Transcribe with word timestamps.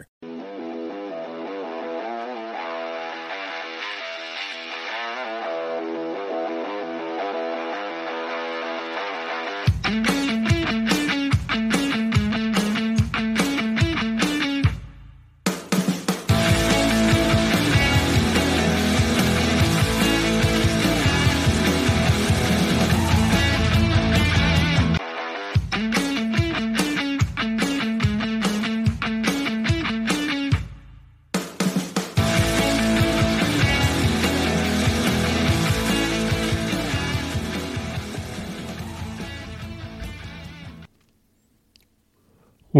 Center. 0.00 0.29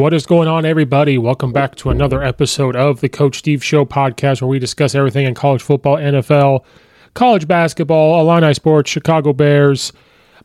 What 0.01 0.15
is 0.15 0.25
going 0.25 0.49
on, 0.49 0.65
everybody? 0.65 1.19
Welcome 1.19 1.53
back 1.53 1.75
to 1.77 1.91
another 1.91 2.23
episode 2.23 2.75
of 2.75 3.01
the 3.01 3.09
Coach 3.11 3.37
Steve 3.37 3.63
Show 3.63 3.85
podcast, 3.85 4.41
where 4.41 4.49
we 4.49 4.59
discuss 4.59 4.95
everything 4.95 5.27
in 5.27 5.35
college 5.35 5.61
football, 5.61 5.99
NFL, 5.99 6.65
college 7.13 7.47
basketball, 7.47 8.19
Illini 8.19 8.55
sports, 8.55 8.91
Chicago 8.91 9.35
Bears, 9.35 9.93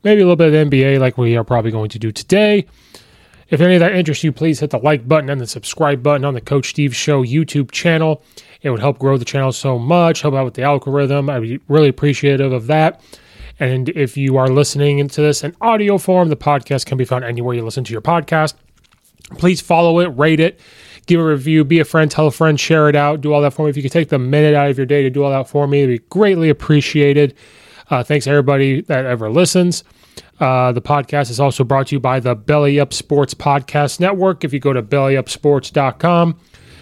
maybe 0.04 0.20
a 0.20 0.26
little 0.26 0.36
bit 0.36 0.54
of 0.54 0.68
NBA, 0.68 1.00
like 1.00 1.18
we 1.18 1.38
are 1.38 1.46
probably 1.46 1.72
going 1.72 1.88
to 1.88 1.98
do 1.98 2.12
today. 2.12 2.66
If 3.48 3.62
any 3.62 3.76
of 3.76 3.80
that 3.80 3.96
interests 3.96 4.26
you, 4.26 4.34
please 4.34 4.60
hit 4.60 4.72
the 4.72 4.78
like 4.78 5.08
button 5.08 5.30
and 5.30 5.40
the 5.40 5.48
subscribe 5.48 6.04
button 6.04 6.26
on 6.26 6.34
the 6.34 6.42
Coach 6.42 6.72
Steve 6.72 6.94
Show 6.94 7.24
YouTube 7.24 7.72
channel. 7.72 8.26
It 8.62 8.72
would 8.72 8.82
help 8.82 9.00
grow 9.00 9.18
the 9.18 9.24
channel 9.24 9.54
so 9.54 9.80
much, 9.80 10.22
help 10.22 10.36
out 10.36 10.44
with 10.44 10.56
the 10.56 10.64
algorithm. 10.64 11.30
I'd 11.30 11.44
be 11.44 11.62
really 11.70 11.88
appreciative 11.88 12.52
of 12.52 12.68
that. 12.68 13.00
And 13.58 13.88
if 13.88 14.18
you 14.18 14.36
are 14.36 14.50
listening 14.50 15.08
to 15.08 15.22
this 15.22 15.46
in 15.46 15.56
audio 15.62 15.98
form, 15.98 16.28
the 16.28 16.36
podcast 16.36 16.86
can 16.86 16.98
be 16.98 17.06
found 17.06 17.24
anywhere 17.24 17.56
you 17.56 17.64
listen 17.64 17.86
to 17.86 17.94
your 17.94 18.02
podcast. 18.02 18.56
Please 19.32 19.62
follow 19.62 20.00
it, 20.00 20.08
rate 20.18 20.40
it, 20.40 20.60
give 21.08 21.20
a 21.20 21.24
review, 21.26 21.64
be 21.64 21.80
a 21.80 21.86
friend, 21.86 22.10
tell 22.10 22.28
a 22.28 22.32
friend, 22.32 22.60
share 22.60 22.90
it 22.90 22.96
out, 22.96 23.22
do 23.22 23.34
all 23.34 23.42
that 23.42 23.54
for 23.54 23.66
me. 23.66 23.70
If 23.70 23.78
you 23.78 23.84
could 23.84 23.92
take 23.92 24.10
the 24.10 24.20
minute 24.20 24.54
out 24.54 24.70
of 24.70 24.78
your 24.78 24.86
day 24.86 25.02
to 25.04 25.10
do 25.10 25.24
all 25.24 25.32
that 25.32 25.50
for 25.50 25.68
me, 25.68 25.84
it'd 25.84 26.02
be 26.02 26.06
greatly 26.10 26.50
appreciated. 26.50 27.36
Uh, 27.90 28.04
thanks 28.04 28.28
everybody 28.28 28.82
that 28.82 29.06
ever 29.06 29.30
listens. 29.30 29.84
Uh, 30.40 30.72
the 30.72 30.82
podcast 30.82 31.30
is 31.30 31.40
also 31.40 31.64
brought 31.64 31.88
to 31.88 31.96
you 31.96 32.00
by 32.00 32.20
the 32.20 32.36
Belly 32.36 32.80
Up 32.80 32.94
Sports 32.94 33.34
Podcast 33.34 34.00
Network. 34.00 34.44
If 34.44 34.54
you 34.54 34.60
go 34.60 34.74
to 34.74 34.84
bellyupsports.com, 34.84 36.38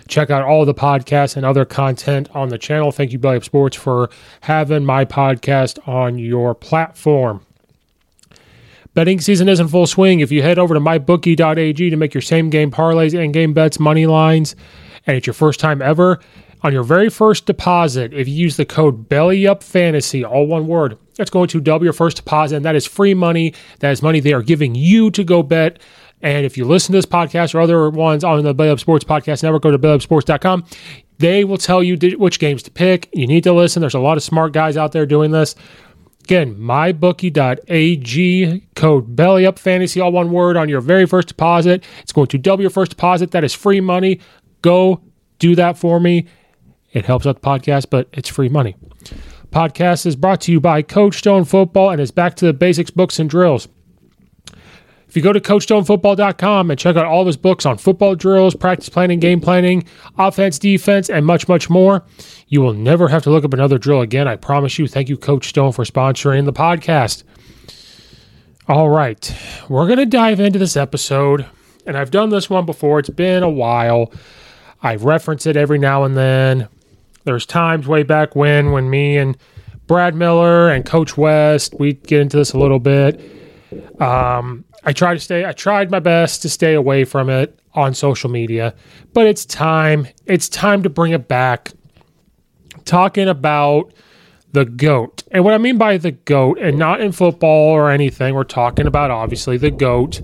check 0.08 0.30
out 0.30 0.44
all 0.44 0.66
the 0.66 0.74
podcasts 0.74 1.38
and 1.38 1.46
other 1.46 1.66
content 1.66 2.30
on 2.34 2.50
the 2.50 2.58
channel. 2.58 2.92
Thank 2.92 3.12
you, 3.12 3.20
Belly 3.20 3.38
Up 3.38 3.44
Sports, 3.44 3.76
for 3.76 4.10
having 4.42 4.86
my 4.86 5.06
podcast 5.06 5.88
on 5.88 6.18
your 6.18 6.56
platform. 6.56 7.46
Betting 8.94 9.20
season 9.20 9.50
is 9.50 9.60
in 9.60 9.68
full 9.68 9.88
swing. 9.88 10.20
If 10.20 10.32
you 10.32 10.44
head 10.44 10.60
over 10.60 10.74
to 10.74 10.80
mybookie.ag 10.80 11.90
to 11.90 11.98
make 11.98 12.14
your 12.14 12.22
same 12.22 12.50
game 12.50 12.70
parlays 12.70 13.20
and 13.20 13.34
game 13.34 13.54
bets, 13.54 13.80
money 13.80 14.06
lines, 14.06 14.56
and 15.08 15.18
it's 15.18 15.26
your 15.26 15.34
first 15.34 15.60
time 15.60 15.82
ever, 15.82 16.20
on 16.62 16.72
your 16.72 16.84
very 16.84 17.10
first 17.10 17.46
deposit, 17.46 18.14
if 18.14 18.28
you 18.28 18.36
use 18.36 18.56
the 18.56 18.66
code 18.66 19.10
BELLYUPFANTASY, 19.10 20.24
all 20.30 20.46
one 20.46 20.68
word, 20.68 20.98
that's 21.16 21.30
going 21.30 21.48
to 21.50 21.60
double 21.60 21.84
your 21.84 21.94
first 21.94 22.18
deposit, 22.18 22.58
and 22.58 22.66
that 22.66 22.76
is 22.76 22.86
free 22.86 23.14
money. 23.14 23.54
That 23.80 23.92
is 23.92 24.02
money 24.02 24.20
they 24.20 24.34
are 24.34 24.42
giving 24.42 24.76
you 24.76 25.12
to 25.12 25.24
go 25.24 25.44
bet. 25.44 25.80
And 26.22 26.46
if 26.46 26.58
you 26.58 26.64
listen 26.64 26.94
to 26.94 26.98
this 26.98 27.06
podcast 27.06 27.54
or 27.54 27.60
other 27.60 27.90
ones 27.90 28.24
on 28.24 28.42
the 28.44 28.54
Belly 28.54 28.70
Up 28.70 28.80
Sports 28.80 29.04
Podcast 29.04 29.44
Network, 29.44 29.64
go 29.64 29.72
to 29.72 29.80
bellyupsports.com. 29.80 30.66
They 31.18 31.44
will 31.44 31.58
tell 31.58 31.84
you 31.84 31.98
which 32.18 32.40
games 32.40 32.64
to 32.64 32.72
pick. 32.72 33.10
You 33.14 33.28
need 33.28 33.44
to 33.44 33.54
listen. 33.54 33.82
There's 33.82 33.94
a 33.94 34.00
lot 34.00 34.18
of 34.18 34.24
smart 34.24 34.54
guys 34.54 34.78
out 34.78 34.94
there 34.94 35.06
doing 35.06 35.32
this. 35.32 35.56
Again, 36.24 36.56
mybookie.ag 36.56 38.14
code 38.76 39.16
BELLYUPFANTASY, 39.16 40.02
all 40.02 40.14
one 40.14 40.32
word 40.32 40.56
on 40.56 40.70
your 40.70 40.80
very 40.80 41.06
first 41.06 41.28
deposit. 41.28 41.84
It's 42.02 42.14
going 42.14 42.28
to 42.28 42.38
double 42.38 42.62
your 42.62 42.70
first 42.70 42.92
deposit. 42.92 43.32
That 43.32 43.44
is 43.44 43.54
free 43.54 43.82
money. 43.82 44.22
Go 44.62 45.02
do 45.40 45.54
that 45.56 45.78
for 45.78 46.00
me. 46.00 46.28
It 46.94 47.06
helps 47.06 47.26
out 47.28 47.42
the 47.42 47.48
podcast, 47.48 47.90
but 47.90 48.08
it's 48.14 48.30
free 48.30 48.48
money. 48.48 48.78
Podcast 49.50 50.06
is 50.06 50.16
brought 50.16 50.40
to 50.42 50.54
you 50.54 50.62
by 50.62 50.82
Coach 50.82 51.18
Stone 51.18 51.44
Football 51.44 51.90
and 51.90 52.00
is 52.00 52.12
back 52.12 52.36
to 52.36 52.46
the 52.46 52.54
basics, 52.54 52.90
books, 52.90 53.20
and 53.20 53.30
drills. 53.30 53.68
If 55.14 55.18
you 55.18 55.22
go 55.22 55.32
to 55.32 55.40
CoachStoneFootball.com 55.40 56.72
and 56.72 56.80
check 56.80 56.96
out 56.96 57.06
all 57.06 57.22
of 57.22 57.28
his 57.28 57.38
books 57.38 57.68
on 57.68 57.78
football 57.78 58.16
drills, 58.16 58.56
practice 58.56 58.90
planning, 58.90 59.20
game 59.20 59.40
planning, 59.40 59.84
offense, 60.18 60.58
defense, 60.58 61.08
and 61.08 61.24
much, 61.24 61.48
much 61.48 61.70
more, 61.70 62.04
you 62.48 62.62
will 62.62 62.74
never 62.74 63.08
have 63.10 63.22
to 63.22 63.30
look 63.30 63.46
up 63.46 63.54
another 63.54 63.78
drill 63.78 64.02
again. 64.02 64.28
I 64.28 64.38
promise 64.38 64.80
you. 64.80 64.88
Thank 64.88 65.10
you, 65.10 65.18
Coach 65.18 65.50
Stone, 65.50 65.74
for 65.74 65.86
sponsoring 65.86 66.46
the 66.46 66.52
podcast. 66.52 67.26
All 68.68 68.90
right, 68.90 69.32
we're 69.70 69.86
going 69.86 70.00
to 70.00 70.08
dive 70.08 70.40
into 70.40 70.58
this 70.58 70.76
episode, 70.76 71.46
and 71.86 71.96
I've 71.96 72.10
done 72.10 72.30
this 72.32 72.50
one 72.50 72.66
before. 72.66 72.98
It's 72.98 73.12
been 73.12 73.44
a 73.44 73.50
while. 73.52 74.12
I 74.82 74.96
reference 74.96 75.46
it 75.46 75.56
every 75.56 75.78
now 75.78 76.06
and 76.06 76.18
then. 76.18 76.70
There's 77.24 77.46
times 77.46 77.88
way 77.88 78.02
back 78.02 78.36
when, 78.36 78.72
when 78.72 78.90
me 78.90 79.18
and 79.18 79.38
Brad 79.86 80.16
Miller 80.16 80.70
and 80.70 80.84
Coach 80.84 81.18
West, 81.18 81.76
we 81.78 81.94
get 81.94 82.20
into 82.20 82.38
this 82.38 82.54
a 82.54 82.58
little 82.58 82.80
bit. 82.80 83.22
Um, 84.02 84.66
I 84.86 84.94
try 84.94 85.14
to 85.14 85.20
stay, 85.20 85.46
I 85.46 85.54
tried 85.54 85.92
my 85.92 86.00
best 86.00 86.42
to 86.42 86.50
stay 86.50 86.74
away 86.74 87.06
from 87.06 87.30
it 87.30 87.58
on 87.74 87.94
social 87.94 88.30
media, 88.30 88.74
but 89.14 89.26
it's 89.26 89.46
time. 89.46 90.08
It's 90.26 90.50
time 90.50 90.84
to 90.84 90.90
bring 90.90 91.14
it 91.14 91.28
back. 91.28 91.72
Talking 92.86 93.30
about 93.30 93.94
the 94.52 94.66
GOAT. 94.66 95.24
And 95.32 95.44
what 95.44 95.54
I 95.54 95.58
mean 95.58 95.78
by 95.78 95.98
the 95.98 96.12
GOAT, 96.12 96.60
and 96.60 96.78
not 96.78 97.02
in 97.02 97.12
football 97.12 97.72
or 97.72 97.90
anything, 97.90 98.36
we're 98.36 98.44
talking 98.44 98.86
about 98.88 99.10
obviously 99.10 99.58
the 99.58 99.72
GOAT 99.72 100.22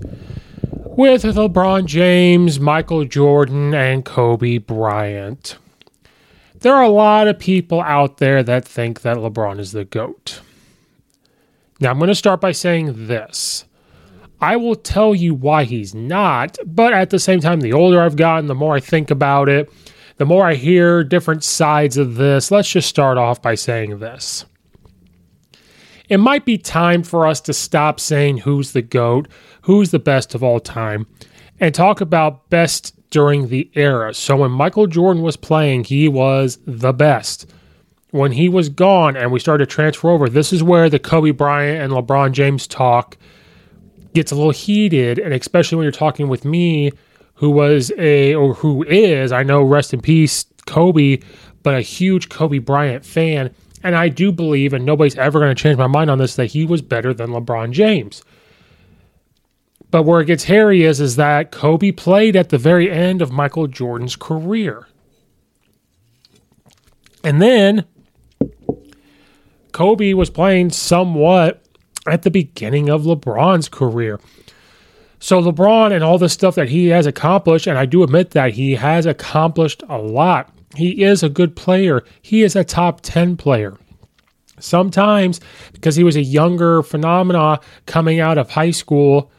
with 1.00 1.22
LeBron 1.22 1.86
James, 1.86 2.60
Michael 2.60 3.04
Jordan, 3.04 3.74
and 3.74 4.04
Kobe 4.04 4.58
Bryant. 4.58 5.56
There 6.60 6.74
are 6.74 6.82
a 6.82 6.90
lot 6.90 7.26
of 7.26 7.38
people 7.38 7.80
out 7.80 8.18
there 8.18 8.42
that 8.42 8.66
think 8.66 9.00
that 9.00 9.16
LeBron 9.16 9.58
is 9.58 9.72
the 9.72 9.84
GOAT. 9.84 10.40
Now, 11.80 11.90
I'm 11.90 11.98
going 11.98 12.08
to 12.08 12.14
start 12.14 12.40
by 12.40 12.52
saying 12.52 13.06
this. 13.06 13.64
I 14.40 14.56
will 14.56 14.76
tell 14.76 15.14
you 15.14 15.34
why 15.34 15.64
he's 15.64 15.94
not, 15.94 16.56
but 16.64 16.92
at 16.92 17.10
the 17.10 17.18
same 17.18 17.40
time, 17.40 17.60
the 17.60 17.74
older 17.74 18.00
I've 18.00 18.16
gotten, 18.16 18.46
the 18.46 18.54
more 18.54 18.74
I 18.74 18.80
think 18.80 19.10
about 19.10 19.48
it, 19.48 19.70
the 20.16 20.24
more 20.24 20.46
I 20.46 20.54
hear 20.54 21.04
different 21.04 21.44
sides 21.44 21.96
of 21.96 22.16
this, 22.16 22.50
let's 22.50 22.70
just 22.70 22.88
start 22.88 23.18
off 23.18 23.42
by 23.42 23.54
saying 23.54 23.98
this. 23.98 24.44
It 26.08 26.18
might 26.18 26.44
be 26.44 26.58
time 26.58 27.02
for 27.02 27.26
us 27.26 27.40
to 27.42 27.52
stop 27.52 28.00
saying 28.00 28.38
who's 28.38 28.72
the 28.72 28.82
GOAT, 28.82 29.28
who's 29.62 29.90
the 29.90 29.98
best 29.98 30.34
of 30.34 30.42
all 30.42 30.58
time, 30.58 31.06
and 31.60 31.74
talk 31.74 32.00
about 32.00 32.50
best 32.50 32.94
during 33.10 33.48
the 33.48 33.70
era. 33.74 34.14
So 34.14 34.36
when 34.36 34.50
Michael 34.50 34.86
Jordan 34.86 35.22
was 35.22 35.36
playing, 35.36 35.84
he 35.84 36.08
was 36.08 36.58
the 36.66 36.92
best. 36.92 37.50
When 38.10 38.32
he 38.32 38.48
was 38.48 38.68
gone 38.68 39.16
and 39.16 39.30
we 39.30 39.38
started 39.38 39.68
to 39.68 39.72
transfer 39.72 40.10
over, 40.10 40.28
this 40.28 40.52
is 40.52 40.62
where 40.62 40.88
the 40.88 40.98
Kobe 40.98 41.30
Bryant 41.30 41.80
and 41.82 41.92
LeBron 41.92 42.32
James 42.32 42.66
talk 42.66 43.16
gets 44.14 44.32
a 44.32 44.34
little 44.34 44.50
heated, 44.50 45.18
and 45.18 45.32
especially 45.32 45.76
when 45.76 45.84
you're 45.84 45.92
talking 45.92 46.28
with 46.28 46.44
me, 46.44 46.92
who 47.34 47.50
was 47.50 47.90
a 47.96 48.34
or 48.34 48.54
who 48.54 48.84
is, 48.84 49.32
I 49.32 49.42
know, 49.42 49.62
rest 49.62 49.94
in 49.94 50.00
peace, 50.00 50.44
Kobe, 50.66 51.20
but 51.62 51.74
a 51.74 51.80
huge 51.80 52.28
Kobe 52.28 52.58
Bryant 52.58 53.04
fan. 53.04 53.54
And 53.82 53.96
I 53.96 54.08
do 54.08 54.30
believe, 54.30 54.74
and 54.74 54.84
nobody's 54.84 55.16
ever 55.16 55.38
going 55.38 55.54
to 55.54 55.62
change 55.62 55.78
my 55.78 55.86
mind 55.86 56.10
on 56.10 56.18
this, 56.18 56.36
that 56.36 56.46
he 56.46 56.66
was 56.66 56.82
better 56.82 57.14
than 57.14 57.30
LeBron 57.30 57.72
James. 57.72 58.22
But 59.90 60.02
where 60.02 60.20
it 60.20 60.26
gets 60.26 60.44
hairy 60.44 60.84
is, 60.84 61.00
is 61.00 61.16
that 61.16 61.50
Kobe 61.50 61.90
played 61.90 62.36
at 62.36 62.50
the 62.50 62.58
very 62.58 62.90
end 62.90 63.22
of 63.22 63.32
Michael 63.32 63.66
Jordan's 63.66 64.16
career. 64.16 64.86
And 67.24 67.40
then 67.40 67.86
Kobe 69.72 70.12
was 70.12 70.30
playing 70.30 70.70
somewhat 70.70 71.64
at 72.06 72.22
the 72.22 72.30
beginning 72.30 72.88
of 72.88 73.02
LeBron's 73.02 73.68
career. 73.68 74.20
So 75.18 75.40
LeBron 75.40 75.92
and 75.92 76.02
all 76.02 76.16
the 76.18 76.30
stuff 76.30 76.54
that 76.54 76.70
he 76.70 76.88
has 76.88 77.06
accomplished, 77.06 77.66
and 77.66 77.78
I 77.78 77.84
do 77.84 78.02
admit 78.02 78.30
that 78.30 78.54
he 78.54 78.74
has 78.74 79.04
accomplished 79.04 79.82
a 79.88 79.98
lot. 79.98 80.52
He 80.76 81.02
is 81.02 81.22
a 81.22 81.28
good 81.28 81.54
player. 81.56 82.02
He 82.22 82.42
is 82.42 82.56
a 82.56 82.64
top 82.64 83.02
10 83.02 83.36
player. 83.36 83.76
Sometimes 84.58 85.40
because 85.72 85.96
he 85.96 86.04
was 86.04 86.16
a 86.16 86.22
younger 86.22 86.82
phenomena 86.82 87.60
coming 87.86 88.20
out 88.20 88.38
of 88.38 88.50
high 88.50 88.70
school, 88.70 89.30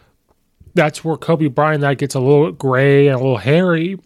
that's 0.74 1.04
where 1.04 1.18
Kobe 1.18 1.48
Bryant 1.48 1.82
that 1.82 1.98
gets 1.98 2.16
a 2.16 2.20
little 2.20 2.52
gray 2.52 3.08
and 3.08 3.16
a 3.16 3.20
little 3.20 3.38
hairy 3.38 4.00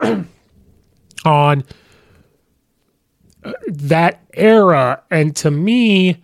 on 1.24 1.64
uh, 3.44 3.52
that 3.66 4.22
era. 4.34 5.02
And 5.10 5.34
to 5.36 5.50
me, 5.50 6.22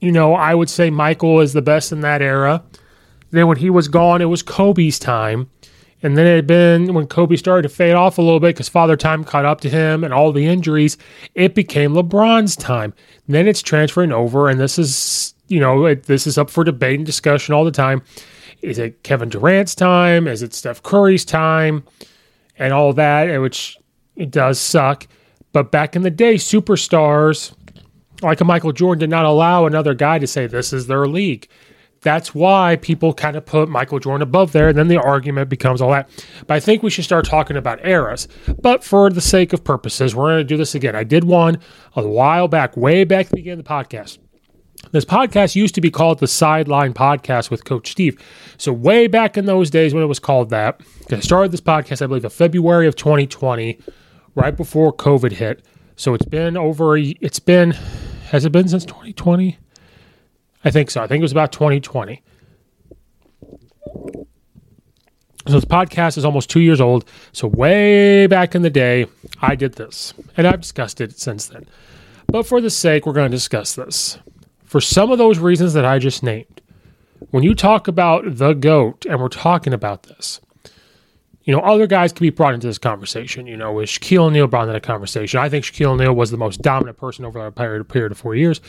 you 0.00 0.12
know, 0.12 0.34
I 0.34 0.54
would 0.54 0.70
say 0.70 0.90
Michael 0.90 1.40
is 1.40 1.52
the 1.52 1.62
best 1.62 1.92
in 1.92 2.00
that 2.00 2.22
era. 2.22 2.62
Then 3.30 3.46
when 3.46 3.58
he 3.58 3.70
was 3.70 3.88
gone, 3.88 4.20
it 4.20 4.26
was 4.26 4.42
Kobe's 4.42 4.98
time. 4.98 5.48
And 6.02 6.16
then 6.16 6.26
it 6.26 6.34
had 6.34 6.46
been 6.46 6.94
when 6.94 7.06
Kobe 7.06 7.36
started 7.36 7.68
to 7.68 7.74
fade 7.74 7.94
off 7.94 8.16
a 8.16 8.22
little 8.22 8.40
bit 8.40 8.54
because 8.54 8.70
Father 8.70 8.96
Time 8.96 9.22
caught 9.22 9.44
up 9.44 9.60
to 9.60 9.68
him 9.68 10.02
and 10.02 10.14
all 10.14 10.32
the 10.32 10.46
injuries, 10.46 10.96
it 11.34 11.54
became 11.54 11.92
LeBron's 11.92 12.56
time. 12.56 12.94
And 13.26 13.34
then 13.34 13.46
it's 13.46 13.60
transferring 13.60 14.10
over, 14.10 14.48
and 14.48 14.58
this 14.58 14.78
is, 14.78 15.34
you 15.48 15.60
know, 15.60 15.84
it, 15.84 16.04
this 16.04 16.26
is 16.26 16.38
up 16.38 16.48
for 16.48 16.64
debate 16.64 16.98
and 16.98 17.04
discussion 17.04 17.54
all 17.54 17.64
the 17.64 17.70
time. 17.70 18.02
Is 18.62 18.78
it 18.78 19.02
Kevin 19.02 19.28
Durant's 19.28 19.74
time? 19.74 20.26
Is 20.26 20.42
it 20.42 20.54
Steph 20.54 20.82
Curry's 20.82 21.24
time? 21.24 21.84
And 22.58 22.72
all 22.72 22.92
that, 22.94 23.38
which 23.40 23.78
it 24.16 24.30
does 24.30 24.58
suck. 24.58 25.06
But 25.52 25.70
back 25.70 25.96
in 25.96 26.02
the 26.02 26.10
day, 26.10 26.34
superstars 26.34 27.54
like 28.22 28.40
a 28.40 28.44
Michael 28.44 28.72
Jordan 28.72 29.00
did 29.00 29.10
not 29.10 29.24
allow 29.24 29.66
another 29.66 29.94
guy 29.94 30.18
to 30.18 30.26
say 30.26 30.46
this 30.46 30.72
is 30.72 30.86
their 30.86 31.06
league. 31.06 31.48
That's 32.02 32.34
why 32.34 32.76
people 32.76 33.12
kind 33.12 33.36
of 33.36 33.44
put 33.44 33.68
Michael 33.68 33.98
Jordan 33.98 34.22
above 34.22 34.52
there, 34.52 34.68
and 34.68 34.78
then 34.78 34.88
the 34.88 35.00
argument 35.00 35.50
becomes 35.50 35.82
all 35.82 35.90
that. 35.90 36.08
But 36.46 36.54
I 36.54 36.60
think 36.60 36.82
we 36.82 36.90
should 36.90 37.04
start 37.04 37.26
talking 37.26 37.58
about 37.58 37.84
eras. 37.84 38.26
But 38.62 38.82
for 38.82 39.10
the 39.10 39.20
sake 39.20 39.52
of 39.52 39.64
purposes, 39.64 40.14
we're 40.14 40.30
going 40.30 40.38
to 40.38 40.44
do 40.44 40.56
this 40.56 40.74
again. 40.74 40.96
I 40.96 41.04
did 41.04 41.24
one 41.24 41.58
a 41.94 42.06
while 42.06 42.48
back, 42.48 42.76
way 42.76 43.04
back 43.04 43.26
at 43.26 43.30
the 43.30 43.36
beginning 43.36 43.58
of 43.58 43.64
the 43.66 43.70
podcast. 43.70 44.18
This 44.92 45.04
podcast 45.04 45.54
used 45.54 45.74
to 45.74 45.82
be 45.82 45.90
called 45.90 46.20
the 46.20 46.26
Sideline 46.26 46.94
Podcast 46.94 47.50
with 47.50 47.66
Coach 47.66 47.90
Steve. 47.90 48.18
So, 48.56 48.72
way 48.72 49.06
back 49.06 49.36
in 49.36 49.44
those 49.44 49.68
days 49.68 49.92
when 49.92 50.02
it 50.02 50.06
was 50.06 50.18
called 50.18 50.48
that, 50.50 50.80
I 51.10 51.20
started 51.20 51.52
this 51.52 51.60
podcast, 51.60 52.00
I 52.00 52.06
believe, 52.06 52.24
in 52.24 52.30
February 52.30 52.86
of 52.86 52.96
2020, 52.96 53.78
right 54.34 54.56
before 54.56 54.92
COVID 54.92 55.32
hit. 55.32 55.62
So, 56.00 56.14
it's 56.14 56.24
been 56.24 56.56
over, 56.56 56.96
A, 56.96 57.14
it's 57.20 57.40
been, 57.40 57.72
has 58.30 58.46
it 58.46 58.52
been 58.52 58.66
since 58.66 58.86
2020? 58.86 59.58
I 60.64 60.70
think 60.70 60.90
so. 60.90 61.02
I 61.02 61.06
think 61.06 61.20
it 61.20 61.24
was 61.24 61.30
about 61.30 61.52
2020. 61.52 62.22
So 65.46 65.52
this 65.52 65.66
podcast 65.66 66.16
is 66.16 66.24
almost 66.24 66.48
two 66.48 66.60
years 66.60 66.80
old. 66.80 67.04
So 67.32 67.48
way 67.48 68.26
back 68.26 68.54
in 68.54 68.62
the 68.62 68.70
day, 68.70 69.08
I 69.42 69.54
did 69.54 69.74
this, 69.74 70.14
and 70.38 70.46
I've 70.46 70.62
discussed 70.62 71.02
it 71.02 71.18
since 71.18 71.48
then. 71.48 71.66
But 72.28 72.46
for 72.46 72.62
the 72.62 72.70
sake, 72.70 73.04
we're 73.04 73.12
going 73.12 73.30
to 73.30 73.36
discuss 73.36 73.74
this. 73.74 74.18
For 74.64 74.80
some 74.80 75.12
of 75.12 75.18
those 75.18 75.38
reasons 75.38 75.74
that 75.74 75.84
I 75.84 75.98
just 75.98 76.22
named, 76.22 76.62
when 77.28 77.42
you 77.42 77.54
talk 77.54 77.88
about 77.88 78.38
the 78.38 78.54
GOAT, 78.54 79.04
and 79.04 79.20
we're 79.20 79.28
talking 79.28 79.74
about 79.74 80.04
this, 80.04 80.40
you 81.44 81.54
know, 81.54 81.62
other 81.62 81.86
guys 81.86 82.12
can 82.12 82.24
be 82.24 82.30
brought 82.30 82.54
into 82.54 82.66
this 82.66 82.78
conversation. 82.78 83.46
You 83.46 83.56
know, 83.56 83.80
is 83.80 83.90
Shaquille 83.90 84.26
O'Neal 84.26 84.46
brought 84.46 84.62
into 84.62 84.74
the 84.74 84.80
conversation? 84.80 85.40
I 85.40 85.48
think 85.48 85.64
Shaquille 85.64 85.92
O'Neal 85.92 86.14
was 86.14 86.30
the 86.30 86.36
most 86.36 86.60
dominant 86.62 86.98
person 86.98 87.24
over 87.24 87.44
a 87.44 87.52
period, 87.52 87.88
period 87.88 88.12
of 88.12 88.18
four 88.18 88.34
years. 88.34 88.60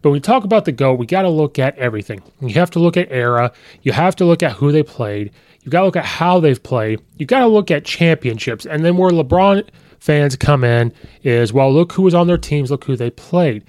But 0.00 0.10
when 0.10 0.14
we 0.14 0.20
talk 0.20 0.44
about 0.44 0.64
the 0.64 0.72
GOAT, 0.72 0.94
we 0.94 1.06
got 1.06 1.22
to 1.22 1.28
look 1.28 1.58
at 1.58 1.78
everything. 1.78 2.22
You 2.40 2.54
have 2.54 2.70
to 2.72 2.80
look 2.80 2.96
at 2.96 3.10
era. 3.10 3.52
You 3.82 3.92
have 3.92 4.16
to 4.16 4.24
look 4.24 4.42
at 4.42 4.52
who 4.52 4.72
they 4.72 4.82
played. 4.82 5.32
You 5.62 5.70
got 5.70 5.80
to 5.80 5.86
look 5.86 5.96
at 5.96 6.04
how 6.04 6.40
they've 6.40 6.60
played. 6.60 7.00
You 7.18 7.26
got 7.26 7.40
to 7.40 7.46
look 7.46 7.70
at 7.70 7.84
championships. 7.84 8.66
And 8.66 8.84
then 8.84 8.96
where 8.96 9.12
LeBron 9.12 9.68
fans 10.00 10.34
come 10.34 10.64
in 10.64 10.92
is, 11.22 11.52
well, 11.52 11.72
look 11.72 11.92
who 11.92 12.02
was 12.02 12.14
on 12.14 12.26
their 12.26 12.38
teams, 12.38 12.70
look 12.70 12.84
who 12.84 12.96
they 12.96 13.10
played. 13.10 13.64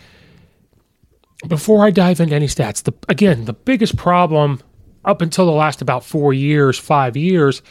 Before 1.47 1.85
I 1.85 1.91
dive 1.91 2.19
into 2.19 2.33
any 2.33 2.47
stats, 2.47 2.81
the, 2.81 2.93
again, 3.09 3.45
the 3.45 3.53
biggest 3.53 3.95
problem 3.95 4.59
up 5.05 5.21
until 5.21 5.45
the 5.45 5.51
last 5.51 5.83
about 5.83 6.03
four 6.03 6.33
years, 6.33 6.79
five 6.79 7.15
years, 7.15 7.61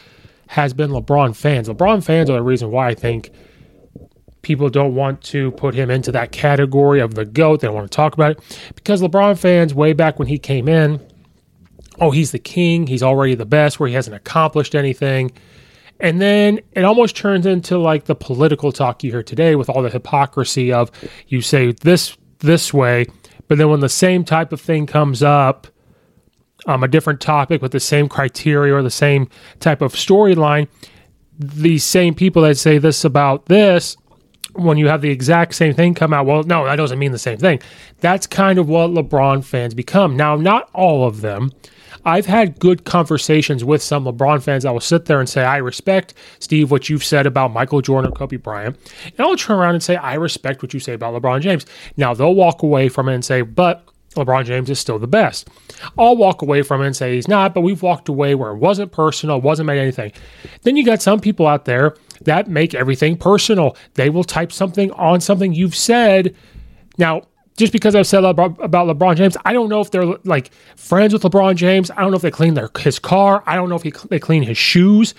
has 0.52 0.72
been 0.72 0.90
LeBron 0.90 1.36
fans. 1.36 1.68
LeBron 1.68 2.02
fans 2.02 2.30
are 2.30 2.34
the 2.34 2.42
reason 2.42 2.70
why 2.70 2.88
I 2.88 2.94
think– 2.94 3.30
people 4.42 4.68
don't 4.68 4.94
want 4.94 5.22
to 5.22 5.52
put 5.52 5.74
him 5.74 5.90
into 5.90 6.12
that 6.12 6.32
category 6.32 7.00
of 7.00 7.14
the 7.14 7.24
GOAT. 7.24 7.60
They 7.60 7.68
don't 7.68 7.76
want 7.76 7.90
to 7.90 7.96
talk 7.96 8.14
about 8.14 8.32
it 8.32 8.70
because 8.74 9.00
LeBron 9.00 9.38
fans, 9.38 9.72
way 9.72 9.92
back 9.92 10.18
when 10.18 10.28
he 10.28 10.38
came 10.38 10.68
in, 10.68 11.00
oh, 12.00 12.10
he's 12.10 12.32
the 12.32 12.38
king. 12.38 12.86
He's 12.86 13.02
already 13.02 13.34
the 13.34 13.46
best, 13.46 13.78
where 13.78 13.88
he 13.88 13.94
hasn't 13.94 14.16
accomplished 14.16 14.74
anything. 14.74 15.32
And 16.00 16.20
then 16.20 16.60
it 16.72 16.84
almost 16.84 17.16
turns 17.16 17.46
into 17.46 17.78
like 17.78 18.04
the 18.04 18.16
political 18.16 18.72
talk 18.72 19.04
you 19.04 19.12
hear 19.12 19.22
today 19.22 19.54
with 19.54 19.70
all 19.70 19.82
the 19.82 19.90
hypocrisy 19.90 20.72
of 20.72 20.90
you 21.28 21.40
say 21.40 21.72
this 21.72 22.16
this 22.40 22.74
way, 22.74 23.06
but 23.46 23.58
then 23.58 23.68
when 23.70 23.78
the 23.78 23.88
same 23.88 24.24
type 24.24 24.52
of 24.52 24.60
thing 24.60 24.84
comes 24.84 25.22
up, 25.22 25.68
um, 26.66 26.82
a 26.82 26.88
different 26.88 27.20
topic 27.20 27.62
with 27.62 27.72
the 27.72 27.80
same 27.80 28.08
criteria 28.08 28.74
or 28.74 28.82
the 28.82 28.90
same 28.90 29.28
type 29.60 29.82
of 29.82 29.94
storyline, 29.94 30.68
the 31.38 31.78
same 31.78 32.14
people 32.14 32.42
that 32.42 32.56
say 32.56 32.78
this 32.78 33.04
about 33.04 33.46
this 33.46 33.96
when 34.54 34.76
you 34.76 34.88
have 34.88 35.00
the 35.00 35.10
exact 35.10 35.54
same 35.54 35.74
thing 35.74 35.94
come 35.94 36.12
out, 36.12 36.26
well, 36.26 36.42
no, 36.42 36.64
that 36.64 36.76
doesn't 36.76 36.98
mean 36.98 37.12
the 37.12 37.18
same 37.18 37.38
thing. 37.38 37.60
That's 38.00 38.26
kind 38.26 38.58
of 38.58 38.68
what 38.68 38.90
LeBron 38.90 39.44
fans 39.44 39.74
become. 39.74 40.16
Now, 40.16 40.36
not 40.36 40.68
all 40.74 41.06
of 41.06 41.20
them. 41.20 41.52
I've 42.04 42.26
had 42.26 42.58
good 42.58 42.84
conversations 42.84 43.64
with 43.64 43.82
some 43.82 44.04
LeBron 44.04 44.42
fans 44.42 44.64
that 44.64 44.72
will 44.72 44.80
sit 44.80 45.04
there 45.04 45.20
and 45.20 45.28
say, 45.28 45.44
I 45.44 45.58
respect, 45.58 46.14
Steve, 46.40 46.70
what 46.70 46.88
you've 46.88 47.04
said 47.04 47.26
about 47.26 47.52
Michael 47.52 47.80
Jordan 47.80 48.10
or 48.10 48.14
Kobe 48.14 48.36
Bryant. 48.36 48.76
And 49.06 49.20
I'll 49.20 49.36
turn 49.36 49.58
around 49.58 49.74
and 49.74 49.82
say, 49.82 49.96
I 49.96 50.14
respect 50.14 50.62
what 50.62 50.74
you 50.74 50.80
say 50.80 50.94
about 50.94 51.14
LeBron 51.14 51.40
James. 51.42 51.64
Now, 51.96 52.12
they'll 52.12 52.34
walk 52.34 52.62
away 52.62 52.88
from 52.88 53.08
it 53.08 53.14
and 53.14 53.24
say, 53.24 53.42
but 53.42 53.86
LeBron 54.14 54.44
James 54.44 54.70
is 54.70 54.78
still 54.78 54.98
the 54.98 55.06
best. 55.06 55.48
I'll 55.98 56.16
walk 56.16 56.42
away 56.42 56.62
from 56.62 56.82
it 56.82 56.86
and 56.86 56.96
say 56.96 57.14
he's 57.14 57.28
not, 57.28 57.54
but 57.54 57.62
we've 57.62 57.82
walked 57.82 58.08
away 58.08 58.34
where 58.34 58.52
it 58.52 58.56
wasn't 58.56 58.92
personal, 58.92 59.40
wasn't 59.40 59.66
made 59.66 59.80
anything. 59.80 60.12
Then 60.62 60.76
you 60.76 60.84
got 60.84 61.02
some 61.02 61.20
people 61.20 61.46
out 61.46 61.64
there 61.64 61.96
that 62.22 62.48
make 62.48 62.74
everything 62.74 63.16
personal. 63.16 63.76
They 63.94 64.10
will 64.10 64.24
type 64.24 64.52
something 64.52 64.90
on 64.92 65.20
something 65.20 65.52
you've 65.52 65.76
said. 65.76 66.34
Now, 66.98 67.22
just 67.56 67.72
because 67.72 67.94
I've 67.94 68.06
said 68.06 68.24
about 68.24 68.56
LeBron 68.58 69.16
James, 69.16 69.36
I 69.44 69.52
don't 69.52 69.68
know 69.68 69.80
if 69.80 69.90
they're 69.90 70.06
like 70.24 70.52
friends 70.76 71.12
with 71.12 71.22
LeBron 71.22 71.56
James. 71.56 71.90
I 71.90 72.00
don't 72.00 72.10
know 72.10 72.16
if 72.16 72.22
they 72.22 72.30
clean 72.30 72.54
their 72.54 72.70
his 72.78 72.98
car. 72.98 73.42
I 73.46 73.56
don't 73.56 73.68
know 73.68 73.76
if 73.76 73.82
he, 73.82 73.92
they 74.08 74.18
clean 74.18 74.42
his 74.42 74.58
shoes. 74.58 75.14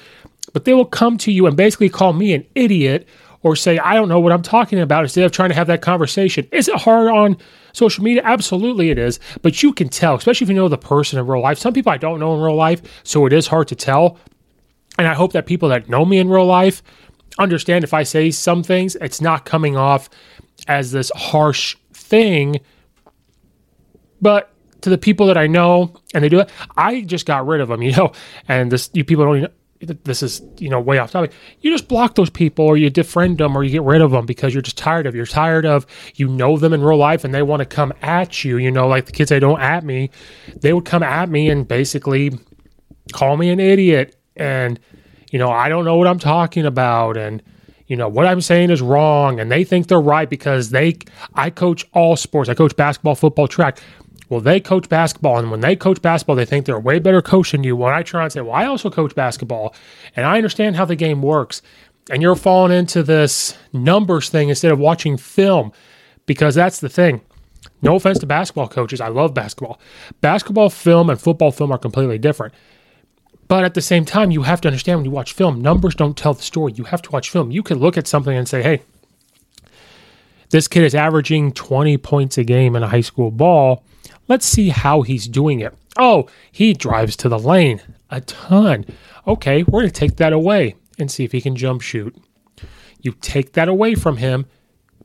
But 0.52 0.66
they 0.66 0.74
will 0.74 0.86
come 0.86 1.18
to 1.20 1.32
you 1.32 1.48
and 1.48 1.56
basically 1.56 1.90
call 1.90 2.14
me 2.14 2.34
an 2.34 2.46
idiot 2.56 3.08
or 3.44 3.56
say 3.56 3.78
I 3.80 3.94
don't 3.96 4.10
know 4.10 4.20
what 4.20 4.32
I'm 4.32 4.42
talking 4.42 4.80
about 4.80 5.04
instead 5.04 5.26
of 5.26 5.32
trying 5.32 5.50
to 5.50 5.56
have 5.56 5.68
that 5.68 5.82
conversation. 5.82 6.48
Is 6.52 6.68
it 6.68 6.76
hard 6.76 7.08
on 7.08 7.38
social 7.74 8.04
media? 8.04 8.22
Absolutely, 8.24 8.90
it 8.90 8.98
is. 8.98 9.20
But 9.42 9.62
you 9.62 9.74
can 9.74 9.90
tell, 9.90 10.16
especially 10.16 10.46
if 10.46 10.50
you 10.50 10.56
know 10.56 10.70
the 10.70 10.78
person 10.78 11.20
in 11.20 11.28
real 11.28 11.42
life. 11.42 11.60
Some 11.60 11.74
people 11.74 11.92
I 11.92 11.98
don't 11.98 12.20
know 12.20 12.34
in 12.34 12.42
real 12.42 12.56
life, 12.56 12.82
so 13.04 13.26
it 13.26 13.34
is 13.34 13.48
hard 13.48 13.68
to 13.68 13.76
tell. 13.76 14.18
And 14.98 15.08
I 15.08 15.14
hope 15.14 15.34
that 15.34 15.46
people 15.46 15.70
that 15.70 15.90
know 15.90 16.06
me 16.06 16.20
in 16.20 16.30
real 16.30 16.46
life 16.46 16.82
understand 17.40 17.84
if 17.84 17.94
I 17.94 18.04
say 18.04 18.32
some 18.32 18.64
things, 18.64 18.96
it's 18.96 19.22
not 19.22 19.46
coming 19.46 19.76
off 19.76 20.10
as 20.68 20.92
this 20.92 21.12
harsh 21.16 21.76
thing. 21.94 22.60
But 24.22 24.52
to 24.82 24.90
the 24.90 24.98
people 24.98 25.28
that 25.28 25.38
I 25.38 25.48
know 25.48 25.96
and 26.14 26.24
they 26.24 26.30
do 26.30 26.40
it, 26.40 26.50
I 26.78 27.02
just 27.02 27.26
got 27.26 27.48
rid 27.48 27.62
of 27.62 27.70
them, 27.70 27.82
you 27.84 27.92
know. 27.92 28.12
And 28.48 28.72
this, 28.72 28.90
you 28.94 29.04
people 29.04 29.26
don't 29.26 29.52
this 29.86 30.24
is 30.24 30.42
you 30.58 30.70
know 30.70 30.80
way 30.80 30.98
off 30.98 31.12
topic. 31.12 31.32
You 31.62 31.72
just 31.72 31.88
block 31.88 32.16
those 32.16 32.30
people 32.30 32.66
or 32.66 32.78
you 32.78 32.90
defriend 32.90 33.38
them 33.38 33.56
or 33.56 33.64
you 33.64 33.72
get 33.72 33.84
rid 33.84 34.02
of 34.02 34.12
them 34.12 34.26
because 34.26 34.54
you're 34.54 34.62
just 34.62 34.78
tired 34.78 35.06
of 35.06 35.16
you're 35.16 35.26
tired 35.26 35.66
of 35.66 35.86
you 36.16 36.28
know 36.28 36.58
them 36.58 36.74
in 36.74 36.82
real 36.84 36.98
life 36.98 37.24
and 37.24 37.34
they 37.34 37.42
want 37.42 37.60
to 37.62 37.66
come 37.66 37.94
at 38.02 38.44
you 38.44 38.58
you 38.58 38.72
know 38.72 38.88
like 38.88 39.06
the 39.06 39.12
kids 39.12 39.30
they 39.30 39.40
don't 39.40 39.62
at 39.62 39.84
me 39.84 40.10
they 40.62 40.74
would 40.74 40.86
come 40.86 41.04
at 41.04 41.30
me 41.30 41.50
and 41.50 41.68
basically 41.68 42.32
call 43.12 43.38
me 43.38 43.50
an 43.50 43.60
idiot 43.60 44.16
and 44.36 44.80
you 45.32 45.40
know 45.40 45.52
i 45.52 45.70
don't 45.70 45.86
know 45.86 45.96
what 45.96 46.08
i'm 46.08 46.20
talking 46.20 46.66
about 46.66 47.18
and 47.18 47.44
you 47.88 47.96
know 47.96 48.08
what 48.08 48.26
i'm 48.26 48.42
saying 48.42 48.70
is 48.70 48.82
wrong 48.82 49.40
and 49.40 49.52
they 49.52 49.64
think 49.64 49.88
they're 49.88 50.02
right 50.02 50.30
because 50.30 50.70
they 50.70 50.98
i 51.36 51.50
coach 51.50 51.86
all 51.94 52.16
sports. 52.16 52.50
I 52.50 52.54
coach 52.54 52.76
basketball 52.76 53.16
football 53.16 53.48
track 53.48 53.80
well, 54.34 54.42
they 54.42 54.60
coach 54.60 54.90
basketball, 54.90 55.38
and 55.38 55.52
when 55.52 55.60
they 55.60 55.76
coach 55.76 56.02
basketball, 56.02 56.36
they 56.36 56.44
think 56.44 56.66
they're 56.66 56.78
a 56.78 56.80
way 56.80 56.98
better 56.98 57.22
coach 57.22 57.52
than 57.52 57.64
you. 57.64 57.76
When 57.76 57.94
I 57.94 58.02
try 58.02 58.24
and 58.24 58.32
say, 58.32 58.42
well, 58.42 58.56
I 58.56 58.66
also 58.66 58.90
coach 58.90 59.14
basketball, 59.14 59.76
and 60.16 60.26
I 60.26 60.38
understand 60.38 60.76
how 60.76 60.86
the 60.86 60.96
game 60.96 61.22
works, 61.22 61.62
and 62.10 62.20
you're 62.20 62.36
falling 62.36 62.76
into 62.76 63.04
this 63.04 63.56
numbers 63.74 64.30
thing 64.30 64.50
instead 64.50 64.72
of 64.72 64.80
watching 64.80 65.18
film, 65.18 65.72
because 66.26 66.56
that's 66.56 66.80
the 66.80 66.90
thing. 66.90 67.22
No 67.84 67.96
offense 67.96 68.18
to 68.20 68.26
basketball 68.26 68.68
coaches, 68.68 69.00
I 69.00 69.10
love 69.10 69.36
basketball. 69.36 69.80
Basketball 70.20 70.72
film 70.72 71.12
and 71.12 71.22
football 71.22 71.52
film 71.52 71.72
are 71.72 71.78
completely 71.78 72.18
different. 72.18 72.56
But 73.48 73.64
at 73.64 73.76
the 73.76 73.82
same 73.82 74.04
time, 74.04 74.32
you 74.32 74.42
have 74.42 74.62
to 74.62 74.68
understand 74.68 74.98
when 74.98 75.06
you 75.06 75.12
watch 75.12 75.34
film, 75.34 75.62
numbers 75.62 75.94
don't 75.94 76.18
tell 76.18 76.34
the 76.34 76.42
story. 76.42 76.74
You 76.76 76.86
have 76.86 77.04
to 77.04 77.12
watch 77.12 77.30
film. 77.30 77.52
You 77.52 77.62
can 77.62 77.78
look 77.78 77.98
at 77.98 78.08
something 78.08 78.36
and 78.36 78.48
say, 78.48 78.64
hey, 78.64 78.82
this 80.50 80.68
kid 80.68 80.84
is 80.84 80.96
averaging 80.96 81.52
20 81.52 81.98
points 81.98 82.40
a 82.40 82.44
game 82.44 82.76
in 82.76 82.82
a 82.82 82.88
high 82.88 83.02
school 83.02 83.30
ball 83.30 83.84
Let's 84.28 84.46
see 84.46 84.70
how 84.70 85.02
he's 85.02 85.28
doing 85.28 85.60
it. 85.60 85.76
Oh, 85.98 86.28
he 86.52 86.74
drives 86.74 87.16
to 87.18 87.30
the 87.30 87.40
lane 87.40 87.82
a 88.10 88.22
ton. 88.22 88.86
Okay, 89.28 89.64
we're 89.64 89.82
going 89.82 89.92
to 89.92 90.00
take 90.00 90.18
that 90.18 90.34
away 90.34 90.76
and 91.00 91.12
see 91.12 91.24
if 91.24 91.32
he 91.32 91.42
can 91.42 91.56
jump 91.56 91.82
shoot. 91.82 92.16
You 93.02 93.14
take 93.22 93.54
that 93.54 93.68
away 93.68 93.96
from 93.96 94.18
him. 94.18 94.46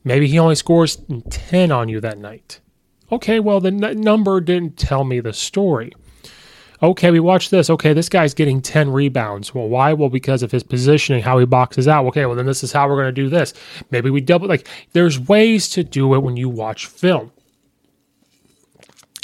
Maybe 0.03 0.27
he 0.27 0.39
only 0.39 0.55
scores 0.55 1.01
10 1.29 1.71
on 1.71 1.89
you 1.89 1.99
that 1.99 2.17
night. 2.17 2.61
Okay, 3.11 3.39
well, 3.39 3.59
the 3.59 3.69
n- 3.69 4.01
number 4.01 4.39
didn't 4.39 4.77
tell 4.77 5.03
me 5.03 5.19
the 5.19 5.33
story. 5.33 5.91
Okay, 6.81 7.11
we 7.11 7.19
watch 7.19 7.49
this. 7.49 7.69
Okay, 7.69 7.91
this 7.91 8.07
guy's 8.07 8.33
getting 8.33 8.61
10 8.61 8.91
rebounds. 8.91 9.53
Well, 9.53 9.67
why? 9.67 9.91
Well, 9.91 10.07
because 10.09 10.43
of 10.43 10.51
his 10.51 10.63
positioning, 10.63 11.21
how 11.21 11.37
he 11.37 11.45
boxes 11.45 11.89
out. 11.89 12.05
Okay, 12.05 12.25
well, 12.25 12.35
then 12.35 12.45
this 12.45 12.63
is 12.63 12.71
how 12.71 12.87
we're 12.87 12.95
going 12.95 13.07
to 13.07 13.11
do 13.11 13.27
this. 13.27 13.53
Maybe 13.91 14.09
we 14.09 14.21
double. 14.21 14.47
Like, 14.47 14.67
there's 14.93 15.19
ways 15.19 15.67
to 15.69 15.83
do 15.83 16.13
it 16.13 16.19
when 16.19 16.37
you 16.37 16.47
watch 16.47 16.85
film. 16.85 17.33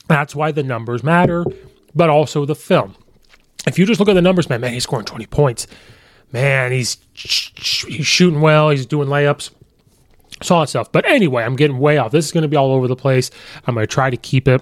That's 0.08 0.36
why 0.36 0.52
the 0.52 0.64
numbers 0.64 1.04
matter, 1.04 1.46
but 1.94 2.10
also 2.10 2.46
the 2.46 2.56
film. 2.56 2.96
If 3.68 3.80
you 3.80 3.86
just 3.86 4.00
look 4.00 4.10
at 4.10 4.14
the 4.14 4.22
numbers, 4.22 4.50
man, 4.50 4.62
man, 4.62 4.74
he's 4.74 4.84
scoring 4.84 5.06
20 5.06 5.26
points. 5.28 5.68
Man, 6.32 6.72
he's 6.72 6.98
he's 7.14 8.06
shooting 8.06 8.42
well, 8.42 8.70
he's 8.70 8.86
doing 8.86 9.08
layups. 9.08 9.52
So 10.44 10.56
all 10.56 10.62
that 10.62 10.68
stuff. 10.68 10.92
But 10.92 11.08
anyway, 11.08 11.44
I'm 11.44 11.56
getting 11.56 11.80
way 11.80 11.98
off. 11.98 12.12
This 12.12 12.26
is 12.26 12.32
going 12.32 12.42
to 12.42 12.48
be 12.48 12.58
all 12.58 12.72
over 12.74 12.88
the 12.88 12.96
place. 12.96 13.32
I'm 13.66 13.74
going 13.74 13.88
to 13.88 13.92
try 13.92 14.10
to 14.10 14.18
keep 14.18 14.48
it, 14.48 14.62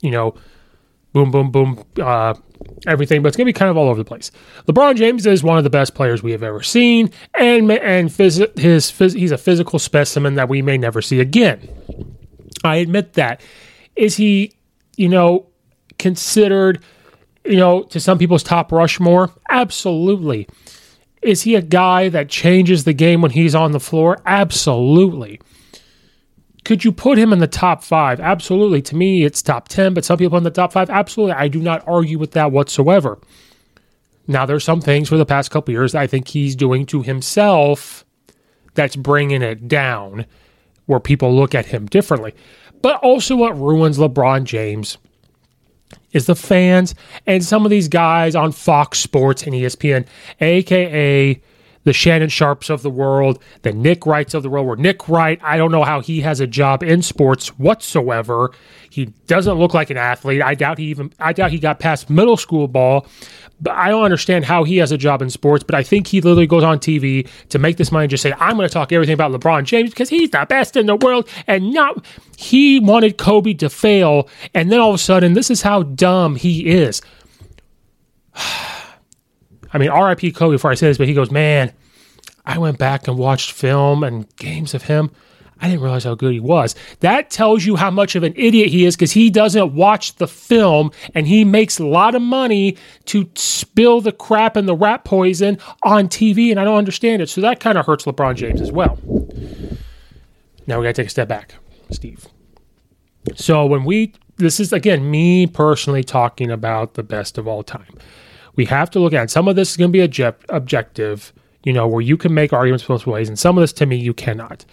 you 0.00 0.10
know, 0.10 0.34
boom, 1.12 1.30
boom, 1.32 1.50
boom, 1.50 1.84
uh, 2.00 2.34
everything. 2.86 3.22
But 3.22 3.28
it's 3.28 3.36
going 3.36 3.46
to 3.46 3.52
be 3.52 3.58
kind 3.58 3.70
of 3.70 3.76
all 3.76 3.88
over 3.88 3.98
the 3.98 4.04
place. 4.04 4.30
LeBron 4.66 4.96
James 4.96 5.26
is 5.26 5.42
one 5.42 5.58
of 5.58 5.64
the 5.64 5.70
best 5.70 5.94
players 5.94 6.22
we 6.22 6.30
have 6.32 6.44
ever 6.44 6.62
seen, 6.62 7.10
and 7.34 7.70
and 7.72 8.08
phys- 8.08 8.56
his 8.58 8.86
phys- 8.90 9.16
he's 9.16 9.32
a 9.32 9.38
physical 9.38 9.78
specimen 9.80 10.34
that 10.36 10.48
we 10.48 10.62
may 10.62 10.78
never 10.78 11.02
see 11.02 11.18
again. 11.20 11.68
I 12.62 12.76
admit 12.76 13.14
that. 13.14 13.40
Is 14.00 14.16
he, 14.16 14.54
you 14.96 15.10
know, 15.10 15.46
considered, 15.98 16.82
you 17.44 17.56
know, 17.56 17.82
to 17.84 18.00
some 18.00 18.16
people's 18.16 18.42
top 18.42 18.72
Rushmore? 18.72 19.30
Absolutely. 19.50 20.48
Is 21.20 21.42
he 21.42 21.54
a 21.54 21.60
guy 21.60 22.08
that 22.08 22.30
changes 22.30 22.84
the 22.84 22.94
game 22.94 23.20
when 23.20 23.32
he's 23.32 23.54
on 23.54 23.72
the 23.72 23.78
floor? 23.78 24.16
Absolutely. 24.24 25.38
Could 26.64 26.82
you 26.82 26.92
put 26.92 27.18
him 27.18 27.30
in 27.30 27.40
the 27.40 27.46
top 27.46 27.84
five? 27.84 28.20
Absolutely. 28.20 28.80
To 28.82 28.96
me, 28.96 29.24
it's 29.24 29.42
top 29.42 29.68
10, 29.68 29.92
but 29.92 30.06
some 30.06 30.16
people 30.16 30.38
in 30.38 30.44
the 30.44 30.50
top 30.50 30.72
five, 30.72 30.88
absolutely. 30.88 31.34
I 31.34 31.48
do 31.48 31.60
not 31.60 31.86
argue 31.86 32.18
with 32.18 32.32
that 32.32 32.52
whatsoever. 32.52 33.18
Now, 34.26 34.46
there's 34.46 34.64
some 34.64 34.80
things 34.80 35.10
for 35.10 35.18
the 35.18 35.26
past 35.26 35.50
couple 35.50 35.72
years 35.72 35.94
I 35.94 36.06
think 36.06 36.28
he's 36.28 36.56
doing 36.56 36.86
to 36.86 37.02
himself 37.02 38.06
that's 38.72 38.96
bringing 38.96 39.42
it 39.42 39.68
down 39.68 40.24
where 40.86 41.00
people 41.00 41.34
look 41.34 41.54
at 41.54 41.66
him 41.66 41.86
differently. 41.86 42.34
But 42.82 42.96
also, 42.96 43.36
what 43.36 43.58
ruins 43.58 43.98
LeBron 43.98 44.44
James 44.44 44.98
is 46.12 46.26
the 46.26 46.34
fans 46.34 46.94
and 47.26 47.44
some 47.44 47.64
of 47.64 47.70
these 47.70 47.88
guys 47.88 48.34
on 48.34 48.52
Fox 48.52 48.98
Sports 48.98 49.42
and 49.44 49.52
ESPN, 49.52 50.06
aka 50.40 51.40
the 51.84 51.92
Shannon 51.92 52.28
Sharpes 52.28 52.70
of 52.70 52.82
the 52.82 52.90
world, 52.90 53.42
the 53.62 53.72
Nick 53.72 54.06
Wrights 54.06 54.34
of 54.34 54.42
the 54.42 54.50
world. 54.50 54.66
Where 54.66 54.76
Nick 54.76 55.08
Wright, 55.08 55.40
I 55.42 55.56
don't 55.56 55.72
know 55.72 55.84
how 55.84 56.00
he 56.00 56.20
has 56.20 56.40
a 56.40 56.46
job 56.46 56.82
in 56.82 57.02
sports 57.02 57.48
whatsoever. 57.58 58.52
He 58.90 59.06
doesn't 59.26 59.58
look 59.58 59.74
like 59.74 59.90
an 59.90 59.96
athlete. 59.96 60.42
I 60.42 60.54
doubt 60.54 60.78
he 60.78 60.86
even 60.86 61.12
I 61.18 61.32
doubt 61.32 61.50
he 61.50 61.58
got 61.58 61.78
past 61.78 62.10
middle 62.10 62.36
school 62.36 62.68
ball. 62.68 63.06
But 63.62 63.74
I 63.74 63.90
don't 63.90 64.04
understand 64.04 64.46
how 64.46 64.64
he 64.64 64.78
has 64.78 64.90
a 64.90 64.96
job 64.96 65.20
in 65.20 65.28
sports, 65.28 65.62
but 65.64 65.74
I 65.74 65.82
think 65.82 66.06
he 66.06 66.22
literally 66.22 66.46
goes 66.46 66.64
on 66.64 66.78
TV 66.78 67.28
to 67.50 67.58
make 67.58 67.76
this 67.76 67.92
money 67.92 68.04
and 68.04 68.10
just 68.10 68.22
say, 68.22 68.32
I'm 68.38 68.56
going 68.56 68.66
to 68.66 68.72
talk 68.72 68.90
everything 68.90 69.12
about 69.12 69.32
LeBron 69.32 69.64
James 69.64 69.90
because 69.90 70.08
he's 70.08 70.30
the 70.30 70.46
best 70.48 70.76
in 70.76 70.86
the 70.86 70.96
world. 70.96 71.28
And 71.46 71.72
not, 71.74 72.06
he 72.38 72.80
wanted 72.80 73.18
Kobe 73.18 73.52
to 73.54 73.68
fail. 73.68 74.30
And 74.54 74.72
then 74.72 74.80
all 74.80 74.90
of 74.90 74.94
a 74.94 74.98
sudden, 74.98 75.34
this 75.34 75.50
is 75.50 75.60
how 75.60 75.82
dumb 75.82 76.36
he 76.36 76.68
is. 76.70 77.02
I 79.72 79.78
mean, 79.78 79.90
RIP 79.90 80.34
Kobe 80.34 80.54
before 80.54 80.70
I 80.70 80.74
say 80.74 80.88
this, 80.88 80.98
but 80.98 81.08
he 81.08 81.14
goes, 81.14 81.30
Man, 81.30 81.72
I 82.44 82.58
went 82.58 82.78
back 82.78 83.08
and 83.08 83.18
watched 83.18 83.52
film 83.52 84.02
and 84.02 84.34
games 84.36 84.74
of 84.74 84.84
him. 84.84 85.10
I 85.60 85.68
didn't 85.68 85.82
realize 85.82 86.04
how 86.04 86.14
good 86.14 86.32
he 86.32 86.40
was. 86.40 86.74
That 87.00 87.30
tells 87.30 87.66
you 87.66 87.76
how 87.76 87.90
much 87.90 88.14
of 88.16 88.22
an 88.22 88.32
idiot 88.34 88.70
he 88.70 88.86
is 88.86 88.96
because 88.96 89.12
he 89.12 89.28
doesn't 89.28 89.74
watch 89.74 90.16
the 90.16 90.26
film 90.26 90.90
and 91.14 91.26
he 91.26 91.44
makes 91.44 91.78
a 91.78 91.86
lot 91.86 92.14
of 92.14 92.22
money 92.22 92.78
to 93.06 93.28
spill 93.34 94.00
the 94.00 94.12
crap 94.12 94.56
and 94.56 94.66
the 94.66 94.74
rat 94.74 95.04
poison 95.04 95.58
on 95.82 96.08
TV, 96.08 96.50
and 96.50 96.58
I 96.58 96.64
don't 96.64 96.78
understand 96.78 97.20
it. 97.20 97.28
So 97.28 97.42
that 97.42 97.60
kind 97.60 97.76
of 97.76 97.84
hurts 97.84 98.06
LeBron 98.06 98.36
James 98.36 98.60
as 98.60 98.72
well. 98.72 98.98
Now 100.66 100.78
we 100.78 100.86
got 100.86 100.94
to 100.94 101.02
take 101.02 101.08
a 101.08 101.10
step 101.10 101.28
back, 101.28 101.54
Steve. 101.90 102.26
So 103.34 103.66
when 103.66 103.84
we, 103.84 104.14
this 104.36 104.60
is 104.60 104.72
again 104.72 105.10
me 105.10 105.46
personally 105.46 106.02
talking 106.02 106.50
about 106.50 106.94
the 106.94 107.02
best 107.02 107.36
of 107.36 107.46
all 107.46 107.62
time. 107.62 107.98
We 108.56 108.64
have 108.66 108.90
to 108.90 109.00
look 109.00 109.12
at 109.12 109.30
some 109.30 109.48
of 109.48 109.56
this 109.56 109.70
is 109.70 109.76
going 109.76 109.90
to 109.90 109.92
be 109.92 110.02
object, 110.02 110.44
objective, 110.48 111.32
you 111.64 111.72
know, 111.72 111.86
where 111.86 112.00
you 112.00 112.16
can 112.16 112.34
make 112.34 112.52
arguments 112.52 112.84
both 112.84 113.06
ways, 113.06 113.28
and 113.28 113.38
some 113.38 113.56
of 113.56 113.62
this 113.62 113.72
to 113.74 113.86
me 113.86 113.96
you 113.96 114.14
cannot 114.14 114.64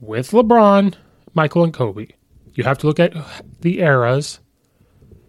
with 0.00 0.32
LeBron, 0.32 0.94
Michael, 1.32 1.64
and 1.64 1.72
Kobe. 1.72 2.08
You 2.54 2.64
have 2.64 2.78
to 2.78 2.86
look 2.86 3.00
at 3.00 3.14
the 3.60 3.80
eras. 3.80 4.40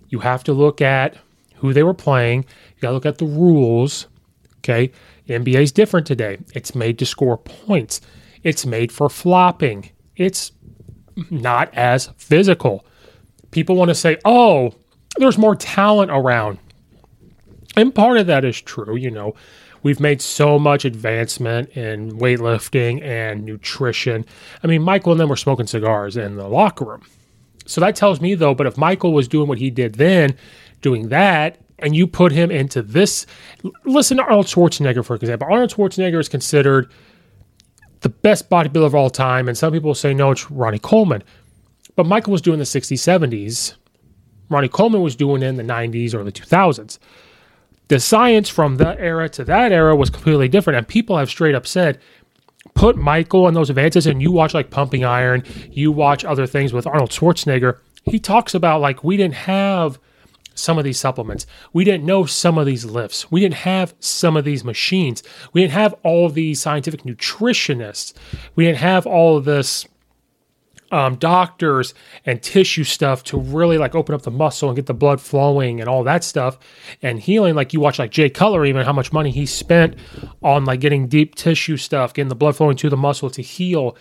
You 0.10 0.20
have 0.20 0.44
to 0.46 0.54
look 0.54 0.82
at 0.82 1.16
who 1.56 1.74
they 1.74 1.84
were 1.84 1.94
playing. 1.94 2.46
You 2.76 2.82
got 2.82 2.90
to 2.90 2.94
look 2.96 3.06
at 3.06 3.20
the 3.20 3.26
rules. 3.26 4.08
Okay. 4.58 4.92
NBA 5.30 5.62
is 5.62 5.72
different 5.72 6.06
today. 6.06 6.40
It's 6.54 6.76
made 6.76 7.00
to 7.00 7.06
score 7.06 7.38
points, 7.38 8.02
it's 8.44 8.66
made 8.66 8.92
for 8.92 9.10
flopping. 9.10 9.90
It's 10.16 10.52
not 11.30 11.74
as 11.74 12.08
physical. 12.18 12.86
People 13.52 13.76
want 13.76 13.90
to 13.90 13.96
say, 13.96 14.18
oh, 14.26 14.74
there's 15.18 15.38
more 15.38 15.56
talent 15.56 16.12
around. 16.12 16.58
And 17.76 17.94
part 17.94 18.18
of 18.18 18.28
that 18.28 18.46
is 18.46 18.62
true. 18.62 18.96
You 18.96 19.12
know, 19.12 19.36
We've 19.84 20.00
made 20.00 20.22
so 20.22 20.58
much 20.58 20.86
advancement 20.86 21.70
in 21.72 22.18
weightlifting 22.18 23.04
and 23.04 23.46
nutrition. 23.46 24.26
I 24.64 24.68
mean, 24.68 24.82
Michael 24.82 25.12
and 25.12 25.20
them 25.20 25.28
were 25.28 25.36
smoking 25.36 25.68
cigars 25.68 26.16
in 26.16 26.38
the 26.38 26.48
locker 26.48 26.86
room. 26.86 27.04
So 27.66 27.82
that 27.82 27.96
tells 27.96 28.22
me, 28.22 28.34
though, 28.34 28.56
but 28.56 28.66
if 28.66 28.78
Michael 28.78 29.14
was 29.14 29.28
doing 29.28 29.50
what 29.50 29.58
he 29.58 29.70
did 29.70 29.96
then, 29.96 30.38
doing 30.82 31.10
that, 31.10 31.58
and 31.80 31.96
you 31.96 32.08
put 32.08 32.32
him 32.32 32.50
into 32.50 32.82
this, 32.82 33.26
listen 33.84 34.18
to 34.18 34.24
Arnold 34.24 34.46
Schwarzenegger, 34.46 35.04
for 35.04 35.16
example. 35.16 35.48
Arnold 35.52 35.72
Schwarzenegger 35.72 36.20
is 36.20 36.30
considered 36.30 36.90
the 38.02 38.10
best 38.10 38.50
bodybuilder 38.50 38.86
of 38.86 38.96
all 38.96 39.10
time, 39.10 39.50
and 39.50 39.58
some 39.58 39.74
people 39.74 39.94
say, 39.94 40.14
no, 40.14 40.32
it's 40.32 40.50
Ronnie 40.50 40.80
Coleman. 40.80 41.24
But 41.96 42.06
Michael 42.06 42.32
was 42.32 42.42
doing 42.42 42.60
the 42.60 42.66
60s, 42.66 42.98
70s. 42.98 43.76
Ronnie 44.50 44.70
Coleman 44.70 45.02
was 45.02 45.16
doing 45.16 45.42
in 45.44 45.58
the 45.58 45.64
90s 45.64 46.14
or 46.14 46.24
the 46.24 46.32
2000s 46.32 47.00
the 47.88 48.00
science 48.00 48.50
from 48.50 48.78
that 48.78 49.00
era 49.00 49.30
to 49.30 49.44
that 49.46 49.72
era 49.72 49.96
was 49.96 50.10
completely 50.10 50.48
different. 50.48 50.78
And 50.78 50.88
people 50.88 51.18
have 51.18 51.30
straight 51.30 51.56
up 51.56 51.68
said, 51.68 52.00
put 52.74 52.98
Michael 52.98 53.48
and 53.48 53.56
those 53.56 53.70
advances 53.70 54.08
and 54.08 54.22
you 54.22 54.32
watch 54.32 54.54
like 54.54 54.70
Pumping 54.70 55.04
Iron, 55.04 55.44
you 55.72 55.92
watch 55.92 56.26
other 56.26 56.48
things 56.48 56.74
with 56.74 56.88
Arnold 56.88 57.12
Schwarzenegger. 57.12 57.78
He 58.04 58.20
talks 58.20 58.54
about 58.54 58.82
like 58.82 59.04
we 59.04 59.18
didn't 59.18 59.36
have 59.36 60.00
some 60.56 60.78
of 60.78 60.84
these 60.84 61.00
supplements. 61.00 61.46
We 61.72 61.84
didn't 61.84 62.06
know 62.06 62.26
some 62.26 62.58
of 62.58 62.66
these 62.66 62.86
lifts. 62.86 63.32
We 63.32 63.40
didn't 63.42 63.56
have 63.56 63.96
some 64.00 64.38
of 64.38 64.46
these 64.46 64.64
machines. 64.64 65.24
We 65.52 65.62
didn't 65.62 65.74
have 65.74 65.96
all 66.04 66.26
of 66.26 66.36
these 66.36 66.62
scientific 66.62 67.04
nutritionists. 67.04 68.14
We 68.56 68.66
didn't 68.66 68.80
have 68.80 69.08
all 69.08 69.38
of 69.38 69.46
this 69.46 69.88
um, 70.94 71.16
doctors 71.16 71.96
and 72.24 72.42
tissue 72.42 72.84
stuff 72.84 73.24
to 73.24 73.38
really 73.38 73.80
like 73.80 73.96
open 73.96 74.14
up 74.14 74.22
the 74.22 74.32
muscle 74.32 74.70
and 74.70 74.76
get 74.76 74.86
the 74.86 74.94
blood 74.94 75.20
flowing 75.20 75.80
and 75.80 75.90
all 75.90 76.04
that 76.04 76.24
stuff 76.24 76.60
and 77.02 77.20
healing. 77.20 77.56
Like 77.56 77.74
you 77.74 77.80
watch 77.80 77.98
like 77.98 78.12
Jay 78.12 78.30
Cutler, 78.30 78.64
even 78.64 78.86
how 78.86 78.94
much 78.94 79.12
money 79.12 79.32
he 79.32 79.48
spent 79.48 79.96
on 80.44 80.66
like 80.66 80.80
getting 80.80 81.08
deep 81.08 81.34
tissue 81.34 81.78
stuff, 81.78 82.14
getting 82.14 82.30
the 82.30 82.36
blood 82.36 82.56
flowing 82.56 82.78
to 82.78 82.92
the 82.92 82.96
muscle 82.96 83.32
to 83.32 83.42
heal. 83.42 83.98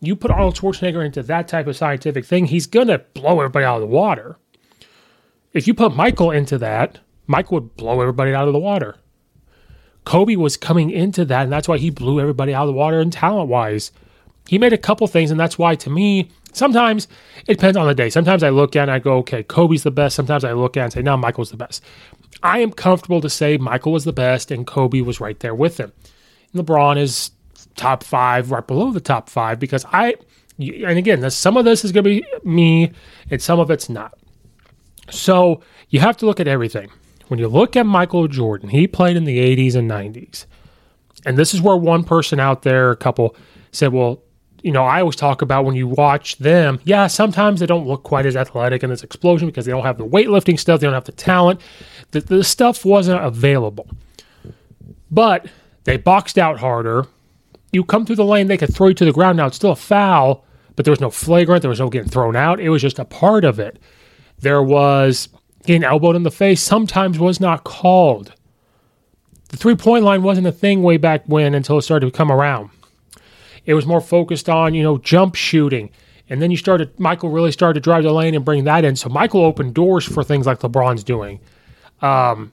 You 0.00 0.16
put 0.16 0.30
Arnold 0.30 0.56
Schwarzenegger 0.56 1.04
into 1.04 1.22
that 1.24 1.46
type 1.46 1.66
of 1.66 1.76
scientific 1.76 2.24
thing, 2.24 2.46
he's 2.46 2.66
gonna 2.66 3.00
blow 3.12 3.38
everybody 3.38 3.66
out 3.66 3.76
of 3.76 3.82
the 3.82 3.94
water. 3.94 4.38
If 5.52 5.68
you 5.68 5.74
put 5.74 5.94
Michael 5.94 6.30
into 6.30 6.56
that, 6.56 7.00
Michael 7.26 7.56
would 7.60 7.76
blow 7.76 8.00
everybody 8.00 8.32
out 8.32 8.48
of 8.48 8.54
the 8.54 8.58
water. 8.58 8.96
Kobe 10.06 10.36
was 10.36 10.56
coming 10.56 10.90
into 10.90 11.26
that, 11.26 11.42
and 11.42 11.52
that's 11.52 11.68
why 11.68 11.76
he 11.76 11.90
blew 11.90 12.18
everybody 12.18 12.54
out 12.54 12.62
of 12.62 12.68
the 12.68 12.78
water 12.78 12.98
and 12.98 13.12
talent 13.12 13.50
wise 13.50 13.92
he 14.48 14.58
made 14.58 14.72
a 14.72 14.78
couple 14.78 15.06
things, 15.06 15.30
and 15.30 15.38
that's 15.38 15.58
why 15.58 15.74
to 15.76 15.90
me, 15.90 16.30
sometimes 16.52 17.08
it 17.46 17.54
depends 17.54 17.76
on 17.76 17.86
the 17.86 17.94
day. 17.94 18.10
Sometimes 18.10 18.42
I 18.42 18.50
look 18.50 18.76
at 18.76 18.82
and 18.82 18.90
I 18.90 18.98
go, 18.98 19.18
okay, 19.18 19.42
Kobe's 19.42 19.82
the 19.82 19.90
best. 19.90 20.16
Sometimes 20.16 20.44
I 20.44 20.52
look 20.52 20.76
at 20.76 20.84
and 20.84 20.92
say, 20.92 21.02
no, 21.02 21.16
Michael's 21.16 21.50
the 21.50 21.56
best. 21.56 21.84
I 22.42 22.60
am 22.60 22.72
comfortable 22.72 23.20
to 23.20 23.30
say 23.30 23.58
Michael 23.58 23.92
was 23.92 24.04
the 24.04 24.12
best 24.12 24.50
and 24.50 24.66
Kobe 24.66 25.02
was 25.02 25.20
right 25.20 25.38
there 25.40 25.54
with 25.54 25.78
him. 25.78 25.92
LeBron 26.54 26.98
is 26.98 27.30
top 27.76 28.02
five, 28.02 28.50
right 28.50 28.66
below 28.66 28.90
the 28.90 29.00
top 29.00 29.28
five, 29.28 29.58
because 29.58 29.84
I, 29.92 30.16
and 30.58 30.98
again, 30.98 31.28
some 31.30 31.56
of 31.56 31.64
this 31.64 31.84
is 31.84 31.92
going 31.92 32.04
to 32.04 32.10
be 32.10 32.26
me 32.44 32.92
and 33.30 33.40
some 33.40 33.60
of 33.60 33.70
it's 33.70 33.88
not. 33.88 34.18
So 35.10 35.60
you 35.88 36.00
have 36.00 36.16
to 36.18 36.26
look 36.26 36.40
at 36.40 36.48
everything. 36.48 36.90
When 37.28 37.38
you 37.38 37.46
look 37.46 37.76
at 37.76 37.86
Michael 37.86 38.26
Jordan, 38.26 38.70
he 38.70 38.88
played 38.88 39.16
in 39.16 39.24
the 39.24 39.38
80s 39.38 39.76
and 39.76 39.88
90s. 39.88 40.46
And 41.24 41.36
this 41.36 41.54
is 41.54 41.60
where 41.60 41.76
one 41.76 42.02
person 42.02 42.40
out 42.40 42.62
there, 42.62 42.90
a 42.90 42.96
couple, 42.96 43.36
said, 43.72 43.92
well, 43.92 44.22
you 44.62 44.72
know, 44.72 44.84
I 44.84 45.00
always 45.00 45.16
talk 45.16 45.42
about 45.42 45.64
when 45.64 45.74
you 45.74 45.86
watch 45.86 46.36
them, 46.38 46.80
yeah, 46.84 47.06
sometimes 47.06 47.60
they 47.60 47.66
don't 47.66 47.86
look 47.86 48.02
quite 48.02 48.26
as 48.26 48.36
athletic 48.36 48.82
in 48.82 48.90
this 48.90 49.02
explosion 49.02 49.48
because 49.48 49.66
they 49.66 49.72
don't 49.72 49.84
have 49.84 49.98
the 49.98 50.06
weightlifting 50.06 50.58
stuff, 50.58 50.80
they 50.80 50.86
don't 50.86 50.94
have 50.94 51.04
the 51.04 51.12
talent. 51.12 51.60
The, 52.10 52.20
the 52.20 52.44
stuff 52.44 52.84
wasn't 52.84 53.24
available. 53.24 53.88
But 55.10 55.46
they 55.84 55.96
boxed 55.96 56.38
out 56.38 56.58
harder. 56.58 57.06
You 57.72 57.84
come 57.84 58.04
through 58.04 58.16
the 58.16 58.24
lane, 58.24 58.48
they 58.48 58.56
could 58.56 58.74
throw 58.74 58.88
you 58.88 58.94
to 58.94 59.04
the 59.04 59.12
ground. 59.12 59.36
Now 59.36 59.46
it's 59.46 59.56
still 59.56 59.72
a 59.72 59.76
foul, 59.76 60.44
but 60.76 60.84
there 60.84 60.92
was 60.92 61.00
no 61.00 61.10
flagrant, 61.10 61.62
there 61.62 61.68
was 61.68 61.80
no 61.80 61.88
getting 61.88 62.10
thrown 62.10 62.36
out. 62.36 62.60
It 62.60 62.70
was 62.70 62.82
just 62.82 62.98
a 62.98 63.04
part 63.04 63.44
of 63.44 63.58
it. 63.58 63.78
There 64.38 64.62
was 64.62 65.28
getting 65.64 65.84
elbowed 65.84 66.16
in 66.16 66.22
the 66.22 66.30
face, 66.30 66.60
sometimes 66.62 67.18
was 67.18 67.40
not 67.40 67.64
called. 67.64 68.34
The 69.48 69.56
three 69.56 69.76
point 69.76 70.04
line 70.04 70.22
wasn't 70.22 70.46
a 70.46 70.52
thing 70.52 70.82
way 70.82 70.96
back 70.96 71.24
when 71.26 71.54
until 71.54 71.78
it 71.78 71.82
started 71.82 72.06
to 72.06 72.16
come 72.16 72.30
around. 72.30 72.70
It 73.66 73.74
was 73.74 73.86
more 73.86 74.00
focused 74.00 74.48
on, 74.48 74.74
you 74.74 74.82
know, 74.82 74.98
jump 74.98 75.34
shooting. 75.34 75.90
And 76.28 76.40
then 76.40 76.50
you 76.50 76.56
started, 76.56 76.98
Michael 76.98 77.30
really 77.30 77.52
started 77.52 77.74
to 77.74 77.80
drive 77.80 78.04
the 78.04 78.12
lane 78.12 78.34
and 78.34 78.44
bring 78.44 78.64
that 78.64 78.84
in. 78.84 78.96
So 78.96 79.08
Michael 79.08 79.44
opened 79.44 79.74
doors 79.74 80.04
for 80.04 80.22
things 80.22 80.46
like 80.46 80.60
LeBron's 80.60 81.02
doing. 81.02 81.40
Um, 82.02 82.52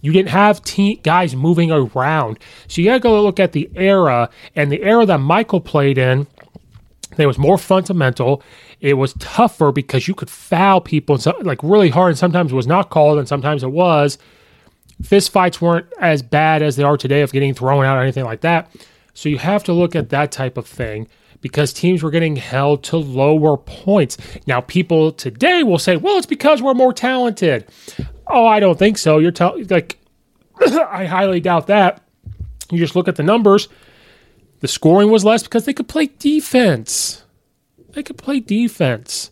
you 0.00 0.12
didn't 0.12 0.30
have 0.30 0.62
te- 0.62 0.96
guys 0.96 1.34
moving 1.34 1.70
around. 1.70 2.38
So 2.68 2.82
you 2.82 2.88
got 2.88 2.94
to 2.94 3.00
go 3.00 3.22
look 3.22 3.40
at 3.40 3.52
the 3.52 3.70
era. 3.74 4.28
And 4.54 4.70
the 4.70 4.82
era 4.82 5.06
that 5.06 5.18
Michael 5.18 5.60
played 5.60 5.96
in, 5.96 6.26
it 7.16 7.26
was 7.26 7.38
more 7.38 7.56
fundamental. 7.56 8.42
It 8.80 8.94
was 8.94 9.14
tougher 9.14 9.72
because 9.72 10.08
you 10.08 10.14
could 10.14 10.28
foul 10.28 10.80
people 10.80 11.18
like 11.42 11.62
really 11.62 11.88
hard, 11.88 12.10
and 12.10 12.18
sometimes 12.18 12.52
it 12.52 12.56
was 12.56 12.66
not 12.66 12.90
called, 12.90 13.18
and 13.18 13.28
sometimes 13.28 13.62
it 13.62 13.70
was. 13.70 14.18
Fist 15.02 15.30
fights 15.30 15.60
weren't 15.60 15.86
as 16.00 16.22
bad 16.22 16.62
as 16.62 16.76
they 16.76 16.82
are 16.82 16.96
today 16.96 17.22
of 17.22 17.32
getting 17.32 17.54
thrown 17.54 17.84
out 17.84 17.96
or 17.96 18.02
anything 18.02 18.24
like 18.24 18.42
that. 18.42 18.70
So 19.14 19.28
you 19.28 19.38
have 19.38 19.64
to 19.64 19.72
look 19.72 19.96
at 19.96 20.10
that 20.10 20.32
type 20.32 20.58
of 20.58 20.66
thing 20.66 21.08
because 21.40 21.72
teams 21.72 22.02
were 22.02 22.10
getting 22.10 22.36
held 22.36 22.82
to 22.84 22.96
lower 22.96 23.56
points. 23.56 24.16
Now, 24.46 24.60
people 24.60 25.12
today 25.12 25.62
will 25.62 25.78
say, 25.78 25.96
well, 25.96 26.16
it's 26.16 26.26
because 26.26 26.60
we're 26.60 26.74
more 26.74 26.92
talented. 26.92 27.66
Oh, 28.26 28.46
I 28.46 28.60
don't 28.60 28.78
think 28.78 28.98
so. 28.98 29.18
You're 29.18 29.30
telling, 29.30 29.66
like, 29.68 29.98
I 30.60 31.04
highly 31.04 31.40
doubt 31.40 31.68
that. 31.68 32.02
You 32.70 32.78
just 32.78 32.96
look 32.96 33.08
at 33.08 33.16
the 33.16 33.22
numbers. 33.22 33.68
The 34.60 34.68
scoring 34.68 35.10
was 35.10 35.24
less 35.24 35.42
because 35.42 35.66
they 35.66 35.74
could 35.74 35.88
play 35.88 36.06
defense. 36.18 37.24
They 37.90 38.02
could 38.02 38.18
play 38.18 38.40
defense. 38.40 39.30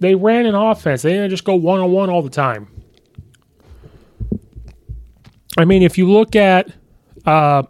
They 0.00 0.14
ran 0.14 0.46
an 0.46 0.54
offense. 0.54 1.02
They 1.02 1.12
didn't 1.12 1.30
just 1.30 1.44
go 1.44 1.56
one 1.56 1.80
on 1.80 1.90
one 1.90 2.10
all 2.10 2.22
the 2.22 2.30
time. 2.30 2.68
I 5.56 5.64
mean, 5.64 5.82
if 5.82 5.98
you 5.98 6.10
look 6.10 6.36
at 6.36 6.70
uh, 7.26 7.62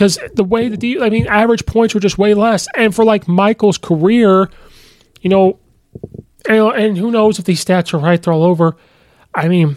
because 0.00 0.18
the 0.32 0.44
way 0.44 0.66
the 0.66 1.02
I 1.02 1.10
mean, 1.10 1.26
average 1.26 1.66
points 1.66 1.92
were 1.92 2.00
just 2.00 2.16
way 2.16 2.32
less. 2.32 2.66
And 2.74 2.94
for 2.94 3.04
like 3.04 3.28
Michael's 3.28 3.76
career, 3.76 4.48
you 5.20 5.28
know, 5.28 5.58
and, 6.48 6.72
and 6.72 6.96
who 6.96 7.10
knows 7.10 7.38
if 7.38 7.44
these 7.44 7.62
stats 7.62 7.92
are 7.92 7.98
right? 7.98 8.20
They're 8.20 8.32
all 8.32 8.42
over. 8.42 8.78
I 9.34 9.46
mean, 9.48 9.76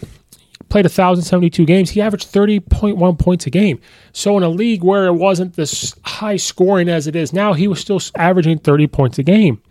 played 0.69 0.86
1,072 0.86 1.65
games. 1.65 1.89
He 1.89 1.99
averaged 1.99 2.31
30.1 2.31 3.19
points 3.19 3.47
a 3.47 3.49
game. 3.49 3.81
So 4.13 4.38
in 4.38 4.43
a 4.43 4.49
league 4.49 4.81
where 4.81 5.07
it 5.07 5.15
wasn't 5.15 5.55
this 5.57 5.93
high 6.05 6.38
scoring 6.38 6.88
as 6.88 7.05
it 7.05 7.17
is 7.17 7.33
now, 7.33 7.51
he 7.51 7.67
was 7.67 7.81
still 7.81 7.99
averaging 8.15 8.59
30 8.59 8.88
points 8.88 9.19
a 9.19 9.23
game 9.23 9.62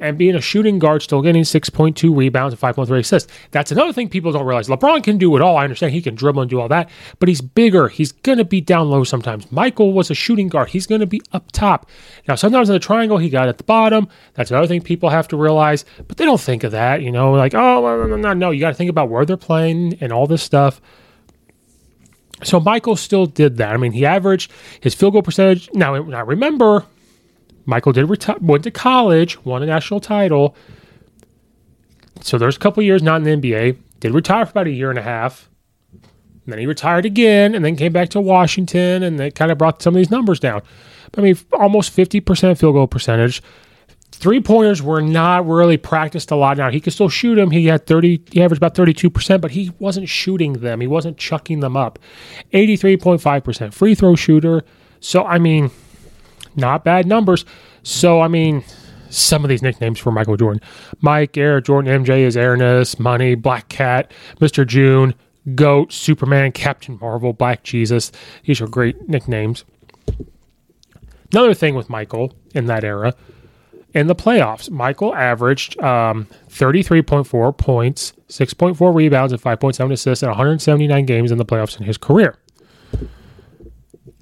and 0.00 0.18
being 0.18 0.34
a 0.34 0.40
shooting 0.40 0.78
guard, 0.78 1.02
still 1.02 1.22
getting 1.22 1.42
6.2 1.42 2.16
rebounds 2.16 2.52
and 2.52 2.60
5.3 2.60 2.98
assists. 2.98 3.32
That's 3.50 3.72
another 3.72 3.92
thing 3.92 4.08
people 4.08 4.32
don't 4.32 4.46
realize. 4.46 4.68
LeBron 4.68 5.02
can 5.02 5.18
do 5.18 5.34
it 5.36 5.42
all. 5.42 5.56
I 5.56 5.64
understand 5.64 5.92
he 5.92 6.02
can 6.02 6.14
dribble 6.14 6.42
and 6.42 6.50
do 6.50 6.60
all 6.60 6.68
that, 6.68 6.90
but 7.18 7.28
he's 7.28 7.40
bigger. 7.40 7.88
He's 7.88 8.12
going 8.12 8.38
to 8.38 8.44
be 8.44 8.60
down 8.60 8.90
low 8.90 9.04
sometimes. 9.04 9.50
Michael 9.50 9.92
was 9.92 10.10
a 10.10 10.14
shooting 10.14 10.48
guard. 10.48 10.68
He's 10.68 10.86
going 10.86 11.00
to 11.00 11.06
be 11.06 11.20
up 11.32 11.50
top. 11.52 11.88
Now, 12.28 12.34
sometimes 12.34 12.68
in 12.68 12.74
the 12.74 12.78
triangle, 12.78 13.18
he 13.18 13.30
got 13.30 13.48
at 13.48 13.58
the 13.58 13.64
bottom. 13.64 14.08
That's 14.34 14.50
another 14.50 14.66
thing 14.66 14.82
people 14.82 15.10
have 15.10 15.28
to 15.28 15.36
realize, 15.36 15.84
but 16.06 16.16
they 16.16 16.24
don't 16.24 16.40
think 16.40 16.64
of 16.64 16.72
that. 16.72 17.02
You 17.02 17.10
know, 17.10 17.32
like, 17.32 17.54
oh, 17.54 17.80
no, 17.80 18.06
no, 18.06 18.16
no, 18.16 18.32
no. 18.32 18.50
You 18.50 18.60
got 18.60 18.70
to 18.70 18.74
think 18.74 18.90
about 18.90 19.08
where 19.08 19.24
they're 19.24 19.36
playing 19.36 19.98
and 20.00 20.12
all 20.12 20.26
this 20.26 20.42
stuff. 20.42 20.80
So 22.42 22.58
Michael 22.58 22.96
still 22.96 23.26
did 23.26 23.58
that. 23.58 23.72
I 23.72 23.76
mean, 23.76 23.92
he 23.92 24.06
averaged 24.06 24.50
his 24.80 24.94
field 24.94 25.12
goal 25.12 25.22
percentage. 25.22 25.68
Now, 25.74 25.96
now 26.02 26.24
remember, 26.24 26.86
Michael 27.66 27.92
did 27.92 28.06
reti- 28.06 28.40
went 28.40 28.64
to 28.64 28.70
college, 28.70 29.42
won 29.44 29.62
a 29.62 29.66
national 29.66 30.00
title. 30.00 30.56
So 32.22 32.38
there's 32.38 32.56
a 32.56 32.60
couple 32.60 32.82
years 32.82 33.02
not 33.02 33.26
in 33.26 33.40
the 33.40 33.50
NBA. 33.50 33.78
Did 34.00 34.12
retire 34.12 34.46
for 34.46 34.50
about 34.50 34.66
a 34.66 34.70
year 34.70 34.90
and 34.90 34.98
a 34.98 35.02
half. 35.02 35.48
And 35.92 36.52
then 36.52 36.58
he 36.58 36.66
retired 36.66 37.04
again 37.04 37.54
and 37.54 37.64
then 37.64 37.76
came 37.76 37.92
back 37.92 38.08
to 38.10 38.20
Washington 38.20 39.02
and 39.02 39.18
they 39.18 39.30
kind 39.30 39.52
of 39.52 39.58
brought 39.58 39.82
some 39.82 39.94
of 39.94 39.98
these 39.98 40.10
numbers 40.10 40.40
down. 40.40 40.62
I 41.16 41.20
mean, 41.20 41.36
almost 41.52 41.94
50% 41.96 42.58
field 42.58 42.74
goal 42.74 42.86
percentage. 42.86 43.42
Three 44.12 44.40
pointers 44.40 44.82
were 44.82 45.00
not 45.00 45.46
really 45.46 45.76
practiced 45.76 46.30
a 46.30 46.36
lot. 46.36 46.56
Now 46.56 46.70
he 46.70 46.80
could 46.80 46.92
still 46.92 47.08
shoot 47.08 47.36
them. 47.36 47.50
He 47.50 47.66
had 47.66 47.86
30, 47.86 48.22
he 48.32 48.42
averaged 48.42 48.62
about 48.62 48.74
32%, 48.74 49.40
but 49.40 49.52
he 49.52 49.72
wasn't 49.78 50.08
shooting 50.08 50.54
them. 50.54 50.80
He 50.80 50.86
wasn't 50.86 51.16
chucking 51.16 51.60
them 51.60 51.76
up. 51.76 51.98
83.5% 52.52 53.72
free 53.72 53.94
throw 53.94 54.16
shooter. 54.16 54.64
So, 55.00 55.24
I 55.24 55.38
mean, 55.38 55.70
not 56.56 56.84
bad 56.84 57.06
numbers. 57.06 57.44
So, 57.82 58.20
I 58.20 58.28
mean, 58.28 58.64
some 59.10 59.44
of 59.44 59.48
these 59.48 59.62
nicknames 59.62 59.98
for 59.98 60.12
Michael 60.12 60.36
Jordan 60.36 60.60
Mike, 61.00 61.36
Air 61.36 61.60
Jordan, 61.60 62.04
MJ 62.04 62.20
is 62.20 62.36
Airness, 62.36 62.98
Money, 62.98 63.34
Black 63.34 63.68
Cat, 63.68 64.12
Mr. 64.40 64.66
June, 64.66 65.14
Goat, 65.54 65.92
Superman, 65.92 66.52
Captain 66.52 66.98
Marvel, 67.00 67.32
Black 67.32 67.62
Jesus. 67.62 68.12
These 68.44 68.60
are 68.60 68.68
great 68.68 69.08
nicknames. 69.08 69.64
Another 71.32 71.54
thing 71.54 71.74
with 71.74 71.88
Michael 71.88 72.34
in 72.54 72.66
that 72.66 72.84
era, 72.84 73.14
in 73.94 74.06
the 74.06 74.14
playoffs, 74.14 74.70
Michael 74.70 75.14
averaged 75.14 75.80
um, 75.80 76.26
33.4 76.48 77.56
points, 77.56 78.12
6.4 78.28 78.94
rebounds, 78.94 79.32
and 79.32 79.42
5.7 79.42 79.92
assists 79.92 80.22
in 80.22 80.28
179 80.28 81.06
games 81.06 81.32
in 81.32 81.38
the 81.38 81.44
playoffs 81.44 81.78
in 81.78 81.84
his 81.84 81.98
career. 81.98 82.36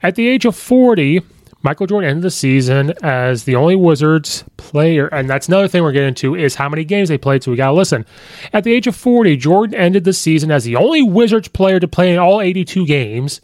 At 0.03 0.15
the 0.15 0.29
age 0.29 0.45
of 0.45 0.57
40, 0.57 1.21
Michael 1.63 1.87
Jordan 1.89 2.09
ended 2.09 2.23
the 2.23 2.31
season 2.31 2.95
as 3.03 3.45
the 3.45 3.57
only 3.57 3.75
Wizards 3.75 4.45
player, 4.57 5.09
and 5.09 5.29
that's 5.29 5.49
another 5.49 5.67
thing 5.67 5.83
we're 5.83 5.93
getting 5.93 6.09
into 6.09 6.37
is 6.37 6.55
how 6.55 6.69
many 6.69 6.85
games 6.85 7.09
they 7.09 7.19
played. 7.19 7.43
So 7.43 7.51
we 7.51 7.57
got 7.57 7.69
to 7.69 7.73
listen. 7.73 8.07
At 8.53 8.63
the 8.63 8.73
age 8.73 8.87
of 8.87 8.95
40, 8.95 9.37
Jordan 9.37 9.75
ended 9.75 10.05
the 10.05 10.13
season 10.13 10.53
as 10.53 10.63
the 10.63 10.77
only 10.77 11.03
Wizards 11.03 11.49
player 11.49 11.81
to 11.81 11.89
play 11.89 12.13
in 12.13 12.19
all 12.19 12.41
82 12.41 12.87
games. 12.87 13.41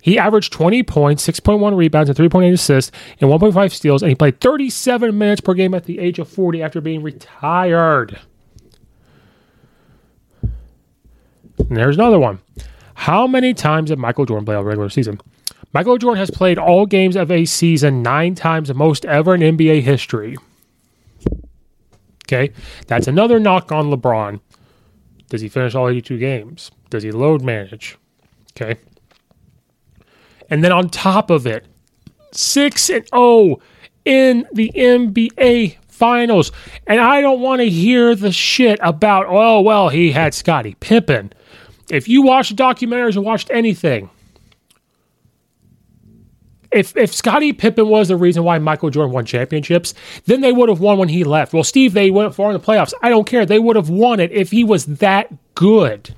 He 0.00 0.18
averaged 0.18 0.52
20 0.52 0.82
points, 0.84 1.26
6.1 1.26 1.76
rebounds, 1.76 2.08
and 2.08 2.18
3.8 2.18 2.52
assists, 2.52 2.92
and 3.20 3.30
1.5 3.30 3.72
steals, 3.72 4.02
and 4.02 4.10
he 4.10 4.14
played 4.14 4.40
37 4.40 5.16
minutes 5.16 5.40
per 5.40 5.54
game 5.54 5.74
at 5.74 5.84
the 5.84 5.98
age 5.98 6.18
of 6.18 6.28
40 6.28 6.62
after 6.62 6.80
being 6.80 7.02
retired. 7.02 8.18
And 11.58 11.76
there's 11.76 11.96
another 11.96 12.18
one. 12.18 12.40
How 12.94 13.26
many 13.26 13.54
times 13.54 13.90
did 13.90 13.98
Michael 13.98 14.26
Jordan 14.26 14.44
play 14.44 14.54
a 14.54 14.62
regular 14.62 14.88
season? 14.88 15.20
Michael 15.74 15.98
Jordan 15.98 16.20
has 16.20 16.30
played 16.30 16.56
all 16.56 16.86
games 16.86 17.16
of 17.16 17.32
a 17.32 17.44
season 17.44 18.00
nine 18.00 18.36
times, 18.36 18.68
the 18.68 18.74
most 18.74 19.04
ever 19.04 19.34
in 19.34 19.40
NBA 19.40 19.82
history. 19.82 20.36
Okay, 22.24 22.52
that's 22.86 23.08
another 23.08 23.40
knock 23.40 23.72
on 23.72 23.90
LeBron. 23.90 24.40
Does 25.28 25.40
he 25.40 25.48
finish 25.48 25.74
all 25.74 25.88
82 25.88 26.16
games? 26.18 26.70
Does 26.90 27.02
he 27.02 27.10
load 27.10 27.42
manage? 27.42 27.98
Okay. 28.52 28.78
And 30.48 30.62
then 30.62 30.70
on 30.70 30.88
top 30.90 31.28
of 31.28 31.44
it, 31.44 31.66
6 32.30 32.90
and 32.90 33.08
0 33.08 33.58
in 34.04 34.46
the 34.52 34.70
NBA 34.76 35.76
Finals. 35.88 36.52
And 36.86 37.00
I 37.00 37.20
don't 37.20 37.40
want 37.40 37.60
to 37.60 37.68
hear 37.68 38.14
the 38.14 38.30
shit 38.30 38.78
about, 38.80 39.26
oh, 39.28 39.60
well, 39.60 39.88
he 39.88 40.12
had 40.12 40.34
Scottie 40.34 40.76
Pippen. 40.78 41.32
If 41.90 42.08
you 42.08 42.22
watched 42.22 42.54
documentaries 42.54 43.16
or 43.16 43.22
watched 43.22 43.50
anything, 43.50 44.10
if 46.72 46.96
if 46.96 47.14
Scottie 47.14 47.52
Pippen 47.52 47.88
was 47.88 48.08
the 48.08 48.16
reason 48.16 48.44
why 48.44 48.58
Michael 48.58 48.90
Jordan 48.90 49.12
won 49.12 49.24
championships, 49.24 49.94
then 50.26 50.40
they 50.40 50.52
would 50.52 50.68
have 50.68 50.80
won 50.80 50.98
when 50.98 51.08
he 51.08 51.24
left. 51.24 51.52
Well, 51.52 51.64
Steve, 51.64 51.94
they 51.94 52.10
went 52.10 52.34
far 52.34 52.50
in 52.50 52.58
the 52.58 52.64
playoffs. 52.64 52.94
I 53.02 53.08
don't 53.08 53.26
care. 53.26 53.46
They 53.46 53.58
would 53.58 53.76
have 53.76 53.90
won 53.90 54.20
it 54.20 54.32
if 54.32 54.50
he 54.50 54.64
was 54.64 54.86
that 54.86 55.32
good. 55.54 56.14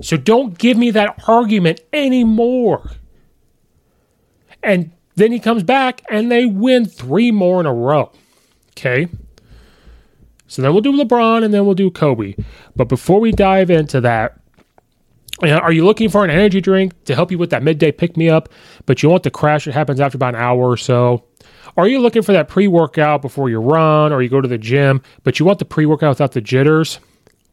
So 0.00 0.16
don't 0.16 0.56
give 0.56 0.76
me 0.76 0.90
that 0.92 1.22
argument 1.26 1.80
anymore. 1.92 2.92
And 4.62 4.92
then 5.16 5.32
he 5.32 5.38
comes 5.38 5.62
back 5.62 6.02
and 6.10 6.30
they 6.30 6.46
win 6.46 6.86
three 6.86 7.30
more 7.30 7.60
in 7.60 7.66
a 7.66 7.74
row. 7.74 8.12
Okay. 8.70 9.08
So 10.46 10.62
then 10.62 10.72
we'll 10.72 10.82
do 10.82 10.92
LeBron 10.92 11.44
and 11.44 11.52
then 11.52 11.64
we'll 11.64 11.74
do 11.74 11.90
Kobe. 11.90 12.34
But 12.76 12.88
before 12.88 13.20
we 13.20 13.32
dive 13.32 13.70
into 13.70 14.00
that, 14.02 14.38
are 15.42 15.72
you 15.72 15.84
looking 15.84 16.08
for 16.08 16.24
an 16.24 16.30
energy 16.30 16.60
drink 16.60 17.04
to 17.04 17.14
help 17.14 17.30
you 17.30 17.38
with 17.38 17.50
that 17.50 17.62
midday 17.62 17.90
pick 17.92 18.16
me 18.16 18.28
up, 18.28 18.48
but 18.86 19.02
you 19.02 19.08
want 19.08 19.22
the 19.24 19.30
crash 19.30 19.64
that 19.64 19.74
happens 19.74 20.00
after 20.00 20.16
about 20.16 20.34
an 20.34 20.40
hour 20.40 20.70
or 20.70 20.76
so? 20.76 21.24
Are 21.76 21.88
you 21.88 22.00
looking 22.00 22.22
for 22.22 22.32
that 22.32 22.48
pre 22.48 22.68
workout 22.68 23.22
before 23.22 23.48
you 23.48 23.58
run 23.58 24.12
or 24.12 24.22
you 24.22 24.28
go 24.28 24.40
to 24.40 24.48
the 24.48 24.58
gym, 24.58 25.02
but 25.24 25.38
you 25.38 25.46
want 25.46 25.58
the 25.58 25.64
pre 25.64 25.86
workout 25.86 26.10
without 26.10 26.32
the 26.32 26.40
jitters? 26.40 27.00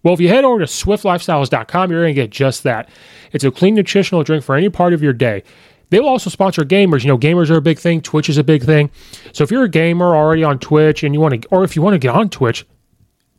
Well, 0.03 0.13
if 0.13 0.19
you 0.19 0.29
head 0.29 0.45
over 0.45 0.59
to 0.59 0.65
swiftlifestyles.com, 0.65 1.91
you're 1.91 2.03
going 2.03 2.15
to 2.15 2.21
get 2.21 2.29
just 2.29 2.63
that. 2.63 2.89
It's 3.31 3.43
a 3.43 3.51
clean 3.51 3.75
nutritional 3.75 4.23
drink 4.23 4.43
for 4.43 4.55
any 4.55 4.69
part 4.69 4.93
of 4.93 5.03
your 5.03 5.13
day. 5.13 5.43
They 5.89 5.99
will 5.99 6.07
also 6.07 6.29
sponsor 6.29 6.63
gamers. 6.63 7.03
You 7.03 7.09
know, 7.09 7.17
gamers 7.17 7.49
are 7.49 7.57
a 7.57 7.61
big 7.61 7.79
thing. 7.79 8.01
Twitch 8.01 8.29
is 8.29 8.37
a 8.37 8.43
big 8.43 8.63
thing. 8.63 8.91
So 9.33 9.43
if 9.43 9.51
you're 9.51 9.63
a 9.63 9.69
gamer 9.69 10.15
already 10.15 10.43
on 10.43 10.59
Twitch 10.59 11.03
and 11.03 11.13
you 11.13 11.19
want 11.19 11.41
to, 11.41 11.47
or 11.49 11.63
if 11.63 11.75
you 11.75 11.81
want 11.81 11.95
to 11.95 11.99
get 11.99 12.13
on 12.13 12.29
Twitch, 12.29 12.65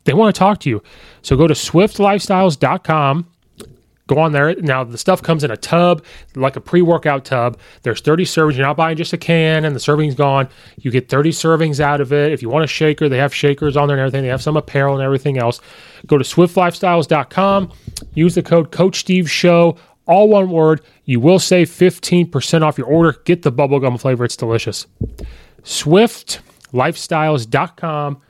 they 0.05 0.13
want 0.13 0.35
to 0.35 0.39
talk 0.39 0.61
to 0.61 0.71
you. 0.71 0.83
So 1.23 1.37
go 1.37 1.47
to 1.47 1.55
swiftlifestyles.com 1.55 3.27
Go 4.11 4.18
on 4.18 4.33
there. 4.33 4.57
Now, 4.57 4.83
the 4.83 4.99
stuff 4.99 5.23
comes 5.23 5.44
in 5.44 5.53
a 5.53 5.57
tub, 5.57 6.05
like 6.35 6.57
a 6.57 6.61
pre 6.61 6.83
workout 6.83 7.25
tub. 7.25 7.57
There's 7.83 8.01
30 8.01 8.25
servings. 8.25 8.57
You're 8.57 8.66
not 8.66 8.77
buying 8.77 8.96
just 8.96 9.12
a 9.12 9.16
can 9.16 9.64
and 9.64 9.73
the 9.73 9.79
serving's 9.79 10.16
gone. 10.16 10.49
You 10.79 10.90
get 10.90 11.09
30 11.09 11.31
servings 11.31 11.79
out 11.79 12.01
of 12.01 12.12
it. 12.12 12.33
If 12.33 12.42
you 12.42 12.49
want 12.49 12.64
a 12.64 12.66
shaker, 12.66 13.09
they 13.09 13.18
have 13.18 13.33
shakers 13.33 13.77
on 13.77 13.87
there 13.87 13.96
and 13.96 14.03
everything. 14.03 14.25
They 14.25 14.31
have 14.31 14.42
some 14.42 14.57
apparel 14.57 14.96
and 14.96 15.05
everything 15.05 15.38
else. 15.38 15.61
Go 16.09 16.18
to 16.18 16.25
swiftlifestyles.com. 16.25 17.73
Use 18.14 18.35
the 18.35 18.42
code 18.42 18.73
Coach 18.73 18.99
Steve 18.99 19.31
Show, 19.31 19.77
all 20.07 20.29
one 20.29 20.51
word. 20.51 20.81
You 21.05 21.20
will 21.20 21.38
save 21.38 21.70
15% 21.70 22.62
off 22.62 22.79
your 22.79 22.88
order. 22.88 23.16
Get 23.25 23.42
the 23.42 23.53
bubblegum 23.53 24.01
flavor. 24.01 24.25
It's 24.25 24.35
delicious. 24.35 24.88
Swiftlifestyles.com 25.62 28.23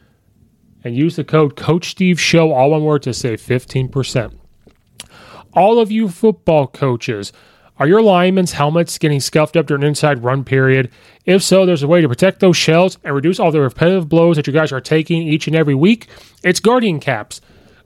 and 0.85 0.95
use 0.95 1.17
the 1.17 1.25
code 1.25 1.57
Coach 1.57 1.89
Steve 1.89 2.21
Show, 2.21 2.53
all 2.53 2.73
one 2.73 2.85
word, 2.85 3.03
to 3.05 3.15
save 3.15 3.41
15% 3.41 4.37
all 5.55 5.79
of 5.79 5.91
you 5.91 6.09
football 6.09 6.67
coaches, 6.67 7.33
are 7.79 7.89
your 7.89 8.03
linemen's 8.03 8.53
helmets 8.53 8.99
getting 8.99 9.21
scuffed 9.21 9.57
up 9.57 9.67
during 9.67 9.83
an 9.83 9.89
inside 9.89 10.23
run 10.23 10.45
period? 10.45 10.91
If 11.25 11.43
so, 11.43 11.65
there's 11.65 11.83
a 11.83 11.89
way 11.89 12.03
to 12.03 12.09
protect 12.09 12.41
those 12.41 12.57
shells 12.57 12.99
and 13.05 13.15
reduce 13.15 13.41
all 13.41 13.51
the 13.51 13.61
repetitive 13.61 14.09
blows 14.09 14.37
that 14.37 14.47
you 14.47 14.53
guys 14.53 14.71
are 14.71 14.83
taking 14.83 15.23
each 15.23 15.47
and 15.47 15.57
every 15.57 15.75
week. 15.75 16.09
It's 16.45 16.61
Guardian 16.61 17.01
Caps. 17.01 17.41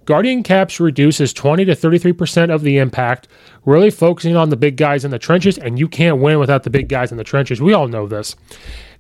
Guardian 0.05 0.43
Caps 0.43 0.81
reduces 0.81 1.33
20 1.33 1.65
to 1.65 1.73
33% 1.77 2.53
of 2.53 2.63
the 2.63 2.77
impact, 2.79 3.29
really 3.65 3.91
focusing 3.91 4.37
on 4.37 4.51
the 4.51 4.57
big 4.57 4.77
guys 4.77 5.05
in 5.05 5.11
the 5.11 5.19
trenches, 5.19 5.57
and 5.57 5.79
you 5.79 5.89
can't 5.89 6.21
win 6.21 6.39
without 6.39 6.65
the 6.65 6.71
big 6.71 6.89
guys 6.89 7.11
in 7.11 7.17
the 7.17 7.25
trenches. 7.25 7.61
We 7.63 7.73
all 7.73 7.89
know 7.89 8.07
this. 8.07 8.37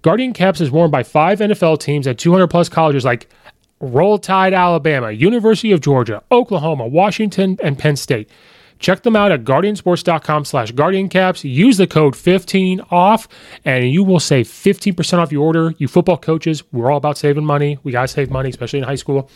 Guardian 0.02 0.32
Caps 0.32 0.60
is 0.60 0.70
worn 0.70 0.90
by 0.90 1.02
five 1.02 1.40
NFL 1.40 1.80
teams 1.80 2.06
and 2.06 2.18
200 2.18 2.46
plus 2.46 2.68
colleges 2.68 3.04
like 3.04 3.28
Roll 3.80 4.16
Tide, 4.16 4.54
Alabama, 4.54 5.10
University 5.10 5.72
of 5.72 5.80
Georgia, 5.80 6.22
Oklahoma, 6.30 6.86
Washington, 6.86 7.58
and 7.62 7.78
Penn 7.78 7.96
State. 7.96 8.30
Check 8.84 9.02
them 9.02 9.16
out 9.16 9.32
at 9.32 9.44
guardiansports.com 9.44 10.44
slash 10.44 10.70
guardiancaps. 10.72 11.42
Use 11.50 11.78
the 11.78 11.86
code 11.86 12.14
15 12.14 12.82
off 12.90 13.26
and 13.64 13.90
you 13.90 14.04
will 14.04 14.20
save 14.20 14.46
15% 14.46 15.16
off 15.20 15.32
your 15.32 15.42
order. 15.42 15.72
You 15.78 15.88
football 15.88 16.18
coaches, 16.18 16.62
we're 16.70 16.90
all 16.90 16.98
about 16.98 17.16
saving 17.16 17.46
money. 17.46 17.78
We 17.82 17.92
got 17.92 18.02
to 18.02 18.08
save 18.08 18.30
money, 18.30 18.50
especially 18.50 18.80
in 18.80 18.84
high 18.84 18.96
school. 18.96 19.30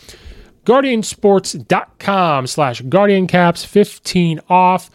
Guardiansports.com 0.65 2.45
slash 2.45 2.83
guardiancaps, 2.83 3.65
15 3.65 4.39
off 4.49 4.91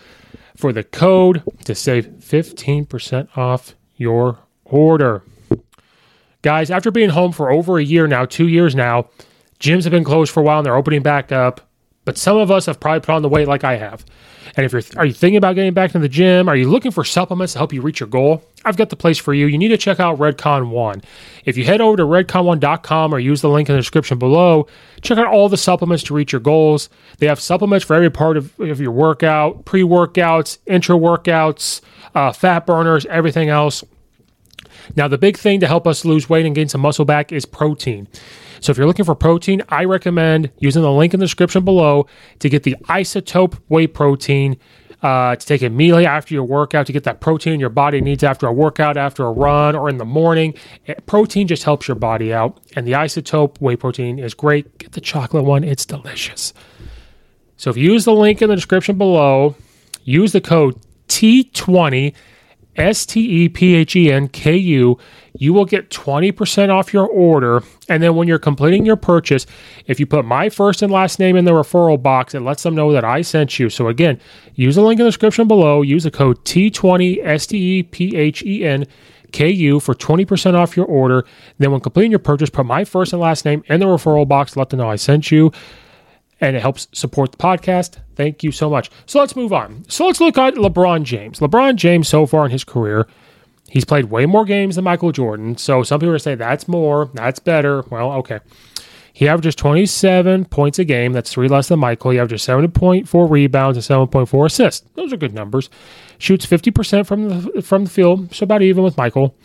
for 0.57 0.73
the 0.73 0.85
code 0.85 1.43
to 1.65 1.75
save 1.75 2.07
15% 2.07 3.37
off 3.37 3.75
your 3.97 4.39
order. 4.65 5.25
Guys, 6.43 6.71
after 6.71 6.93
being 6.93 7.11
home 7.11 7.33
for 7.33 7.51
over 7.51 7.79
a 7.79 7.83
year 7.83 8.07
now, 8.07 8.25
two 8.25 8.47
years 8.47 8.77
now, 8.77 9.09
gyms 9.59 9.83
have 9.83 9.91
been 9.91 10.05
closed 10.05 10.31
for 10.31 10.39
a 10.39 10.45
while 10.45 10.59
and 10.59 10.67
they're 10.67 10.77
opening 10.77 11.03
back 11.03 11.33
up. 11.33 11.64
But 12.05 12.19
some 12.19 12.37
of 12.37 12.51
us 12.51 12.67
have 12.67 12.81
probably 12.81 13.01
put 13.01 13.15
on 13.15 13.23
the 13.23 13.29
weight 13.29 13.49
like 13.49 13.65
I 13.65 13.77
have. 13.77 14.05
And 14.57 14.65
if 14.65 14.73
you're 14.73 14.83
are 14.97 15.07
you 15.07 15.13
thinking 15.13 15.37
about 15.37 15.55
getting 15.55 15.75
back 15.75 15.93
to 15.93 15.99
the 15.99 16.09
gym, 16.09 16.49
are 16.49 16.57
you 16.57 16.71
looking 16.71 16.93
for 16.93 17.03
supplements 17.03 17.55
to 17.55 17.59
help 17.59 17.73
you 17.73 17.83
reach 17.83 18.01
your 18.01 18.09
goal? 18.09 18.43
I've 18.65 18.77
got 18.77 18.91
the 18.91 18.97
place 18.97 19.19
for 19.19 19.35
you. 19.35 19.47
You 19.47 19.59
need 19.59 19.69
to 19.69 19.77
check 19.77 20.01
out 20.01 20.19
Redcon 20.19 20.69
One. 20.69 21.03
If 21.45 21.57
you 21.57 21.65
head 21.65 21.81
over 21.81 21.97
to 21.97 22.05
redcon1.com 22.05 23.15
or 23.15 23.19
use 23.19 23.41
the 23.41 23.49
link 23.49 23.69
in 23.69 23.75
the 23.75 23.81
description 23.81 24.19
below, 24.19 24.67
check 25.03 25.19
out 25.19 25.27
all 25.27 25.49
the 25.49 25.57
supplements 25.57 26.05
to 26.05 26.15
reach 26.15 26.33
your 26.33 26.41
goals. 26.41 26.89
They 27.19 27.27
have 27.27 27.41
supplements 27.41 27.85
for 27.85 27.95
every 27.95 28.11
part 28.11 28.37
of, 28.37 28.59
of 28.61 28.81
your 28.81 28.93
workout, 28.93 29.65
pre-workouts, 29.65 30.59
intra 30.67 30.97
workouts, 30.97 31.81
uh, 32.15 32.33
fat 32.33 32.67
burners, 32.67 33.07
everything 33.07 33.49
else. 33.49 33.83
Now, 34.97 35.09
the 35.09 35.19
big 35.19 35.37
thing 35.37 35.61
to 35.61 35.67
help 35.67 35.87
us 35.87 36.05
lose 36.05 36.29
weight 36.29 36.47
and 36.47 36.55
gain 36.55 36.69
some 36.69 36.81
muscle 36.81 37.05
back 37.05 37.33
is 37.33 37.45
protein. 37.45 38.09
So 38.61 38.71
if 38.71 38.79
you're 38.79 38.87
looking 38.87 39.05
for 39.05 39.15
protein, 39.15 39.63
I 39.69 39.85
recommend 39.85 40.51
using 40.59 40.83
the 40.83 40.93
link 40.93 41.13
in 41.13 41.21
the 41.21 41.27
description 41.27 41.65
below 41.65 42.07
to 42.39 42.49
get 42.49 42.63
the 42.63 42.77
isotope 42.85 43.61
whey 43.69 43.87
protein. 43.87 44.57
Uh, 45.03 45.37
to 45.37 45.47
take 45.47 45.61
immediately 45.61 46.07
after 46.07 46.33
your 46.33 46.45
workout 46.45 46.87
to 46.87 46.93
get 46.93 47.05
that 47.05 47.21
protein 47.21 47.61
your 47.61 47.69
body 47.69 48.01
needs 48.01 48.25
after 48.25 48.47
a 48.47 48.53
workout, 48.53 48.97
after 48.97 49.27
a 49.27 49.31
run, 49.31 49.77
or 49.77 49.91
in 49.91 49.99
the 49.99 50.05
morning. 50.07 50.55
It, 50.87 50.97
eh, 50.97 51.01
protein 51.05 51.47
just 51.47 51.63
helps 51.63 51.87
your 51.87 51.95
body 51.95 52.33
out, 52.33 52.59
and 52.75 52.87
the 52.87 52.93
isotope 52.93 53.61
whey 53.61 53.77
protein 53.77 54.19
is 54.19 54.33
great. 54.33 54.79
Get 54.79 54.93
the 54.93 55.03
chocolate 55.03 55.45
one, 55.45 55.63
it's 55.63 55.85
delicious. 55.85 56.55
So 57.59 57.69
if 57.69 57.77
you 57.77 57.93
use 57.93 58.07
the 58.07 58.15
link 58.15 58.41
in 58.41 58.49
the 58.49 58.55
description 58.55 58.97
below, 58.97 59.57
use 60.05 60.33
the 60.33 60.41
code 60.41 60.81
T20 61.09 62.15
S 62.77 63.07
T 63.07 63.45
E 63.45 63.49
P 63.49 63.75
H 63.75 63.97
E 63.97 64.13
N 64.13 64.29
K 64.29 64.57
U, 64.57 64.99
you 65.37 65.53
will 65.53 65.65
get 65.65 65.91
20% 65.91 66.69
off 66.71 66.93
your 66.93 67.07
order. 67.07 67.63
And 67.89 68.03
then 68.03 68.17
when 68.17 68.29
you're 68.29 68.39
completing 68.39 68.85
your 68.85 68.97
purchase, 68.97 69.47
if 69.87 69.99
you 70.01 70.07
put 70.07 70.25
my 70.25 70.49
first 70.49 70.83
and 70.83 70.93
last 70.93 71.19
name 71.19 71.37
in 71.37 71.45
the 71.45 71.53
referral 71.53 72.01
box, 72.01 72.35
it 72.35 72.41
lets 72.41 72.63
them 72.63 72.75
know 72.75 72.93
that 72.93 73.05
I 73.05 73.23
sent 73.23 73.59
you. 73.59 73.69
So 73.69 73.89
again, 73.89 74.21
use 74.55 74.77
the 74.77 74.83
link 74.83 74.99
in 74.99 75.05
the 75.05 75.11
description 75.11 75.49
below, 75.49 75.83
use 75.83 76.05
the 76.05 76.11
code 76.11 76.45
T20 76.45 77.25
S 77.25 77.47
T 77.47 77.79
E 77.79 77.83
P 77.83 78.17
H 78.17 78.43
E 78.43 78.65
N 78.65 78.87
KU 79.33 79.81
for 79.81 79.95
20% 79.95 80.55
off 80.55 80.77
your 80.77 80.87
order. 80.87 81.25
Then 81.59 81.73
when 81.73 81.81
completing 81.81 82.13
your 82.13 82.21
purchase, 82.21 82.51
put 82.51 82.67
my 82.67 82.85
first 82.85 83.13
and 83.13 83.21
last 83.21 83.45
name 83.45 83.65
in 83.69 83.81
the 83.81 83.87
referral 83.87 84.29
box, 84.29 84.57
let 84.57 84.71
them 84.71 84.79
know 84.79 84.89
I 84.89 84.97
sent 84.97 85.33
you 85.33 85.53
and 86.41 86.57
it 86.57 86.63
helps 86.63 86.89
support 86.93 87.33
the 87.33 87.39
podcast. 87.39 87.99
Thank 88.17 88.43
you 88.43 88.53
so 88.53 88.69
much. 88.71 88.91
So 89.07 89.19
let's 89.19 89.37
move 89.37 89.53
on. 89.53 89.85
So 89.89 90.07
let's 90.07 90.21
look 90.21 90.39
at 90.39 90.55
LeBron 90.55 91.05
James. 91.05 91.41
LeBron 91.41 91.77
James, 91.77 92.09
so 92.09 92.27
far 92.27 92.45
in 92.45 92.51
his 92.51 92.65
career, 92.65 93.07
he's 93.69 93.85
played 93.85 94.07
way 94.07 94.27
more 94.27 94.45
games 94.45 94.77
than 94.77 94.85
Michael 94.85 95.13
Jordan. 95.13 95.57
So 95.57 95.83
some 95.83 96.01
people 96.01 96.15
are 96.15 96.19
saying 96.19 96.39
that's 96.39 96.69
more, 96.69 97.11
that's 97.15 97.39
better. 97.39 97.83
Well, 97.91 98.13
okay. 98.13 98.41
He 99.13 99.29
averages 99.29 99.55
27 99.55 100.47
points 100.47 100.81
a 100.81 100.85
game. 100.85 101.13
That's 101.13 101.33
three 101.33 101.47
less 101.47 101.69
than 101.69 101.79
Michael. 101.79 102.11
He 102.11 102.19
averages 102.19 102.43
7.4 102.43 103.31
rebounds 103.31 103.89
and 103.89 104.11
7.4 104.11 104.47
assists. 104.47 104.89
Those 104.97 105.13
are 105.13 105.17
good 105.17 105.33
numbers. 105.33 105.71
Shoots 106.19 106.45
50% 106.45 107.07
from 107.07 107.29
the 107.29 107.63
from 107.63 107.85
the 107.85 107.91
field, 107.91 108.35
so 108.35 108.43
about 108.43 108.63
even 108.63 108.83
with 108.83 108.97
Michael. 108.97 109.37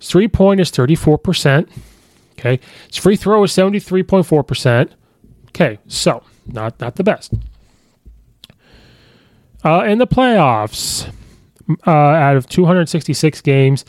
three 0.00 0.28
point 0.28 0.60
is 0.60 0.70
34%. 0.70 1.68
Okay. 2.38 2.60
His 2.86 2.96
free 2.96 3.16
throw 3.16 3.42
is 3.42 3.50
73.4%. 3.50 4.90
Okay, 5.60 5.80
so 5.88 6.22
not 6.46 6.78
not 6.78 6.94
the 6.94 7.02
best. 7.02 7.34
Uh, 9.64 9.82
in 9.88 9.98
the 9.98 10.06
playoffs, 10.06 11.12
uh, 11.84 11.90
out 11.90 12.36
of 12.36 12.48
266 12.48 13.40
games, 13.40 13.84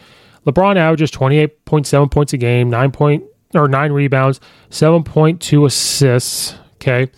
LeBron 0.47 0.77
averages 0.77 1.11
28.7 1.11 2.09
points 2.09 2.33
a 2.33 2.37
game, 2.37 2.71
nine 2.71 2.91
point 2.91 3.23
or 3.53 3.67
nine 3.67 3.91
rebounds, 3.91 4.39
7.2 4.71 5.67
assists. 5.67 6.55
Okay, 6.77 7.11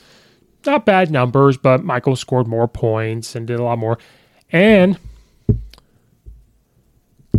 not 0.65 0.85
bad 0.85 1.11
numbers, 1.11 1.55
but 1.55 1.85
Michael 1.85 2.17
scored 2.17 2.45
more 2.45 2.67
points 2.67 3.37
and 3.37 3.47
did 3.47 3.57
a 3.57 3.63
lot 3.63 3.77
more. 3.77 3.97
And 4.51 4.99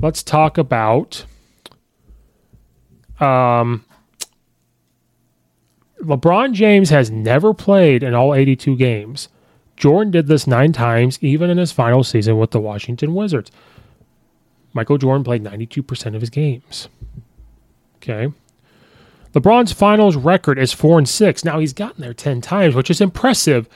let's 0.00 0.22
talk 0.22 0.56
about 0.56 1.26
um, 3.20 3.84
LeBron 6.02 6.52
James 6.52 6.90
has 6.90 7.10
never 7.10 7.54
played 7.54 8.02
in 8.02 8.14
all 8.14 8.34
82 8.34 8.76
games. 8.76 9.28
Jordan 9.76 10.10
did 10.10 10.26
this 10.26 10.46
nine 10.46 10.72
times, 10.72 11.18
even 11.22 11.48
in 11.48 11.58
his 11.58 11.72
final 11.72 12.02
season 12.02 12.38
with 12.38 12.50
the 12.50 12.60
Washington 12.60 13.14
Wizards. 13.14 13.50
Michael 14.72 14.98
Jordan 14.98 15.24
played 15.24 15.44
92% 15.44 16.14
of 16.14 16.20
his 16.20 16.30
games. 16.30 16.88
Okay. 17.96 18.32
LeBron's 19.32 19.72
finals 19.72 20.16
record 20.16 20.58
is 20.58 20.72
four 20.72 20.98
and 20.98 21.08
six. 21.08 21.44
Now 21.44 21.58
he's 21.58 21.72
gotten 21.72 22.02
there 22.02 22.14
10 22.14 22.40
times, 22.40 22.74
which 22.74 22.90
is 22.90 23.00
impressive. 23.00 23.68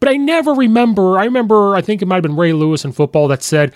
But 0.00 0.08
I 0.08 0.16
never 0.16 0.52
remember, 0.52 1.18
I 1.18 1.24
remember, 1.24 1.76
I 1.76 1.82
think 1.82 2.00
it 2.00 2.06
might 2.06 2.16
have 2.16 2.22
been 2.22 2.36
Ray 2.36 2.52
Lewis 2.52 2.84
in 2.84 2.92
football 2.92 3.28
that 3.28 3.42
said, 3.42 3.74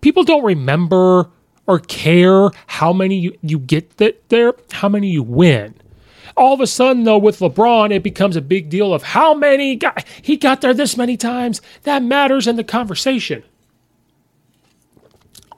people 0.00 0.24
don't 0.24 0.44
remember 0.44 1.30
or 1.66 1.78
care 1.78 2.50
how 2.66 2.92
many 2.92 3.16
you, 3.16 3.38
you 3.42 3.58
get 3.58 3.98
that 3.98 4.28
there, 4.28 4.54
how 4.72 4.88
many 4.88 5.08
you 5.08 5.22
win. 5.22 5.74
All 6.36 6.54
of 6.54 6.60
a 6.60 6.66
sudden, 6.66 7.04
though, 7.04 7.18
with 7.18 7.40
LeBron, 7.40 7.92
it 7.92 8.02
becomes 8.02 8.36
a 8.36 8.40
big 8.40 8.70
deal 8.70 8.94
of 8.94 9.02
how 9.02 9.34
many 9.34 9.76
got, 9.76 10.04
he 10.22 10.36
got 10.36 10.60
there 10.60 10.74
this 10.74 10.96
many 10.96 11.16
times. 11.16 11.60
That 11.82 12.02
matters 12.02 12.46
in 12.46 12.56
the 12.56 12.64
conversation. 12.64 13.42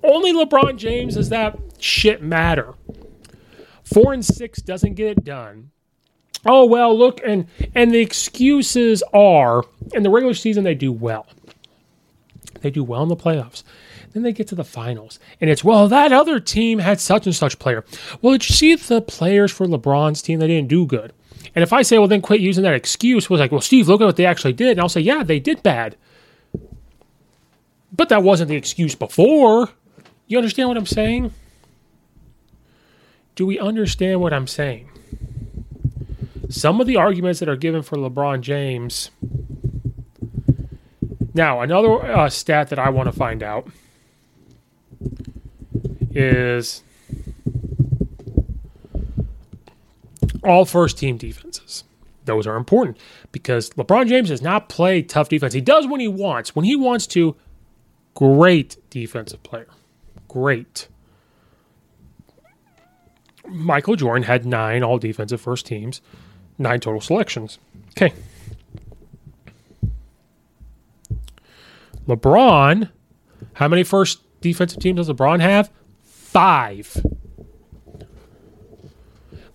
Only 0.02 0.32
LeBron 0.32 0.76
James 0.76 1.14
does 1.14 1.28
that 1.28 1.58
shit 1.78 2.22
matter. 2.22 2.74
Four 3.85 4.12
and 4.12 4.24
six 4.24 4.61
doesn't 4.61 4.94
get 4.94 5.18
it 5.18 5.24
done. 5.24 5.70
Oh 6.44 6.64
well, 6.64 6.96
look, 6.96 7.20
and 7.24 7.46
and 7.74 7.92
the 7.92 8.00
excuses 8.00 9.02
are 9.12 9.62
in 9.92 10.02
the 10.02 10.11
regular 10.11 10.35
season 10.35 10.64
they 10.64 10.74
do 10.74 10.90
well. 10.90 11.26
They 12.62 12.70
do 12.70 12.82
well 12.82 13.02
in 13.02 13.08
the 13.08 13.16
playoffs. 13.16 13.62
Then 14.12 14.22
they 14.22 14.33
get 14.33 14.46
to 14.48 14.55
the 14.55 14.64
finals, 14.64 15.18
and 15.40 15.48
it's 15.48 15.64
well 15.64 15.88
that 15.88 16.12
other 16.12 16.38
team 16.38 16.81
had 16.81 17.01
such 17.01 17.27
and 17.27 17.35
such 17.35 17.59
player. 17.59 17.85
Well, 18.20 18.33
did 18.33 18.48
you 18.48 18.55
see 18.55 18.75
the 18.75 19.01
players 19.01 19.51
for 19.51 19.66
LeBron's 19.66 20.20
team? 20.20 20.38
They 20.38 20.48
didn't 20.48 20.68
do 20.68 20.87
good. 20.87 21.12
And 21.55 21.62
if 21.62 21.72
I 21.72 21.83
say, 21.83 21.98
well, 21.98 22.09
then 22.09 22.22
quit 22.22 22.40
using 22.40 22.62
that 22.64 22.75
excuse, 22.75 23.29
was 23.29 23.40
like, 23.40 23.53
well, 23.53 23.61
Steve, 23.61 23.88
look 23.88 24.01
at 24.01 24.05
what 24.05 24.16
they 24.16 24.27
actually 24.27 24.53
did, 24.53 24.72
and 24.72 24.81
I'll 24.81 24.88
say, 24.88 25.01
yeah, 25.01 25.22
they 25.22 25.40
did 25.40 25.62
bad. 25.62 25.96
But 27.90 28.09
that 28.11 28.22
wasn't 28.22 28.48
the 28.48 28.57
excuse 28.57 28.94
before. 28.94 29.70
You 30.27 30.38
understand 30.38 30.68
what 30.68 30.79
I'm 30.79 30.87
saying? 30.87 31.33
Do 33.35 33.46
we 33.46 33.59
understand 33.59 34.20
what 34.20 34.33
I'm 34.33 34.46
saying? 34.46 34.90
Some 36.48 36.81
of 36.81 36.87
the 36.87 36.96
arguments 36.96 37.40
that 37.40 37.48
are 37.48 37.57
given 37.57 37.83
for 37.83 37.96
LeBron 37.96 38.42
James. 38.42 39.11
Now, 41.35 41.61
another 41.61 42.03
uh, 42.05 42.29
stat 42.29 42.68
that 42.68 42.79
I 42.79 42.90
want 42.90 43.07
to 43.07 43.12
find 43.12 43.42
out 43.42 43.68
is 46.15 46.83
all 50.45 50.65
first 50.65 50.99
team 50.99 51.17
defenses. 51.17 51.85
Those 52.25 52.47
are 52.47 52.57
important 52.57 52.99
because 53.33 53.71
LeBron 53.71 54.09
James 54.09 54.29
does 54.29 54.43
not 54.43 54.69
play 54.69 55.03
tough 55.03 55.29
defense. 55.29 55.55
He 55.55 55.61
does 55.61 55.87
when 55.87 56.01
he 56.01 56.09
wants. 56.09 56.55
When 56.55 56.65
he 56.65 56.77
wants 56.77 57.07
to, 57.09 57.37
great 58.15 58.77
defensive 58.91 59.43
player. 59.43 59.69
Great. 60.29 60.88
Michael 63.49 63.97
Jordan 63.97 64.23
had 64.23 64.47
nine 64.47 64.83
all 64.83 64.99
defensive 64.99 65.41
first 65.41 65.67
teams, 65.67 66.01
nine 66.59 66.81
total 66.81 67.01
selections. 67.01 67.59
Okay. 67.91 68.12
LeBron, 72.07 72.91
how 73.55 73.69
many 73.69 73.83
first 73.83 74.21
defensive 74.42 74.81
team 74.81 74.96
does 74.96 75.09
LeBron 75.09 75.40
have? 75.40 75.70
Five. 76.02 77.05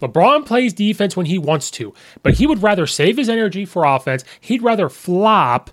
LeBron 0.01 0.45
plays 0.45 0.73
defense 0.73 1.17
when 1.17 1.25
he 1.25 1.37
wants 1.37 1.71
to, 1.71 1.93
but 2.21 2.35
he 2.35 2.45
would 2.45 2.61
rather 2.61 2.85
save 2.85 3.17
his 3.17 3.29
energy 3.29 3.65
for 3.65 3.83
offense. 3.83 4.23
He'd 4.39 4.61
rather 4.61 4.89
flop. 4.89 5.71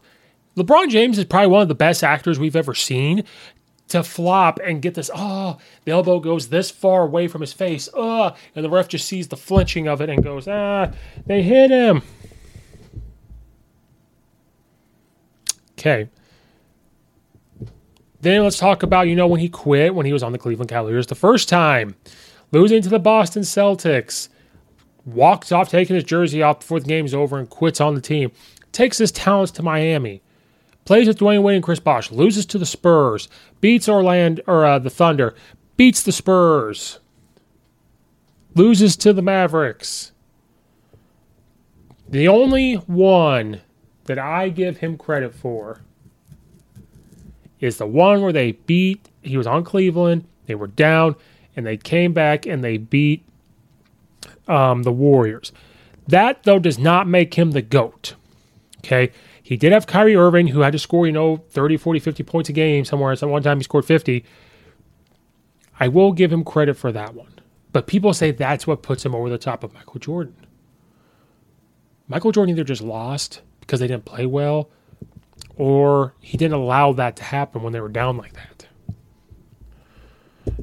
LeBron 0.57 0.89
James 0.89 1.19
is 1.19 1.25
probably 1.25 1.49
one 1.49 1.63
of 1.63 1.69
the 1.69 1.75
best 1.75 2.03
actors 2.03 2.39
we've 2.39 2.57
ever 2.57 2.75
seen 2.75 3.25
to 3.89 4.03
flop 4.03 4.59
and 4.65 4.81
get 4.81 4.95
this. 4.95 5.11
Oh, 5.15 5.59
the 5.85 5.93
elbow 5.93 6.21
goes 6.21 6.49
this 6.49 6.71
far 6.71 7.03
away 7.03 7.29
from 7.29 7.43
his 7.43 7.53
face. 7.53 7.89
Oh, 7.93 8.35
and 8.55 8.65
the 8.65 8.71
ref 8.71 8.89
just 8.89 9.07
sees 9.07 9.29
the 9.29 9.37
flinching 9.37 9.89
of 9.89 10.01
it 10.01 10.09
and 10.09 10.25
goes, 10.25 10.49
ah, 10.49 10.91
they 11.27 11.43
hit 11.43 11.71
him. 11.71 12.03
Okay. 15.73 16.09
Then 18.25 18.43
let's 18.43 18.59
talk 18.59 18.83
about, 18.83 19.07
you 19.07 19.15
know, 19.15 19.27
when 19.27 19.41
he 19.41 19.51
quit, 19.51 19.95
when 19.95 20.07
he 20.07 20.13
was 20.15 20.23
on 20.23 20.33
the 20.33 20.39
Cleveland 20.39 20.71
Cavaliers 20.71 21.09
the 21.09 21.15
first 21.15 21.47
time, 21.47 21.95
losing 22.53 22.81
to 22.81 22.89
the 22.89 22.99
Boston 22.99 23.43
Celtics, 23.43 24.31
walks 25.05 25.53
off 25.53 25.69
taking 25.69 25.95
his 25.95 26.05
jersey 26.05 26.43
off 26.43 26.61
before 26.61 26.81
the 26.81 26.89
game's 26.89 27.13
over 27.13 27.39
and 27.39 27.51
quits 27.51 27.83
on 27.83 27.95
the 27.95 28.01
team, 28.01 28.33
takes 28.73 28.97
his 28.97 29.13
talents 29.13 29.53
to 29.53 29.63
Miami, 29.63 30.23
plays 30.87 31.07
with 31.07 31.19
Dwyane 31.19 31.43
Wade 31.43 31.57
and 31.57 31.63
Chris 31.63 31.81
Bosh, 31.81 32.11
loses 32.11 32.47
to 32.47 32.57
the 32.57 32.65
Spurs, 32.65 33.29
beats 33.61 33.91
Orlando 33.91 34.43
or 34.47 34.65
uh, 34.65 34.79
the 34.79 34.89
Thunder, 34.89 35.35
beats 35.77 36.03
the 36.03 36.11
Spurs, 36.11 37.01
loses 38.55 38.97
to 38.97 39.13
the 39.13 39.21
Mavericks. 39.21 40.13
The 42.09 42.27
only 42.29 42.77
one 42.77 43.61
that 44.05 44.19
I 44.19 44.49
give 44.49 44.79
him 44.79 44.97
credit 44.97 45.35
for 45.35 45.83
is 47.65 47.79
the 47.79 47.87
one 47.87 48.21
where 48.21 48.33
they 48.33 48.53
beat, 48.53 49.09
he 49.23 49.37
was 49.37 49.47
on 49.47 49.65
Cleveland, 49.65 50.27
they 50.47 50.55
were 50.55 50.67
down, 50.67 51.17
and 51.57 51.65
they 51.67 51.77
came 51.77 52.13
back 52.13 52.45
and 52.45 52.63
they 52.63 52.77
beat 52.77 53.25
um, 54.47 54.83
the 54.83 54.93
Warriors. 54.93 55.51
That, 56.07 56.43
though, 56.43 56.59
does 56.59 56.79
not 56.79 57.09
make 57.09 57.35
him 57.35 57.53
the 57.53 57.63
GOAT. 57.63 58.15
Okay. 58.79 59.11
He 59.43 59.57
did 59.57 59.73
have 59.73 59.87
Kyrie 59.87 60.17
Irving, 60.17 60.49
who 60.49 60.61
had 60.61 60.73
to 60.73 60.79
score, 60.79 61.07
you 61.07 61.13
know, 61.13 61.39
30, 61.51 61.79
40, 61.79 62.01
50 62.01 62.23
points 62.23 62.49
a 62.51 62.53
game 62.53 62.85
somewhere. 62.85 63.13
At 63.13 63.19
Some 63.19 63.31
one 63.31 63.43
time 63.43 63.59
he 63.59 63.65
scored 63.65 63.87
50. 63.87 64.25
I 65.81 65.89
will 65.89 66.13
give 66.13 66.33
him 66.33 66.45
credit 66.45 66.77
for 66.77 66.93
that 66.93 67.15
one. 67.15 67.41
But 67.73 67.87
people 67.87 68.13
say 68.13 68.31
that's 68.31 68.67
what 68.67 68.83
puts 68.83 69.05
him 69.05 69.15
over 69.15 69.31
the 69.31 69.39
top 69.39 69.65
of 69.65 69.73
Michael 69.73 70.01
Jordan. 70.01 70.37
Michael 72.09 72.33
Jordan 72.33 72.55
either 72.55 72.65
just 72.65 72.83
lost 72.83 73.41
because 73.61 73.81
they 73.81 73.87
didn't 73.87 74.05
play 74.05 74.27
well, 74.27 74.69
or 75.57 76.15
he 76.21 76.37
didn't 76.37 76.55
allow 76.55 76.93
that 76.93 77.17
to 77.17 77.23
happen 77.23 77.63
when 77.63 77.73
they 77.73 77.81
were 77.81 77.89
down 77.89 78.17
like 78.17 78.33
that. 78.35 78.67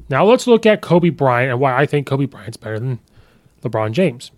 Now 0.08 0.24
let's 0.24 0.46
look 0.46 0.66
at 0.66 0.82
Kobe 0.82 1.10
Bryant 1.10 1.50
and 1.50 1.60
why 1.60 1.76
I 1.76 1.86
think 1.86 2.06
Kobe 2.06 2.26
Bryant's 2.26 2.56
better 2.56 2.78
than 2.78 3.00
LeBron 3.62 3.92
James. 3.92 4.30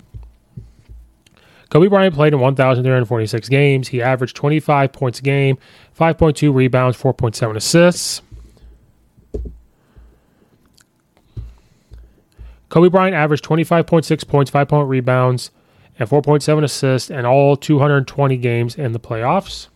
Kobe 1.71 1.89
Bryant 1.89 2.15
played 2.15 2.33
in 2.33 2.41
1,346 2.41 3.49
games. 3.49 3.89
He 3.89 4.01
averaged 4.01 4.37
25 4.37 4.93
points 4.93 5.19
a 5.19 5.23
game, 5.23 5.59
5.2 5.99 6.55
rebounds, 6.55 6.97
4.7 6.97 7.57
assists. 7.57 8.23
Kobe 12.69 12.89
Bryant 12.89 13.15
averaged 13.15 13.45
25.6 13.45 14.29
points, 14.29 14.51
5 14.51 14.69
point 14.69 14.89
rebounds, 14.89 15.51
and 15.99 16.09
4.7 16.09 16.65
assists 16.65 17.11
in 17.11 17.25
all 17.25 17.57
220 17.57 18.37
games 18.37 18.77
in 18.77 18.93
the 18.93 19.01
playoffs. 19.01 19.69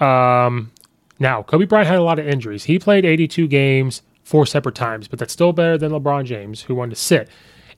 Um, 0.00 0.72
now, 1.18 1.42
Kobe 1.42 1.64
Bryant 1.64 1.88
had 1.88 1.98
a 1.98 2.02
lot 2.02 2.18
of 2.18 2.26
injuries. 2.26 2.64
He 2.64 2.78
played 2.78 3.04
82 3.04 3.48
games 3.48 4.02
four 4.22 4.44
separate 4.44 4.74
times, 4.74 5.08
but 5.08 5.18
that's 5.18 5.32
still 5.32 5.52
better 5.52 5.78
than 5.78 5.92
LeBron 5.92 6.24
James, 6.24 6.62
who 6.62 6.74
wanted 6.74 6.90
to 6.90 7.00
sit. 7.00 7.28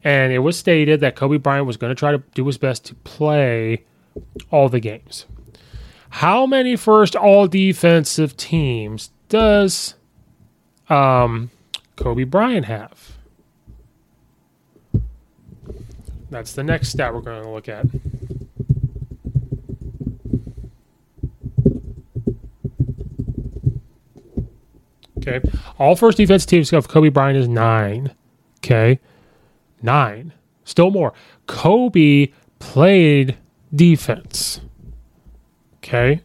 And 0.02 0.33
it 0.33 0.38
was 0.38 0.57
stated 0.57 1.00
that 1.00 1.16
Kobe 1.16 1.38
Bryant 1.38 1.66
was 1.66 1.76
going 1.76 1.90
to 1.90 1.98
try 1.98 2.12
to 2.12 2.22
do 2.35 2.46
his 2.46 2.59
best 2.59 2.85
to 2.87 2.94
play 2.94 3.85
all 4.50 4.68
the 4.68 4.81
games. 4.81 5.26
How 6.11 6.46
many 6.46 6.76
first 6.76 7.14
all 7.14 7.46
defensive 7.46 8.37
teams 8.37 9.11
does 9.28 9.94
um, 10.88 11.50
Kobe 11.96 12.24
Bryant 12.24 12.64
have? 12.66 13.18
That's 16.31 16.52
the 16.52 16.62
next 16.62 16.90
stat 16.90 17.14
we're 17.14 17.20
going 17.20 17.42
to 17.42 17.50
look 17.50 17.68
at. 17.68 17.87
Okay. 25.28 25.50
All 25.78 25.96
first 25.96 26.16
defense 26.16 26.46
teams 26.46 26.72
of 26.72 26.88
Kobe 26.88 27.08
Bryant 27.08 27.38
is 27.38 27.48
nine. 27.48 28.14
Okay. 28.58 28.98
Nine. 29.82 30.32
Still 30.64 30.90
more. 30.90 31.12
Kobe 31.46 32.28
played 32.58 33.36
defense. 33.74 34.60
Okay. 35.78 36.22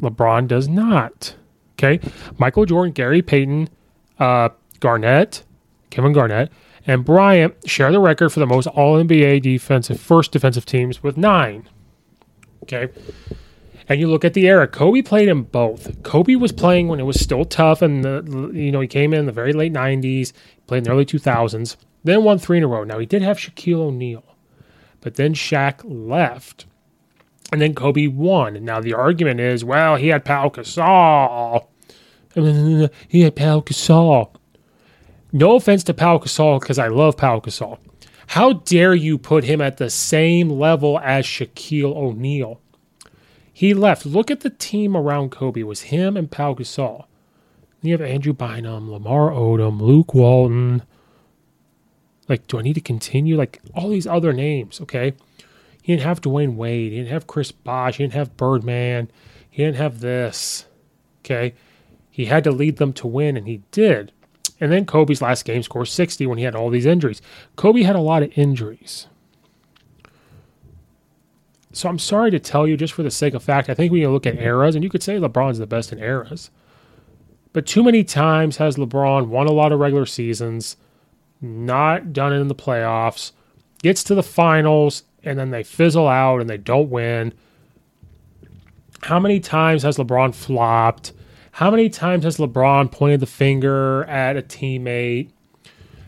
LeBron 0.00 0.48
does 0.48 0.68
not. 0.68 1.34
Okay. 1.74 2.00
Michael 2.38 2.66
Jordan, 2.66 2.92
Gary 2.92 3.22
Payton, 3.22 3.68
uh, 4.18 4.50
Garnett, 4.80 5.42
Kevin 5.90 6.12
Garnett, 6.12 6.50
and 6.86 7.04
Bryant 7.04 7.54
share 7.68 7.92
the 7.92 8.00
record 8.00 8.30
for 8.30 8.40
the 8.40 8.46
most 8.46 8.66
All 8.68 9.02
NBA 9.02 9.42
defensive 9.42 10.00
first 10.00 10.32
defensive 10.32 10.66
teams 10.66 11.02
with 11.02 11.16
nine. 11.16 11.68
Okay. 12.64 12.88
And 13.88 14.00
you 14.00 14.08
look 14.08 14.24
at 14.24 14.34
the 14.34 14.46
era, 14.46 14.68
Kobe 14.68 15.02
played 15.02 15.28
in 15.28 15.42
both. 15.42 16.02
Kobe 16.02 16.36
was 16.36 16.52
playing 16.52 16.88
when 16.88 17.00
it 17.00 17.04
was 17.04 17.20
still 17.20 17.44
tough, 17.44 17.82
and 17.82 18.04
the, 18.04 18.50
you 18.54 18.70
know 18.70 18.80
he 18.80 18.88
came 18.88 19.12
in 19.12 19.26
the 19.26 19.32
very 19.32 19.52
late 19.52 19.72
'90s, 19.72 20.32
played 20.66 20.78
in 20.78 20.84
the 20.84 20.90
early 20.90 21.04
2000s, 21.04 21.76
then 22.04 22.24
won 22.24 22.38
three 22.38 22.58
in 22.58 22.64
a 22.64 22.68
row. 22.68 22.84
Now 22.84 22.98
he 22.98 23.06
did 23.06 23.22
have 23.22 23.38
Shaquille 23.38 23.80
O'Neal, 23.80 24.24
but 25.00 25.16
then 25.16 25.34
Shaq 25.34 25.80
left, 25.84 26.66
and 27.50 27.60
then 27.60 27.74
Kobe 27.74 28.06
won. 28.06 28.64
Now 28.64 28.80
the 28.80 28.94
argument 28.94 29.40
is, 29.40 29.64
well, 29.64 29.96
he 29.96 30.08
had 30.08 30.24
Pau 30.24 30.48
Gasol. 30.48 31.66
He 33.08 33.22
had 33.22 33.36
Pau 33.36 33.60
Gasol. 33.60 34.34
No 35.32 35.56
offense 35.56 35.82
to 35.84 35.94
Pau 35.94 36.18
Gasol 36.18 36.60
because 36.60 36.78
I 36.78 36.88
love 36.88 37.16
Pau 37.16 37.40
Gasol. 37.40 37.78
How 38.28 38.52
dare 38.54 38.94
you 38.94 39.18
put 39.18 39.44
him 39.44 39.60
at 39.60 39.76
the 39.76 39.90
same 39.90 40.48
level 40.48 40.98
as 41.00 41.26
Shaquille 41.26 41.94
O'Neal? 41.94 42.60
He 43.52 43.74
left. 43.74 44.06
Look 44.06 44.30
at 44.30 44.40
the 44.40 44.50
team 44.50 44.96
around 44.96 45.30
Kobe. 45.30 45.60
It 45.60 45.64
was 45.64 45.82
him 45.82 46.16
and 46.16 46.30
Pau 46.30 46.54
Gasol. 46.54 47.04
You 47.82 47.92
have 47.92 48.00
Andrew 48.00 48.32
Bynum, 48.32 48.90
Lamar 48.90 49.30
Odom, 49.30 49.80
Luke 49.80 50.14
Walton. 50.14 50.82
Like, 52.28 52.46
do 52.46 52.58
I 52.58 52.62
need 52.62 52.74
to 52.74 52.80
continue? 52.80 53.36
Like 53.36 53.60
all 53.74 53.90
these 53.90 54.06
other 54.06 54.32
names, 54.32 54.80
okay? 54.80 55.14
He 55.82 55.92
didn't 55.92 56.06
have 56.06 56.20
Dwyane 56.20 56.54
Wade. 56.54 56.92
He 56.92 56.98
didn't 56.98 57.10
have 57.10 57.26
Chris 57.26 57.50
Bosh. 57.50 57.96
He 57.96 58.04
didn't 58.04 58.14
have 58.14 58.36
Birdman. 58.36 59.10
He 59.50 59.64
didn't 59.64 59.76
have 59.76 60.00
this. 60.00 60.66
Okay. 61.20 61.54
He 62.10 62.26
had 62.26 62.44
to 62.44 62.52
lead 62.52 62.76
them 62.76 62.92
to 62.94 63.06
win, 63.06 63.36
and 63.36 63.48
he 63.48 63.62
did. 63.72 64.12
And 64.60 64.70
then 64.70 64.86
Kobe's 64.86 65.20
last 65.20 65.44
game 65.44 65.62
scored 65.62 65.88
60 65.88 66.24
when 66.26 66.38
he 66.38 66.44
had 66.44 66.54
all 66.54 66.70
these 66.70 66.86
injuries. 66.86 67.20
Kobe 67.56 67.82
had 67.82 67.96
a 67.96 68.00
lot 68.00 68.22
of 68.22 68.36
injuries. 68.38 69.08
So 71.72 71.88
I'm 71.88 71.98
sorry 71.98 72.30
to 72.30 72.38
tell 72.38 72.66
you, 72.66 72.76
just 72.76 72.92
for 72.92 73.02
the 73.02 73.10
sake 73.10 73.34
of 73.34 73.42
fact, 73.42 73.70
I 73.70 73.74
think 73.74 73.92
we 73.92 74.02
can 74.02 74.12
look 74.12 74.26
at 74.26 74.38
eras, 74.38 74.74
and 74.74 74.84
you 74.84 74.90
could 74.90 75.02
say 75.02 75.16
LeBron's 75.16 75.58
the 75.58 75.66
best 75.66 75.92
in 75.92 75.98
eras. 75.98 76.50
But 77.52 77.66
too 77.66 77.82
many 77.82 78.04
times 78.04 78.58
has 78.58 78.76
LeBron 78.76 79.28
won 79.28 79.46
a 79.46 79.52
lot 79.52 79.72
of 79.72 79.80
regular 79.80 80.06
seasons, 80.06 80.76
not 81.40 82.12
done 82.12 82.32
it 82.32 82.40
in 82.40 82.48
the 82.48 82.54
playoffs, 82.54 83.32
gets 83.82 84.04
to 84.04 84.14
the 84.14 84.22
finals, 84.22 85.04
and 85.24 85.38
then 85.38 85.50
they 85.50 85.62
fizzle 85.62 86.08
out 86.08 86.40
and 86.40 86.48
they 86.48 86.58
don't 86.58 86.90
win. 86.90 87.32
How 89.02 89.18
many 89.18 89.40
times 89.40 89.82
has 89.82 89.96
LeBron 89.96 90.34
flopped? 90.34 91.12
How 91.52 91.70
many 91.70 91.88
times 91.88 92.24
has 92.24 92.36
LeBron 92.36 92.90
pointed 92.90 93.20
the 93.20 93.26
finger 93.26 94.04
at 94.04 94.36
a 94.36 94.42
teammate? 94.42 95.30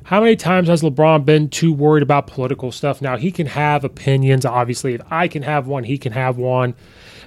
How 0.04 0.20
many 0.20 0.36
times 0.36 0.68
has 0.68 0.82
LeBron 0.82 1.24
been 1.24 1.48
too 1.48 1.72
worried 1.72 2.02
about 2.02 2.26
political 2.26 2.70
stuff? 2.70 3.00
Now, 3.00 3.16
he 3.16 3.32
can 3.32 3.46
have 3.46 3.84
opinions, 3.84 4.44
obviously. 4.44 4.92
If 4.92 5.00
I 5.10 5.28
can 5.28 5.42
have 5.42 5.66
one, 5.66 5.84
he 5.84 5.96
can 5.96 6.12
have 6.12 6.36
one. 6.36 6.74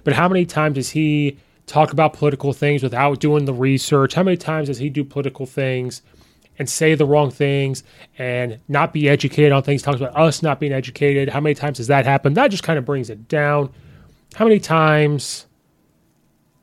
But 0.04 0.14
how 0.14 0.30
many 0.30 0.46
times 0.46 0.76
does 0.76 0.92
he 0.92 1.40
talk 1.66 1.92
about 1.92 2.14
political 2.14 2.54
things 2.54 2.84
without 2.84 3.20
doing 3.20 3.46
the 3.46 3.54
research? 3.54 4.14
How 4.14 4.22
many 4.22 4.38
times 4.38 4.68
does 4.68 4.78
he 4.78 4.90
do 4.92 5.04
political 5.04 5.48
things 5.48 6.04
and 6.60 6.70
say 6.70 6.94
the 6.94 7.06
wrong 7.06 7.32
things 7.32 7.84
and 8.20 8.60
not 8.68 8.94
be 8.94 9.10
educated 9.10 9.52
on 9.52 9.64
things? 9.64 9.82
Talks 9.82 10.00
about 10.00 10.16
us 10.16 10.44
not 10.44 10.60
being 10.60 10.72
educated. 10.72 11.30
How 11.30 11.40
many 11.40 11.56
times 11.56 11.80
has 11.80 11.88
that 11.88 12.06
happened? 12.06 12.38
That 12.38 12.52
just 12.52 12.62
kind 12.62 12.78
of 12.78 12.86
brings 12.86 13.10
it 13.10 13.28
down. 13.28 13.72
How 14.36 14.46
many 14.46 14.60
times 14.60 15.48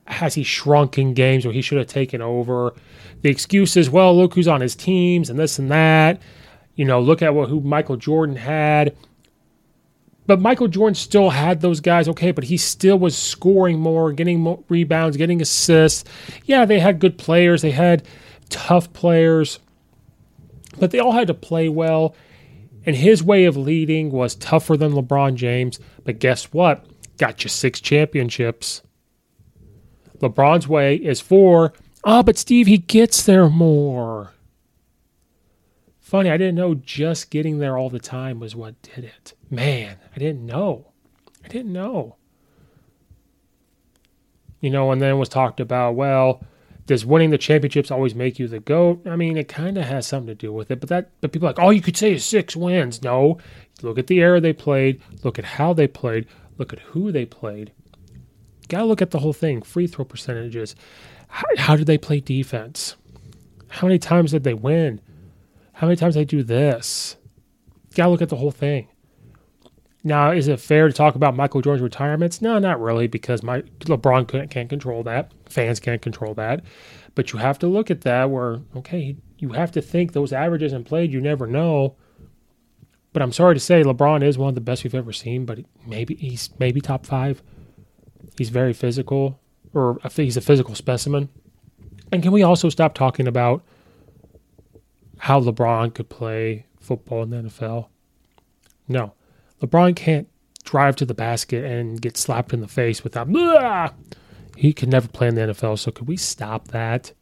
has 0.05 0.35
he 0.35 0.43
shrunk 0.43 0.97
in 0.97 1.13
games 1.13 1.45
where 1.45 1.53
he 1.53 1.61
should 1.61 1.77
have 1.77 1.87
taken 1.87 2.21
over? 2.21 2.73
The 3.21 3.29
excuse 3.29 3.75
is, 3.75 3.89
well, 3.89 4.15
look 4.15 4.33
who's 4.33 4.47
on 4.47 4.61
his 4.61 4.75
teams 4.75 5.29
and 5.29 5.39
this 5.39 5.57
and 5.59 5.71
that. 5.71 6.21
You 6.75 6.85
know, 6.85 7.01
look 7.01 7.21
at 7.21 7.33
what 7.33 7.49
who 7.49 7.61
Michael 7.61 7.97
Jordan 7.97 8.35
had. 8.35 8.95
But 10.27 10.41
Michael 10.41 10.67
Jordan 10.67 10.95
still 10.95 11.29
had 11.29 11.61
those 11.61 11.79
guys, 11.79 12.07
okay, 12.07 12.31
but 12.31 12.45
he 12.45 12.57
still 12.57 12.97
was 12.97 13.15
scoring 13.15 13.79
more, 13.79 14.11
getting 14.11 14.39
more 14.39 14.63
rebounds, 14.69 15.17
getting 15.17 15.41
assists. 15.41 16.03
Yeah, 16.45 16.65
they 16.65 16.79
had 16.79 16.99
good 16.99 17.17
players, 17.17 17.61
they 17.61 17.71
had 17.71 18.03
tough 18.49 18.91
players, 18.93 19.59
but 20.79 20.91
they 20.91 20.99
all 20.99 21.11
had 21.11 21.27
to 21.27 21.33
play 21.33 21.69
well. 21.69 22.15
And 22.87 22.95
his 22.95 23.23
way 23.23 23.45
of 23.45 23.57
leading 23.57 24.11
was 24.11 24.35
tougher 24.35 24.77
than 24.77 24.93
LeBron 24.93 25.35
James. 25.35 25.79
But 26.03 26.19
guess 26.19 26.45
what? 26.53 26.85
Got 27.17 27.43
you 27.43 27.49
six 27.49 27.79
championships. 27.81 28.81
LeBron's 30.29 30.67
way 30.67 30.95
is 30.95 31.21
four. 31.21 31.73
Oh, 32.03 32.23
but 32.23 32.37
Steve, 32.37 32.67
he 32.67 32.77
gets 32.77 33.23
there 33.23 33.49
more. 33.49 34.33
Funny, 35.99 36.29
I 36.29 36.37
didn't 36.37 36.55
know 36.55 36.75
just 36.75 37.31
getting 37.31 37.57
there 37.57 37.77
all 37.77 37.89
the 37.89 37.99
time 37.99 38.39
was 38.39 38.55
what 38.55 38.79
did 38.81 39.03
it. 39.03 39.33
Man, 39.49 39.97
I 40.15 40.19
didn't 40.19 40.45
know. 40.45 40.91
I 41.43 41.47
didn't 41.47 41.73
know. 41.73 42.15
You 44.61 44.69
know, 44.69 44.91
and 44.91 45.01
then 45.01 45.17
was 45.17 45.29
talked 45.29 45.59
about, 45.59 45.95
well, 45.95 46.43
does 46.85 47.05
winning 47.05 47.31
the 47.31 47.37
championships 47.37 47.89
always 47.89 48.13
make 48.13 48.37
you 48.37 48.47
the 48.47 48.59
GOAT? 48.59 49.07
I 49.07 49.15
mean, 49.15 49.37
it 49.37 49.47
kind 49.47 49.77
of 49.77 49.85
has 49.85 50.05
something 50.05 50.27
to 50.27 50.35
do 50.35 50.53
with 50.53 50.69
it, 50.69 50.79
but 50.79 50.89
that 50.89 51.09
but 51.21 51.31
people 51.31 51.47
are 51.47 51.51
like, 51.51 51.59
all 51.59 51.73
you 51.73 51.81
could 51.81 51.97
say 51.97 52.13
is 52.13 52.23
six 52.23 52.55
wins. 52.55 53.01
No. 53.01 53.39
Look 53.81 53.97
at 53.97 54.07
the 54.07 54.19
era 54.19 54.39
they 54.39 54.53
played, 54.53 55.01
look 55.23 55.37
at 55.37 55.45
how 55.45 55.73
they 55.73 55.87
played, 55.87 56.27
look 56.57 56.71
at 56.71 56.79
who 56.79 57.11
they 57.11 57.25
played. 57.25 57.71
Gotta 58.65 58.85
look 58.85 59.01
at 59.01 59.11
the 59.11 59.19
whole 59.19 59.33
thing. 59.33 59.61
Free 59.61 59.87
throw 59.87 60.05
percentages. 60.05 60.75
How, 61.27 61.47
how 61.57 61.75
did 61.75 61.87
they 61.87 61.97
play 61.97 62.19
defense? 62.19 62.95
How 63.69 63.87
many 63.87 63.99
times 63.99 64.31
did 64.31 64.43
they 64.43 64.53
win? 64.53 65.01
How 65.73 65.87
many 65.87 65.97
times 65.97 66.15
did 66.15 66.21
they 66.21 66.25
do 66.25 66.43
this? 66.43 67.17
Gotta 67.95 68.11
look 68.11 68.21
at 68.21 68.29
the 68.29 68.37
whole 68.37 68.51
thing. 68.51 68.87
Now, 70.03 70.31
is 70.31 70.47
it 70.47 70.59
fair 70.59 70.87
to 70.87 70.93
talk 70.93 71.15
about 71.15 71.35
Michael 71.35 71.61
Jordan's 71.61 71.81
retirements? 71.81 72.39
No, 72.39 72.59
not 72.59 72.79
really, 72.79 73.07
because 73.07 73.41
my 73.41 73.61
LeBron 73.79 74.27
couldn't, 74.27 74.49
can't 74.49 74.69
control 74.69 75.01
that. 75.03 75.31
Fans 75.49 75.79
can't 75.79 76.01
control 76.01 76.35
that. 76.35 76.63
But 77.15 77.33
you 77.33 77.39
have 77.39 77.57
to 77.59 77.67
look 77.67 77.89
at 77.89 78.01
that 78.01 78.29
where, 78.29 78.59
okay, 78.75 79.15
you 79.39 79.49
have 79.53 79.71
to 79.71 79.81
think 79.81 80.13
those 80.13 80.31
averages 80.31 80.73
and 80.73 80.85
played, 80.85 81.11
you 81.11 81.21
never 81.21 81.47
know. 81.47 81.95
But 83.13 83.23
I'm 83.23 83.31
sorry 83.31 83.55
to 83.55 83.59
say, 83.59 83.81
LeBron 83.81 84.23
is 84.23 84.37
one 84.37 84.49
of 84.49 84.55
the 84.55 84.61
best 84.61 84.83
we've 84.83 84.93
ever 84.93 85.11
seen, 85.11 85.45
but 85.45 85.59
maybe 85.87 86.15
he's 86.15 86.51
maybe 86.59 86.81
top 86.81 87.05
five. 87.05 87.41
He's 88.37 88.49
very 88.49 88.73
physical, 88.73 89.39
or 89.73 89.99
he's 90.15 90.37
a 90.37 90.41
physical 90.41 90.75
specimen. 90.75 91.29
And 92.11 92.21
can 92.21 92.31
we 92.31 92.43
also 92.43 92.69
stop 92.69 92.93
talking 92.93 93.27
about 93.27 93.63
how 95.17 95.39
LeBron 95.41 95.93
could 95.93 96.09
play 96.09 96.65
football 96.79 97.23
in 97.23 97.29
the 97.31 97.37
NFL? 97.37 97.87
No. 98.87 99.13
LeBron 99.61 99.95
can't 99.95 100.27
drive 100.63 100.95
to 100.97 101.05
the 101.05 101.13
basket 101.13 101.63
and 101.63 102.01
get 102.01 102.17
slapped 102.17 102.53
in 102.53 102.61
the 102.61 102.67
face 102.67 103.03
without. 103.03 103.31
Blah! 103.31 103.89
He 104.55 104.73
could 104.73 104.89
never 104.89 105.07
play 105.07 105.27
in 105.27 105.35
the 105.35 105.41
NFL. 105.41 105.79
So 105.79 105.91
could 105.91 106.07
we 106.07 106.17
stop 106.17 106.69
that? 106.69 107.13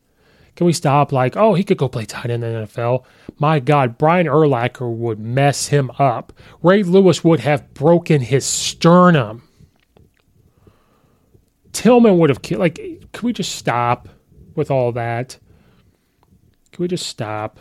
Can 0.56 0.68
we 0.68 0.74
stop 0.74 1.12
like, 1.12 1.36
oh, 1.36 1.56
he 1.56 1.64
could 1.64 1.78
go 1.78 1.90
play 1.90 2.06
tight 2.06 2.30
end 2.30 2.44
in 2.44 2.54
the 2.54 2.68
NFL? 2.68 3.04
My 3.40 3.60
God, 3.60 3.98
Brian 3.98 4.28
Urlacher 4.28 4.92
would 4.92 5.20
mess 5.20 5.68
him 5.68 5.92
up. 5.98 6.32
Ray 6.62 6.84
Lewis 6.84 7.24
would 7.24 7.40
have 7.40 7.74
broken 7.74 8.22
his 8.22 8.46
sternum. 8.46 9.44
Tillman 11.74 12.18
would 12.20 12.30
have 12.30 12.42
killed. 12.42 12.62
Like, 12.62 12.76
can 12.76 13.26
we 13.26 13.34
just 13.34 13.56
stop 13.56 14.08
with 14.56 14.72
all 14.72 14.92
that? 14.94 15.38
Can 16.72 16.84
we 16.84 16.88
just 16.88 17.08
stop? 17.08 17.60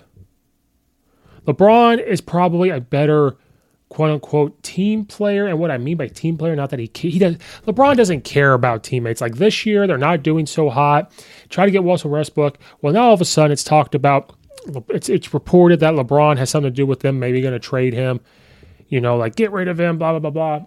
LeBron 1.46 2.04
is 2.04 2.20
probably 2.20 2.70
a 2.70 2.80
better 2.80 3.36
quote 3.88 4.10
unquote 4.10 4.62
team 4.62 5.04
player. 5.04 5.46
And 5.46 5.58
what 5.58 5.70
I 5.70 5.78
mean 5.78 5.96
by 5.96 6.08
team 6.08 6.38
player, 6.38 6.56
not 6.56 6.70
that 6.70 6.78
he 6.78 6.90
he 6.94 7.18
does. 7.18 7.36
LeBron 7.66 7.96
doesn't 7.96 8.22
care 8.22 8.54
about 8.54 8.84
teammates. 8.84 9.20
Like 9.20 9.36
this 9.36 9.66
year, 9.66 9.86
they're 9.86 9.98
not 9.98 10.22
doing 10.22 10.46
so 10.46 10.70
hot. 10.70 11.12
Try 11.50 11.66
to 11.66 11.70
get 11.70 11.82
Russell 11.82 12.10
Westbrook. 12.10 12.58
Well, 12.80 12.92
now 12.92 13.08
all 13.08 13.14
of 13.14 13.20
a 13.20 13.26
sudden 13.26 13.52
it's 13.52 13.64
talked 13.64 13.94
about. 13.94 14.32
It's 14.88 15.08
it's 15.08 15.34
reported 15.34 15.80
that 15.80 15.94
LeBron 15.94 16.38
has 16.38 16.48
something 16.48 16.70
to 16.70 16.74
do 16.74 16.86
with 16.86 17.00
them. 17.00 17.18
Maybe 17.18 17.40
going 17.40 17.52
to 17.52 17.58
trade 17.58 17.92
him. 17.92 18.20
You 18.88 19.00
know, 19.00 19.16
like 19.16 19.36
get 19.36 19.52
rid 19.52 19.68
of 19.68 19.78
him. 19.78 19.98
Blah 19.98 20.18
blah 20.18 20.30
blah 20.30 20.58
blah. 20.58 20.66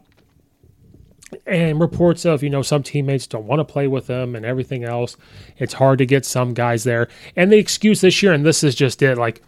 And 1.46 1.80
reports 1.80 2.24
of 2.26 2.44
you 2.44 2.50
know 2.50 2.62
some 2.62 2.84
teammates 2.84 3.28
don't 3.28 3.48
want 3.48 3.60
to 3.60 3.66
play 3.66 3.88
with 3.88 4.08
them 4.08 4.36
and 4.36 4.46
everything 4.46 4.84
else. 4.84 5.18
It's 5.58 5.74
hard 5.74 5.98
to 6.00 6.06
get 6.06 6.26
some 6.26 6.54
guys 6.54 6.84
there. 6.84 7.08
And 7.36 7.52
the 7.52 7.58
excuse 7.58 8.02
this 8.02 8.22
year, 8.22 8.32
and 8.32 8.46
this 8.46 8.64
is 8.64 8.76
just 8.76 9.02
it, 9.02 9.18
like. 9.18 9.42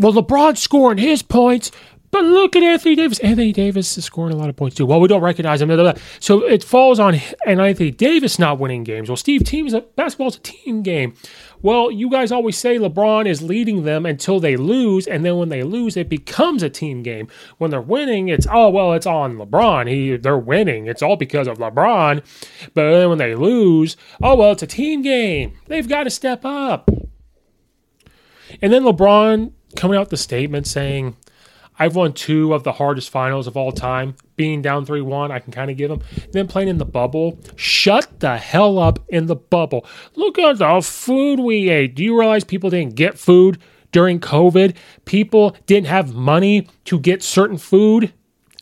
Well, 0.00 0.12
LeBron's 0.12 0.60
scoring 0.60 0.98
his 0.98 1.24
points, 1.24 1.72
but 2.10 2.24
look 2.24 2.56
at 2.56 2.62
Anthony 2.62 2.94
Davis. 2.94 3.18
Anthony 3.20 3.52
Davis 3.52 3.98
is 3.98 4.04
scoring 4.04 4.32
a 4.32 4.36
lot 4.36 4.48
of 4.48 4.56
points 4.56 4.76
too. 4.76 4.86
Well, 4.86 5.00
we 5.00 5.08
don't 5.08 5.20
recognize 5.20 5.60
him. 5.60 5.68
Blah, 5.68 5.76
blah, 5.76 5.92
blah. 5.92 6.02
So 6.20 6.44
it 6.44 6.64
falls 6.64 6.98
on 6.98 7.20
and 7.46 7.60
Anthony 7.60 7.90
Davis 7.90 8.38
not 8.38 8.58
winning 8.58 8.84
games. 8.84 9.08
Well, 9.08 9.16
Steve, 9.16 9.44
teams 9.44 9.74
basketball's 9.96 10.36
a 10.36 10.40
team 10.40 10.82
game. 10.82 11.14
Well, 11.60 11.90
you 11.90 12.08
guys 12.08 12.30
always 12.30 12.56
say 12.56 12.78
LeBron 12.78 13.26
is 13.26 13.42
leading 13.42 13.82
them 13.82 14.06
until 14.06 14.38
they 14.38 14.56
lose, 14.56 15.08
and 15.08 15.24
then 15.24 15.38
when 15.38 15.48
they 15.48 15.64
lose, 15.64 15.96
it 15.96 16.08
becomes 16.08 16.62
a 16.62 16.70
team 16.70 17.02
game. 17.02 17.26
When 17.58 17.72
they're 17.72 17.80
winning, 17.80 18.28
it's 18.28 18.46
oh 18.50 18.70
well, 18.70 18.92
it's 18.92 19.06
on 19.06 19.36
LeBron. 19.36 19.88
He 19.88 20.16
they're 20.16 20.38
winning. 20.38 20.86
It's 20.86 21.02
all 21.02 21.16
because 21.16 21.48
of 21.48 21.58
LeBron. 21.58 22.22
But 22.74 22.90
then 22.90 23.08
when 23.08 23.18
they 23.18 23.34
lose, 23.34 23.96
oh 24.22 24.36
well, 24.36 24.52
it's 24.52 24.62
a 24.62 24.68
team 24.68 25.02
game. 25.02 25.58
They've 25.66 25.88
got 25.88 26.04
to 26.04 26.10
step 26.10 26.44
up. 26.44 26.88
And 28.62 28.72
then 28.72 28.82
LeBron 28.82 29.52
coming 29.76 29.98
out 29.98 30.10
the 30.10 30.16
statement 30.16 30.66
saying 30.66 31.16
I've 31.78 31.94
won 31.94 32.12
two 32.12 32.54
of 32.54 32.64
the 32.64 32.72
hardest 32.72 33.10
finals 33.10 33.46
of 33.46 33.56
all 33.56 33.72
time. 33.72 34.16
Being 34.36 34.62
down 34.62 34.84
3 34.84 35.00
1, 35.00 35.30
I 35.30 35.38
can 35.38 35.52
kind 35.52 35.70
of 35.70 35.76
give 35.76 35.90
them. 35.90 36.02
Then 36.32 36.48
playing 36.48 36.68
in 36.68 36.78
the 36.78 36.84
bubble. 36.84 37.38
Shut 37.56 38.20
the 38.20 38.36
hell 38.36 38.78
up 38.78 38.98
in 39.08 39.26
the 39.26 39.36
bubble. 39.36 39.86
Look 40.14 40.38
at 40.38 40.58
the 40.58 40.80
food 40.82 41.40
we 41.40 41.70
ate. 41.70 41.94
Do 41.94 42.02
you 42.02 42.18
realize 42.18 42.44
people 42.44 42.70
didn't 42.70 42.94
get 42.94 43.18
food 43.18 43.58
during 43.92 44.20
COVID? 44.20 44.76
People 45.04 45.56
didn't 45.66 45.86
have 45.86 46.14
money 46.14 46.66
to 46.86 46.98
get 46.98 47.22
certain 47.22 47.58
food? 47.58 48.12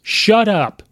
Shut 0.02 0.48
up. 0.48 0.82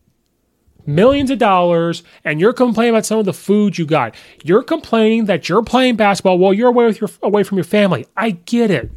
Millions 0.87 1.31
of 1.31 1.39
dollars, 1.39 2.03
and 2.25 2.41
you're 2.41 2.53
complaining 2.53 2.95
about 2.95 3.07
some 3.07 3.19
of 3.19 3.25
the 3.25 3.33
food 3.33 3.79
you 3.79 3.87
got. 3.87 4.15
You're 4.43 4.63
complaining 4.63 5.25
that 5.27 5.49
you're 5.49 5.63
playing 5.63 5.97
basketball 5.97 6.37
while 6.39 6.53
you're 6.53 6.69
away 6.69 6.85
with 6.85 7.01
your 7.01 7.09
away 7.23 7.43
from 7.43 7.57
your 7.57 7.65
family. 7.65 8.07
I 8.17 8.33
get 8.33 8.71
it. 8.71 8.91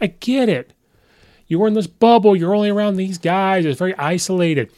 I 0.00 0.08
get 0.08 0.48
it. 0.48 0.73
You 1.54 1.60
were 1.60 1.68
in 1.68 1.74
this 1.74 1.86
bubble, 1.86 2.34
you're 2.34 2.52
only 2.52 2.68
around 2.68 2.96
these 2.96 3.16
guys, 3.16 3.64
it's 3.64 3.78
very 3.78 3.94
isolated. 3.94 4.72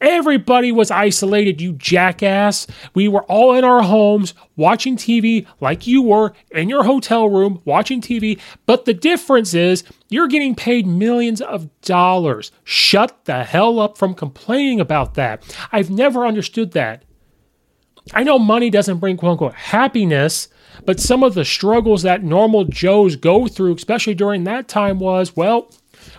Everybody 0.00 0.70
was 0.70 0.92
isolated, 0.92 1.60
you 1.60 1.72
jackass. 1.72 2.68
We 2.94 3.08
were 3.08 3.24
all 3.24 3.52
in 3.56 3.64
our 3.64 3.82
homes 3.82 4.32
watching 4.54 4.96
TV 4.96 5.44
like 5.58 5.88
you 5.88 6.02
were 6.02 6.32
in 6.52 6.68
your 6.68 6.84
hotel 6.84 7.28
room 7.28 7.62
watching 7.64 8.00
TV. 8.00 8.38
But 8.64 8.84
the 8.84 8.94
difference 8.94 9.54
is 9.54 9.82
you're 10.08 10.28
getting 10.28 10.54
paid 10.54 10.86
millions 10.86 11.40
of 11.40 11.68
dollars. 11.80 12.52
Shut 12.62 13.24
the 13.24 13.42
hell 13.42 13.80
up 13.80 13.98
from 13.98 14.14
complaining 14.14 14.78
about 14.78 15.14
that. 15.14 15.42
I've 15.72 15.90
never 15.90 16.24
understood 16.24 16.70
that. 16.74 17.02
I 18.14 18.22
know 18.22 18.38
money 18.38 18.70
doesn't 18.70 18.98
bring 18.98 19.16
quote 19.16 19.32
unquote 19.32 19.54
happiness, 19.54 20.46
but 20.86 21.00
some 21.00 21.24
of 21.24 21.34
the 21.34 21.44
struggles 21.44 22.02
that 22.02 22.22
normal 22.22 22.66
Joes 22.66 23.16
go 23.16 23.48
through, 23.48 23.74
especially 23.74 24.14
during 24.14 24.44
that 24.44 24.68
time, 24.68 25.00
was 25.00 25.34
well, 25.34 25.72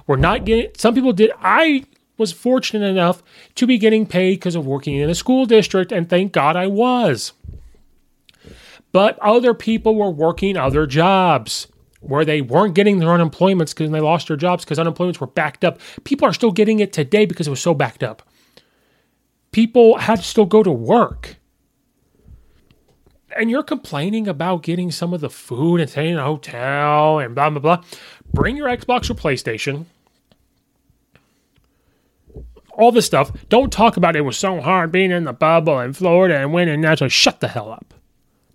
we're 0.08 0.16
not 0.18 0.46
getting, 0.46 0.72
some 0.78 0.96
people 0.96 1.14
did. 1.14 1.32
I 1.42 1.86
was 2.18 2.32
fortunate 2.32 2.88
enough 2.88 3.24
to 3.56 3.68
be 3.68 3.78
getting 3.78 4.06
paid 4.06 4.36
because 4.36 4.56
of 4.56 4.66
working 4.66 4.96
in 4.98 5.10
a 5.10 5.16
school 5.16 5.46
district, 5.46 5.92
and 5.92 6.10
thank 6.10 6.32
God 6.32 6.56
I 6.56 6.68
was. 6.68 7.34
But 8.92 9.18
other 9.20 9.54
people 9.54 9.96
were 9.96 10.10
working 10.10 10.58
other 10.58 10.86
jobs 10.86 11.68
where 12.02 12.26
they 12.26 12.42
weren't 12.42 12.76
getting 12.76 13.00
their 13.00 13.10
unemployments 13.10 13.70
because 13.70 13.92
they 13.92 14.00
lost 14.00 14.28
their 14.28 14.38
jobs 14.38 14.66
because 14.66 14.80
unemployments 14.80 15.20
were 15.20 15.28
backed 15.28 15.64
up. 15.64 15.80
People 16.04 16.28
are 16.28 16.34
still 16.34 16.52
getting 16.52 16.80
it 16.80 16.92
today 16.92 17.26
because 17.26 17.48
it 17.48 17.52
was 17.52 17.62
so 17.62 17.74
backed 17.74 18.04
up. 18.04 18.28
People 19.52 19.98
had 19.98 20.18
to 20.18 20.24
still 20.24 20.46
go 20.46 20.64
to 20.64 20.72
work. 20.72 21.38
And 23.38 23.50
you're 23.50 23.64
complaining 23.64 24.28
about 24.28 24.64
getting 24.64 24.92
some 24.92 25.14
of 25.14 25.22
the 25.22 25.30
food 25.30 25.80
and 25.80 25.90
staying 25.90 26.14
in 26.14 26.20
a 26.20 26.24
hotel 26.24 27.20
and 27.20 27.34
blah, 27.34 27.50
blah, 27.50 27.60
blah. 27.60 27.84
Bring 28.34 28.58
your 28.58 28.68
Xbox 28.68 29.10
or 29.10 29.14
PlayStation 29.14 29.86
all 32.74 32.92
this 32.92 33.06
stuff. 33.06 33.32
Don't 33.50 33.72
talk 33.72 33.98
about 33.98 34.16
it 34.16 34.22
was 34.22 34.38
so 34.38 34.60
hard 34.60 34.92
being 34.92 35.12
in 35.12 35.26
the 35.26 35.34
bubble 35.34 35.80
in 35.80 35.94
Florida 35.94 36.38
and 36.38 36.54
winning 36.54 36.82
national. 36.82 37.10
Shut 37.10 37.40
the 37.40 37.48
hell 37.48 37.72
up. 37.72 37.94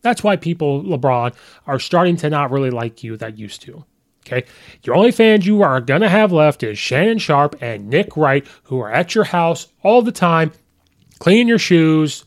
That's 0.02 0.22
why 0.22 0.36
people, 0.36 0.82
LeBron, 0.82 1.34
are 1.66 1.78
starting 1.78 2.16
to 2.18 2.30
not 2.30 2.50
really 2.50 2.70
like 2.70 3.02
you 3.02 3.16
that 3.16 3.38
used 3.38 3.62
to. 3.62 3.84
Okay. 4.26 4.44
Your 4.82 4.96
only 4.96 5.12
fans 5.12 5.46
you 5.46 5.62
are 5.62 5.80
going 5.80 6.00
to 6.00 6.08
have 6.08 6.32
left 6.32 6.62
is 6.62 6.78
Shannon 6.78 7.18
Sharpe 7.18 7.56
and 7.60 7.88
Nick 7.88 8.16
Wright, 8.16 8.44
who 8.64 8.80
are 8.80 8.90
at 8.90 9.14
your 9.14 9.24
house 9.24 9.68
all 9.82 10.02
the 10.02 10.12
time, 10.12 10.52
cleaning 11.20 11.48
your 11.48 11.58
shoes, 11.58 12.24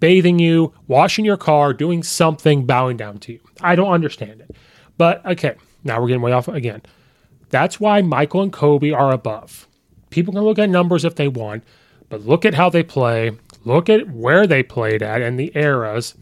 bathing 0.00 0.38
you, 0.38 0.72
washing 0.86 1.24
your 1.24 1.36
car, 1.36 1.72
doing 1.72 2.02
something, 2.02 2.66
bowing 2.66 2.96
down 2.96 3.18
to 3.18 3.32
you. 3.32 3.40
I 3.60 3.74
don't 3.74 3.92
understand 3.92 4.40
it. 4.40 4.56
But 4.98 5.24
okay, 5.26 5.56
now 5.84 6.00
we're 6.00 6.08
getting 6.08 6.22
way 6.22 6.32
off 6.32 6.48
again. 6.48 6.82
That's 7.50 7.78
why 7.78 8.02
Michael 8.02 8.42
and 8.42 8.52
Kobe 8.52 8.90
are 8.90 9.12
above. 9.12 9.68
People 10.10 10.32
can 10.32 10.42
look 10.42 10.58
at 10.58 10.70
numbers 10.70 11.04
if 11.04 11.14
they 11.14 11.28
want, 11.28 11.64
but 12.08 12.26
look 12.26 12.44
at 12.44 12.54
how 12.54 12.70
they 12.70 12.82
play, 12.82 13.32
look 13.64 13.88
at 13.88 14.10
where 14.10 14.46
they 14.46 14.62
played 14.62 15.02
at 15.02 15.22
and 15.22 15.38
the 15.38 15.52
eras. 15.54 16.14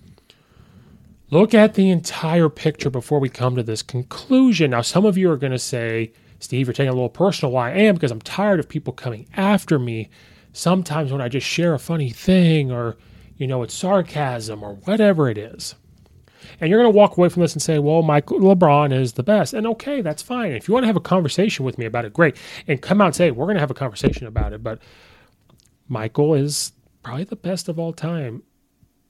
Look 1.31 1.55
at 1.55 1.75
the 1.75 1.91
entire 1.91 2.49
picture 2.49 2.91
before 2.91 3.19
we 3.19 3.29
come 3.29 3.57
to 3.57 3.63
this 3.63 3.83
conclusion. 3.83 4.71
Now, 4.71 4.83
some 4.83 5.05
of 5.05 5.17
you 5.19 5.31
are 5.31 5.37
going 5.37 5.53
to 5.53 5.59
say, 5.59 6.13
Steve, 6.39 6.67
you're 6.67 6.75
taking 6.75 6.91
a 6.91 6.95
little 6.95 7.09
personal. 7.09 7.53
Why 7.53 7.71
I 7.71 7.77
am 7.77 7.95
because 7.95 8.11
I'm 8.11 8.21
tired 8.21 8.61
of 8.61 8.69
people 8.69 8.93
coming 8.93 9.27
after 9.35 9.79
me. 9.79 10.11
Sometimes 10.53 11.11
when 11.11 11.21
I 11.21 11.29
just 11.29 11.47
share 11.47 11.75
a 11.75 11.79
funny 11.79 12.11
thing 12.11 12.71
or, 12.71 12.97
you 13.37 13.47
know, 13.47 13.63
it's 13.63 13.75
sarcasm 13.75 14.63
or 14.63 14.75
whatever 14.75 15.29
it 15.29 15.39
is 15.39 15.75
and 16.61 16.71
you're 16.71 16.81
going 16.81 16.93
to 16.93 16.97
walk 16.97 17.17
away 17.17 17.29
from 17.29 17.43
this 17.43 17.53
and 17.53 17.63
say, 17.63 17.79
well, 17.79 18.03
Michael 18.03 18.41
LeBron 18.41 18.93
is 18.93 19.15
the 19.15 19.23
best. 19.23 19.55
And 19.55 19.67
okay, 19.67 20.01
that's 20.01 20.23
fine. 20.23 20.53
If 20.53 20.69
you 20.69 20.75
want 20.75 20.85
to 20.85 20.89
have 20.89 20.97
a 20.97 21.01
conversation 21.01 21.65
with 21.65 21.79
me 21.79 21.87
about 21.87 22.05
it, 22.05 22.13
great. 22.13 22.37
And 22.67 22.81
come 22.81 23.01
out 23.01 23.07
and 23.07 23.15
say, 23.15 23.31
we're 23.31 23.47
going 23.47 23.57
to 23.57 23.61
have 23.61 23.71
a 23.71 23.75
conversation 23.75 24.27
about 24.27 24.53
it. 24.53 24.63
But 24.63 24.81
Michael 25.89 26.35
is 26.35 26.73
probably 27.03 27.25
the 27.25 27.37
best 27.37 27.69
of 27.69 27.79
all 27.79 27.93
time. 27.93 28.43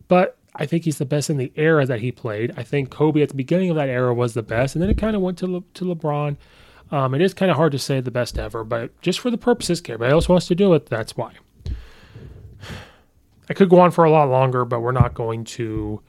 But 0.09 0.37
I 0.55 0.67
think 0.67 0.85
he's 0.85 0.99
the 0.99 1.05
best 1.05 1.31
in 1.31 1.37
the 1.37 1.53
era 1.57 1.87
that 1.87 2.01
he 2.01 2.13
played. 2.13 2.55
I 2.57 2.63
think 2.63 2.91
Kobe 2.91 3.23
at 3.23 3.31
the 3.31 3.35
beginning 3.35 3.71
of 3.71 3.77
that 3.77 3.89
era 3.89 4.15
was 4.15 4.35
the 4.35 4.43
best. 4.43 4.75
And 4.75 4.83
then 4.83 4.91
it 4.91 4.99
kind 4.99 5.17
of 5.17 5.23
went 5.23 5.39
to, 5.39 5.47
Le- 5.47 5.65
to 5.75 5.85
LeBron. 5.85 6.37
Um, 6.91 7.15
it 7.15 7.23
is 7.23 7.35
kind 7.35 7.51
of 7.51 7.57
hard 7.57 7.73
to 7.73 7.79
say 7.79 8.01
the 8.01 8.11
best 8.11 8.39
ever, 8.39 8.63
but 8.63 9.01
just 9.01 9.19
for 9.19 9.31
the 9.31 9.39
purposes, 9.39 9.81
everybody 9.81 10.13
else 10.13 10.29
wants 10.29 10.47
to 10.49 10.55
do 10.55 10.75
it. 10.75 10.87
That's 10.87 11.17
why. 11.17 11.33
I 13.49 13.55
could 13.55 13.69
go 13.69 13.81
on 13.81 13.91
for 13.91 14.05
a 14.05 14.11
lot 14.11 14.29
longer, 14.29 14.65
but 14.65 14.81
we're 14.81 14.93
not 14.93 15.15
going 15.15 15.45
to 15.45 16.01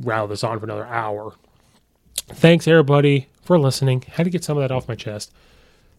rattle 0.00 0.28
this 0.28 0.44
on 0.44 0.58
for 0.58 0.64
another 0.64 0.86
hour. 0.86 1.34
Thanks, 2.28 2.66
everybody, 2.66 3.28
for 3.42 3.58
listening. 3.58 4.02
Had 4.02 4.24
to 4.24 4.30
get 4.30 4.44
some 4.44 4.56
of 4.56 4.62
that 4.62 4.72
off 4.72 4.88
my 4.88 4.94
chest. 4.94 5.32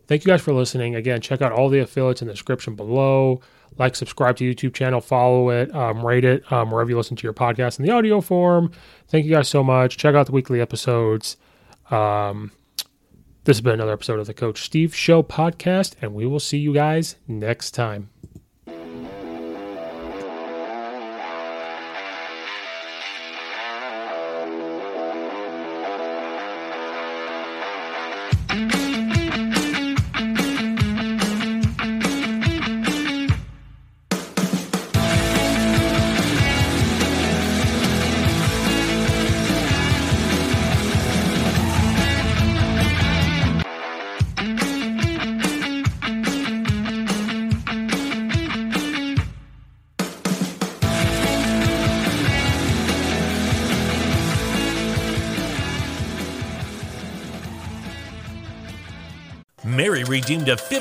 Thank 0.08 0.26
you 0.26 0.30
guys 0.30 0.42
for 0.42 0.54
listening. 0.54 0.96
Again, 0.96 1.22
check 1.22 1.42
out 1.42 1.52
all 1.52 1.70
the 1.70 1.80
affiliates 1.80 2.22
in 2.22 2.28
the 2.28 2.34
description 2.34 2.76
below. 2.76 3.42
Like, 3.78 3.96
subscribe 3.96 4.38
to 4.38 4.44
YouTube 4.44 4.74
channel, 4.74 5.02
follow 5.02 5.50
it, 5.50 5.74
um, 5.74 6.06
rate 6.06 6.26
it 6.26 6.52
um, 6.52 6.72
wherever 6.72 6.90
you 6.90 6.98
listen 6.98 7.16
to 7.16 7.24
your 7.24 7.34
podcast 7.34 7.80
in 7.80 7.86
the 7.86 7.92
audio 7.92 8.22
form. 8.22 8.72
Thank 9.08 9.26
you 9.26 9.32
guys 9.32 9.48
so 9.48 9.64
much. 9.64 9.98
Check 9.98 10.14
out 10.14 10.26
the 10.28 10.32
weekly 10.32 10.62
episodes. 10.62 11.38
Um, 11.90 12.52
this 13.46 13.58
has 13.58 13.62
been 13.62 13.74
another 13.74 13.94
episode 13.94 14.20
of 14.20 14.28
the 14.28 14.34
Coach 14.34 14.62
Steve 14.62 14.96
Show 14.96 15.24
podcast, 15.24 15.96
and 16.02 16.14
we 16.14 16.26
will 16.26 16.40
see 16.40 16.58
you 16.58 16.74
guys 16.74 17.16
next 17.28 17.72
time. 17.72 18.10